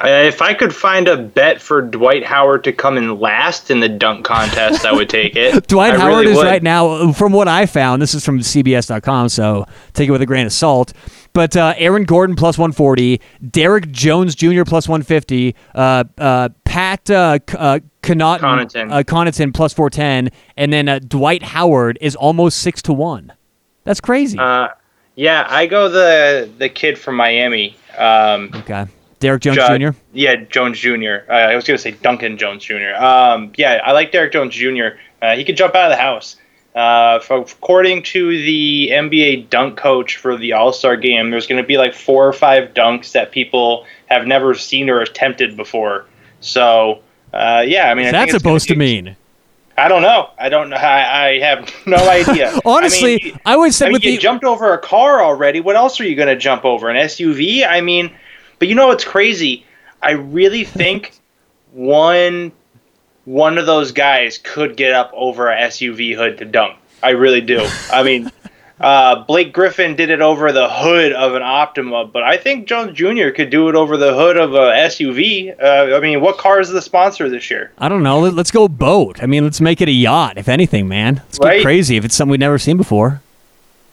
If 0.00 0.42
I 0.42 0.54
could 0.54 0.72
find 0.72 1.08
a 1.08 1.16
bet 1.16 1.60
for 1.60 1.82
Dwight 1.82 2.24
Howard 2.24 2.62
to 2.64 2.72
come 2.72 2.96
in 2.96 3.18
last 3.18 3.68
in 3.68 3.80
the 3.80 3.88
dunk 3.88 4.24
contest, 4.24 4.86
I 4.86 4.92
would 4.92 5.08
take 5.08 5.34
it. 5.34 5.66
Dwight 5.68 5.94
I 5.94 5.98
Howard 5.98 6.20
really 6.20 6.30
is 6.30 6.36
would. 6.36 6.46
right 6.46 6.62
now, 6.62 7.10
from 7.12 7.32
what 7.32 7.48
I 7.48 7.66
found, 7.66 8.00
this 8.00 8.14
is 8.14 8.24
from 8.24 8.38
CBS.com, 8.38 9.28
so 9.28 9.66
take 9.94 10.08
it 10.08 10.12
with 10.12 10.22
a 10.22 10.26
grain 10.26 10.46
of 10.46 10.52
salt. 10.52 10.92
But 11.32 11.56
uh, 11.56 11.74
Aaron 11.78 12.04
Gordon 12.04 12.36
plus 12.36 12.56
140, 12.56 13.20
Derrick 13.50 13.90
Jones 13.90 14.36
Jr. 14.36 14.62
plus 14.64 14.88
150, 14.88 15.56
uh, 15.74 16.04
uh, 16.16 16.48
Pat 16.64 17.10
uh, 17.10 17.40
uh, 17.56 17.80
Connaughton, 18.02 18.92
uh, 18.92 19.02
Connaughton 19.02 19.52
plus 19.52 19.72
410, 19.72 20.30
and 20.56 20.72
then 20.72 20.88
uh, 20.88 21.00
Dwight 21.00 21.42
Howard 21.42 21.98
is 22.00 22.14
almost 22.14 22.58
6 22.58 22.82
to 22.82 22.92
1. 22.92 23.32
That's 23.82 24.00
crazy. 24.00 24.38
Yeah, 25.18 25.44
I 25.50 25.66
go 25.66 25.88
the 25.88 26.48
the 26.58 26.68
kid 26.68 26.96
from 26.96 27.16
Miami. 27.16 27.76
Um, 27.98 28.52
okay. 28.54 28.86
Derrick 29.18 29.42
Jones 29.42 29.56
Jr. 29.56 29.98
Yeah, 30.12 30.36
Jones 30.36 30.78
Jr. 30.78 31.28
Uh, 31.28 31.32
I 31.32 31.56
was 31.56 31.64
going 31.64 31.76
to 31.76 31.82
say 31.82 31.90
Duncan 31.90 32.38
Jones 32.38 32.62
Jr. 32.62 32.94
Um, 32.96 33.50
yeah, 33.56 33.80
I 33.84 33.90
like 33.90 34.12
Derrick 34.12 34.32
Jones 34.32 34.54
Jr. 34.54 34.96
Uh, 35.20 35.34
he 35.34 35.44
could 35.44 35.56
jump 35.56 35.74
out 35.74 35.90
of 35.90 35.96
the 35.96 36.00
house. 36.00 36.36
Uh, 36.72 37.18
for, 37.18 37.38
according 37.38 38.04
to 38.04 38.28
the 38.28 38.90
NBA 38.92 39.50
dunk 39.50 39.76
coach 39.76 40.18
for 40.18 40.36
the 40.36 40.52
All 40.52 40.72
Star 40.72 40.96
game, 40.96 41.32
there's 41.32 41.48
going 41.48 41.60
to 41.60 41.66
be 41.66 41.78
like 41.78 41.94
four 41.94 42.28
or 42.28 42.32
five 42.32 42.72
dunks 42.72 43.10
that 43.10 43.32
people 43.32 43.86
have 44.06 44.24
never 44.24 44.54
seen 44.54 44.88
or 44.88 45.00
attempted 45.00 45.56
before. 45.56 46.06
So, 46.38 47.02
uh, 47.34 47.64
yeah, 47.66 47.90
I 47.90 47.94
mean, 47.94 48.06
I 48.06 48.12
That's 48.12 48.30
gonna 48.30 48.38
supposed 48.38 48.68
to 48.68 48.76
mean. 48.76 49.16
I 49.78 49.88
don't 49.88 50.02
know. 50.02 50.30
I 50.38 50.48
don't 50.48 50.70
know. 50.70 50.76
I, 50.76 51.28
I 51.28 51.38
have 51.38 51.72
no 51.86 51.96
idea. 51.96 52.58
Honestly, 52.64 53.20
I, 53.22 53.24
mean, 53.24 53.40
I 53.46 53.56
would 53.56 53.72
say 53.72 53.86
I 53.86 53.88
mean, 53.88 53.92
with 53.94 54.04
you 54.04 54.12
the 54.12 54.18
jumped 54.18 54.44
over 54.44 54.74
a 54.74 54.78
car 54.78 55.22
already. 55.22 55.60
What 55.60 55.76
else 55.76 56.00
are 56.00 56.04
you 56.04 56.16
going 56.16 56.28
to 56.28 56.36
jump 56.36 56.64
over? 56.64 56.88
An 56.88 56.96
SUV? 56.96 57.66
I 57.66 57.80
mean, 57.80 58.12
but 58.58 58.68
you 58.68 58.74
know 58.74 58.88
what's 58.88 59.04
crazy? 59.04 59.64
I 60.02 60.12
really 60.12 60.64
think 60.64 61.18
one 61.72 62.52
one 63.24 63.58
of 63.58 63.66
those 63.66 63.92
guys 63.92 64.38
could 64.38 64.76
get 64.76 64.94
up 64.94 65.12
over 65.14 65.50
a 65.50 65.56
SUV 65.56 66.16
hood 66.16 66.38
to 66.38 66.44
dunk. 66.44 66.78
I 67.02 67.10
really 67.10 67.42
do. 67.42 67.66
I 67.92 68.02
mean, 68.02 68.30
uh, 68.80 69.24
Blake 69.24 69.52
Griffin 69.52 69.96
did 69.96 70.10
it 70.10 70.20
over 70.20 70.52
the 70.52 70.68
hood 70.70 71.12
of 71.12 71.34
an 71.34 71.42
Optima, 71.42 72.04
but 72.04 72.22
I 72.22 72.36
think 72.36 72.68
Jones 72.68 72.96
Jr. 72.96 73.30
could 73.30 73.50
do 73.50 73.68
it 73.68 73.74
over 73.74 73.96
the 73.96 74.14
hood 74.14 74.36
of 74.36 74.54
a 74.54 74.70
SUV. 74.86 75.54
Uh, 75.60 75.96
I 75.96 76.00
mean, 76.00 76.20
what 76.20 76.38
car 76.38 76.60
is 76.60 76.68
the 76.70 76.80
sponsor 76.82 77.28
this 77.28 77.50
year? 77.50 77.72
I 77.78 77.88
don't 77.88 78.02
know. 78.02 78.20
Let, 78.20 78.34
let's 78.34 78.50
go 78.50 78.68
boat. 78.68 79.22
I 79.22 79.26
mean, 79.26 79.42
let's 79.44 79.60
make 79.60 79.80
it 79.80 79.88
a 79.88 79.92
yacht, 79.92 80.38
if 80.38 80.48
anything, 80.48 80.86
man. 80.88 81.16
Let's 81.16 81.38
get 81.38 81.46
Right. 81.46 81.62
crazy 81.62 81.96
if 81.96 82.04
it's 82.04 82.14
something 82.14 82.30
we've 82.30 82.40
never 82.40 82.58
seen 82.58 82.76
before. 82.76 83.20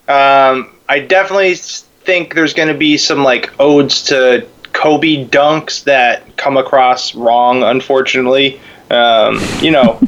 Um, 0.08 0.70
I 0.88 1.00
definitely 1.00 1.56
think 1.56 2.36
there's 2.36 2.54
going 2.54 2.68
to 2.68 2.76
be 2.78 2.98
some 2.98 3.24
like 3.24 3.52
odes 3.60 4.04
to 4.04 4.46
Kobe 4.74 5.26
dunks 5.26 5.84
that 5.86 6.38
come 6.38 6.58
across 6.58 7.16
wrong, 7.16 7.64
unfortunately. 7.64 8.60
Um, 8.92 9.42
you 9.62 9.72
know, 9.72 10.00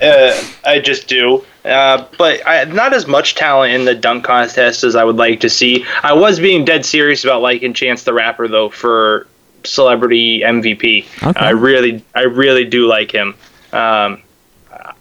uh, 0.00 0.42
I 0.64 0.80
just 0.80 1.08
do. 1.08 1.44
Uh, 1.64 2.06
but 2.18 2.44
I, 2.46 2.64
not 2.64 2.92
as 2.92 3.06
much 3.06 3.34
talent 3.36 3.72
in 3.72 3.84
the 3.84 3.94
dunk 3.94 4.24
contest 4.24 4.82
as 4.84 4.96
I 4.96 5.04
would 5.04 5.16
like 5.16 5.40
to 5.40 5.50
see. 5.50 5.84
I 6.02 6.12
was 6.12 6.40
being 6.40 6.64
dead 6.64 6.84
serious 6.84 7.22
about 7.24 7.40
liking 7.42 7.72
Chance 7.72 8.02
the 8.04 8.12
Rapper 8.12 8.48
though 8.48 8.68
for 8.68 9.26
celebrity 9.64 10.40
MVP. 10.40 11.04
Okay. 11.22 11.40
I 11.40 11.50
really, 11.50 12.04
I 12.14 12.22
really 12.22 12.64
do 12.64 12.86
like 12.88 13.12
him. 13.12 13.34
Um, 13.72 14.22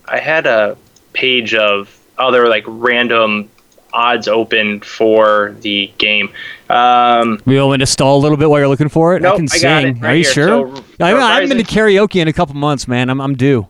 I 0.07 0.19
had 0.19 0.45
a 0.45 0.77
page 1.13 1.53
of 1.55 1.97
other 2.17 2.47
like 2.47 2.63
random 2.67 3.49
odds 3.93 4.27
open 4.27 4.79
for 4.81 5.55
the 5.61 5.91
game. 5.97 6.31
Um, 6.69 7.41
We 7.45 7.59
want 7.59 7.71
me 7.73 7.77
to 7.79 7.85
stall 7.85 8.17
a 8.17 8.21
little 8.21 8.37
bit 8.37 8.49
while 8.49 8.59
you're 8.59 8.67
looking 8.69 8.87
for 8.87 9.15
it? 9.15 9.25
I 9.25 9.29
Nope, 9.29 9.37
can 9.37 9.45
I 9.51 9.59
got 9.59 9.81
sing. 9.81 9.97
it 9.97 10.01
right 10.01 10.09
Are 10.11 10.15
you 10.15 10.23
here. 10.23 10.31
sure? 10.31 10.75
So, 10.77 10.83
I, 11.01 11.13
I 11.13 11.33
haven't 11.41 11.49
been 11.49 11.57
to 11.57 11.63
karaoke 11.63 12.21
in 12.21 12.27
a 12.27 12.33
couple 12.33 12.55
months, 12.55 12.87
man. 12.87 13.09
I'm, 13.09 13.19
I'm 13.19 13.35
due. 13.35 13.67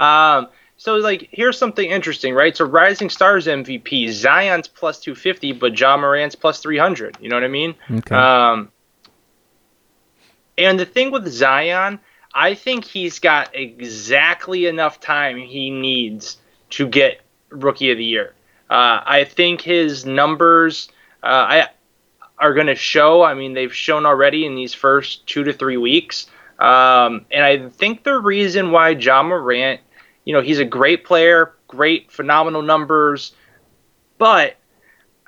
Um, 0.00 0.48
so 0.76 0.96
like 0.96 1.28
here's 1.30 1.58
something 1.58 1.88
interesting, 1.88 2.34
right? 2.34 2.56
So 2.56 2.64
Rising 2.64 3.10
Stars 3.10 3.46
MVP, 3.46 4.10
Zion's 4.10 4.66
plus 4.66 4.98
250, 5.00 5.52
but 5.52 5.78
Ja 5.78 5.96
Morant's 5.96 6.34
plus 6.34 6.60
300. 6.60 7.18
You 7.20 7.28
know 7.28 7.36
what 7.36 7.44
I 7.44 7.48
mean? 7.48 7.74
Okay. 7.90 8.14
Um, 8.14 8.70
and 10.56 10.80
the 10.80 10.86
thing 10.86 11.10
with 11.10 11.28
Zion, 11.28 12.00
I 12.34 12.54
think 12.54 12.84
he's 12.84 13.18
got 13.18 13.54
exactly 13.54 14.66
enough 14.66 15.00
time 15.00 15.36
he 15.36 15.70
needs 15.70 16.38
to 16.70 16.86
get 16.86 17.20
Rookie 17.50 17.90
of 17.90 17.98
the 17.98 18.04
Year. 18.04 18.34
Uh, 18.68 19.02
I 19.04 19.24
think 19.24 19.60
his 19.60 20.06
numbers 20.06 20.88
uh, 21.22 21.26
I, 21.26 21.68
are 22.38 22.54
going 22.54 22.68
to 22.68 22.74
show. 22.74 23.22
I 23.22 23.34
mean, 23.34 23.52
they've 23.52 23.74
shown 23.74 24.06
already 24.06 24.46
in 24.46 24.54
these 24.54 24.72
first 24.72 25.26
two 25.26 25.44
to 25.44 25.52
three 25.52 25.76
weeks. 25.76 26.26
Um, 26.58 27.26
and 27.30 27.44
I 27.44 27.68
think 27.68 28.04
the 28.04 28.18
reason 28.18 28.70
why 28.70 28.90
Ja 28.90 29.22
Morant, 29.22 29.80
you 30.24 30.32
know, 30.32 30.40
he's 30.40 30.58
a 30.58 30.64
great 30.64 31.04
player, 31.04 31.54
great, 31.68 32.10
phenomenal 32.10 32.62
numbers, 32.62 33.32
but 34.18 34.56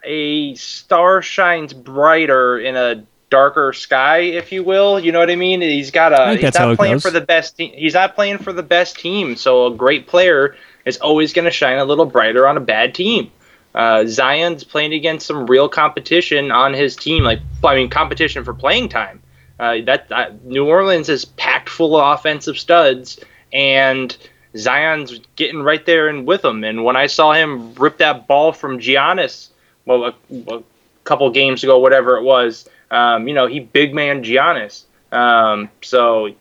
a 0.04 0.54
star 0.54 1.22
shines 1.22 1.72
brighter 1.72 2.58
in 2.58 2.76
a 2.76 3.04
darker 3.32 3.72
sky, 3.72 4.18
if 4.18 4.52
you 4.52 4.62
will. 4.62 5.00
You 5.00 5.10
know 5.10 5.18
what 5.18 5.30
I 5.30 5.36
mean? 5.36 5.60
He's 5.60 5.90
got 5.90 6.12
a. 6.12 6.36
He's 6.36 6.54
not 6.54 6.76
playing 6.76 6.96
goes. 6.96 7.02
for 7.02 7.10
the 7.10 7.20
best. 7.20 7.56
Te- 7.56 7.74
he's 7.74 7.94
not 7.94 8.14
playing 8.14 8.38
for 8.38 8.52
the 8.52 8.62
best 8.62 8.98
team. 8.98 9.36
So 9.36 9.66
a 9.66 9.74
great 9.74 10.06
player 10.06 10.54
is 10.84 10.98
always 10.98 11.32
going 11.32 11.46
to 11.46 11.50
shine 11.50 11.78
a 11.78 11.84
little 11.84 12.04
brighter 12.04 12.46
on 12.46 12.56
a 12.56 12.60
bad 12.60 12.94
team. 12.94 13.32
Uh, 13.74 14.04
Zion's 14.06 14.64
playing 14.64 14.92
against 14.92 15.26
some 15.26 15.46
real 15.46 15.68
competition 15.68 16.50
on 16.50 16.74
his 16.74 16.94
team. 16.94 17.24
Like 17.24 17.40
I 17.64 17.74
mean, 17.74 17.88
competition 17.88 18.44
for 18.44 18.52
playing 18.52 18.90
time. 18.90 19.22
Uh, 19.58 19.80
that 19.86 20.10
uh, 20.10 20.30
New 20.44 20.66
Orleans 20.66 21.08
is 21.08 21.24
packed 21.24 21.68
full 21.68 21.96
of 21.96 22.18
offensive 22.18 22.58
studs, 22.58 23.18
and 23.52 24.16
Zion's 24.56 25.18
getting 25.36 25.62
right 25.62 25.84
there 25.86 26.08
and 26.08 26.26
with 26.26 26.44
him. 26.44 26.64
And 26.64 26.84
when 26.84 26.96
I 26.96 27.06
saw 27.06 27.32
him 27.32 27.74
rip 27.74 27.98
that 27.98 28.26
ball 28.26 28.52
from 28.52 28.78
Giannis, 28.78 29.48
well, 29.86 30.04
a, 30.04 30.14
a 30.54 30.62
couple 31.04 31.28
games 31.30 31.64
ago, 31.64 31.78
whatever 31.78 32.16
it 32.16 32.22
was, 32.22 32.68
um, 32.90 33.26
you 33.26 33.34
know, 33.34 33.46
he 33.46 33.60
big 33.60 33.94
man 33.94 34.22
Giannis. 34.22 34.84
Um, 35.10 35.70
so, 35.80 36.26
yeah, 36.26 36.34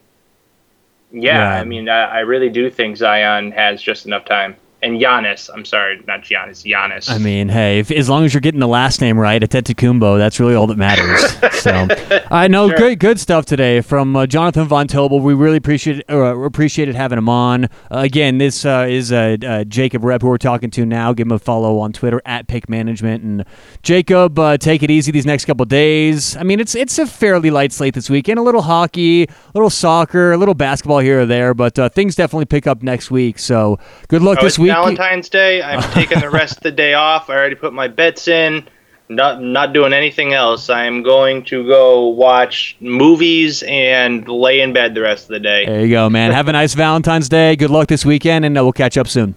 Yeah. 1.12 1.60
I 1.60 1.64
mean, 1.64 1.88
I, 1.88 2.02
I 2.02 2.18
really 2.20 2.50
do 2.50 2.70
think 2.70 2.96
Zion 2.96 3.52
has 3.52 3.82
just 3.82 4.06
enough 4.06 4.24
time. 4.24 4.56
And 4.84 5.00
Giannis, 5.00 5.48
I'm 5.54 5.64
sorry, 5.64 6.02
not 6.08 6.22
Giannis, 6.22 6.64
Giannis. 6.68 7.08
I 7.08 7.18
mean, 7.18 7.48
hey, 7.48 7.78
if, 7.78 7.92
as 7.92 8.08
long 8.10 8.24
as 8.24 8.34
you're 8.34 8.40
getting 8.40 8.58
the 8.58 8.66
last 8.66 9.00
name 9.00 9.16
right, 9.16 9.40
Antetokounmpo, 9.40 10.18
that's 10.18 10.40
really 10.40 10.56
all 10.56 10.66
that 10.66 10.76
matters. 10.76 11.22
so, 11.60 11.86
I 12.32 12.48
know, 12.48 12.68
Sure. 12.68 12.76
great, 12.78 12.98
good 12.98 13.20
stuff 13.20 13.46
today 13.46 13.80
from 13.80 14.16
uh, 14.16 14.26
Jonathan 14.26 14.66
Von 14.66 14.88
Tobel. 14.88 15.20
We 15.20 15.34
really 15.34 15.58
appreciate 15.58 16.02
uh, 16.10 16.36
appreciated 16.36 16.96
having 16.96 17.16
him 17.18 17.28
on. 17.28 17.66
Uh, 17.66 17.68
again, 17.90 18.38
this 18.38 18.64
uh, 18.64 18.86
is 18.88 19.12
uh, 19.12 19.36
uh, 19.46 19.62
Jacob 19.64 20.02
Rep, 20.02 20.20
who 20.20 20.26
we're 20.28 20.36
talking 20.38 20.68
to 20.72 20.84
now. 20.84 21.12
Give 21.12 21.28
him 21.28 21.32
a 21.32 21.38
follow 21.38 21.78
on 21.78 21.92
Twitter 21.92 22.20
at 22.26 22.48
Pick 22.48 22.68
Management. 22.68 23.22
And 23.22 23.44
Jacob, 23.84 24.36
uh, 24.36 24.56
take 24.58 24.82
it 24.82 24.90
easy 24.90 25.12
these 25.12 25.26
next 25.26 25.44
couple 25.44 25.64
days. 25.64 26.36
I 26.36 26.42
mean, 26.42 26.58
it's 26.58 26.74
it's 26.74 26.98
a 26.98 27.06
fairly 27.06 27.50
light 27.50 27.70
slate 27.70 27.94
this 27.94 28.10
weekend. 28.10 28.40
A 28.40 28.42
little 28.42 28.62
hockey, 28.62 29.24
a 29.24 29.28
little 29.54 29.70
soccer, 29.70 30.32
a 30.32 30.36
little 30.36 30.54
basketball 30.54 30.98
here 30.98 31.20
or 31.20 31.26
there, 31.26 31.54
but 31.54 31.78
uh, 31.78 31.88
things 31.88 32.16
definitely 32.16 32.46
pick 32.46 32.66
up 32.66 32.82
next 32.82 33.12
week. 33.12 33.38
So, 33.38 33.78
good 34.08 34.22
luck 34.22 34.38
Oh, 34.40 34.44
this 34.44 34.58
week. 34.58 34.71
Valentine's 34.72 35.28
Day. 35.28 35.62
I'm 35.62 35.82
taking 35.94 36.20
the 36.20 36.30
rest 36.30 36.58
of 36.58 36.62
the 36.62 36.72
day 36.72 36.94
off. 36.94 37.30
I 37.30 37.34
already 37.34 37.54
put 37.54 37.72
my 37.72 37.88
bets 37.88 38.28
in. 38.28 38.66
Not 39.08 39.42
not 39.42 39.72
doing 39.74 39.92
anything 39.92 40.32
else. 40.32 40.70
I'm 40.70 41.02
going 41.02 41.44
to 41.46 41.66
go 41.66 42.08
watch 42.08 42.76
movies 42.80 43.62
and 43.66 44.26
lay 44.26 44.60
in 44.60 44.72
bed 44.72 44.94
the 44.94 45.02
rest 45.02 45.24
of 45.24 45.28
the 45.30 45.40
day. 45.40 45.66
There 45.66 45.84
you 45.84 45.90
go, 45.90 46.08
man. 46.08 46.32
Have 46.32 46.48
a 46.48 46.52
nice 46.52 46.72
Valentine's 46.74 47.28
Day. 47.28 47.56
Good 47.56 47.70
luck 47.70 47.88
this 47.88 48.06
weekend, 48.06 48.44
and 48.44 48.56
uh, 48.56 48.62
we'll 48.62 48.72
catch 48.72 48.96
up 48.96 49.08
soon. 49.08 49.34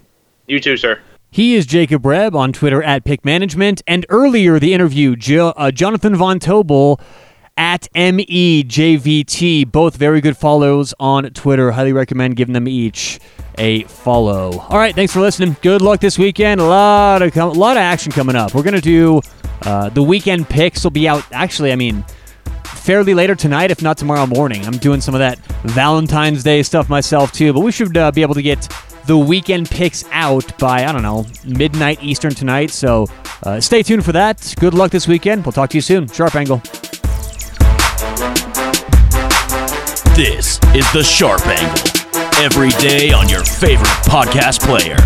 You 0.47 0.59
too, 0.61 0.77
sir. 0.77 1.01
He 1.29 1.55
is 1.55 1.65
Jacob 1.65 2.05
Reb 2.05 2.33
on 2.33 2.53
Twitter 2.53 2.81
at 2.81 3.03
Pick 3.03 3.25
Management, 3.25 3.81
and 3.85 4.05
earlier 4.07 4.57
the 4.59 4.73
interview, 4.73 5.17
jo- 5.17 5.53
uh, 5.57 5.71
Jonathan 5.71 6.15
Von 6.15 6.39
Tobel 6.39 6.97
at 7.57 7.89
MEJVT, 7.93 9.69
both 9.69 9.97
very 9.97 10.21
good 10.21 10.37
follows 10.37 10.93
on 10.99 11.25
Twitter. 11.31 11.71
Highly 11.71 11.91
recommend 11.91 12.37
giving 12.37 12.53
them 12.53 12.67
each 12.69 13.19
a 13.57 13.83
follow. 13.83 14.59
All 14.69 14.77
right, 14.77 14.93
thanks 14.93 15.13
for 15.13 15.19
listening. 15.19 15.55
Good 15.61 15.81
luck 15.81 15.99
this 15.99 16.17
weekend. 16.17 16.61
A 16.61 16.65
lot 16.65 17.21
of 17.21 17.35
a 17.35 17.45
lot 17.45 17.77
of 17.77 17.81
action 17.81 18.11
coming 18.11 18.35
up. 18.35 18.53
We're 18.53 18.63
gonna 18.63 18.81
do 18.81 19.21
uh, 19.63 19.89
the 19.89 20.03
weekend 20.03 20.49
picks. 20.49 20.83
Will 20.83 20.91
be 20.91 21.07
out. 21.07 21.23
Actually, 21.31 21.71
I 21.71 21.75
mean, 21.75 22.03
fairly 22.63 23.13
later 23.13 23.35
tonight, 23.35 23.71
if 23.71 23.81
not 23.81 23.97
tomorrow 23.97 24.25
morning. 24.25 24.65
I'm 24.65 24.77
doing 24.77 25.01
some 25.01 25.15
of 25.15 25.19
that 25.19 25.39
Valentine's 25.63 26.43
Day 26.43 26.63
stuff 26.63 26.89
myself 26.89 27.31
too, 27.31 27.53
but 27.53 27.61
we 27.61 27.71
should 27.71 27.95
uh, 27.97 28.11
be 28.11 28.21
able 28.21 28.35
to 28.35 28.41
get 28.41 28.71
the 29.05 29.17
weekend 29.17 29.69
picks 29.69 30.03
out 30.11 30.57
by 30.57 30.85
I 30.85 30.91
don't 30.91 31.01
know 31.03 31.25
midnight 31.45 32.03
Eastern 32.03 32.33
tonight. 32.33 32.71
So 32.71 33.07
uh, 33.43 33.59
stay 33.59 33.83
tuned 33.83 34.05
for 34.05 34.11
that. 34.13 34.53
Good 34.59 34.73
luck 34.73 34.91
this 34.91 35.07
weekend. 35.07 35.45
We'll 35.45 35.53
talk 35.53 35.69
to 35.71 35.77
you 35.77 35.81
soon. 35.81 36.07
Sharp 36.07 36.35
Angle. 36.35 36.61
This 40.15 40.59
is 40.73 40.89
The 40.93 41.03
Sharp 41.03 41.45
Angle. 41.45 41.94
Every 42.37 42.69
day 42.71 43.11
on 43.11 43.29
your 43.29 43.45
favorite 43.45 43.87
podcast 44.03 44.59
player. 44.59 44.97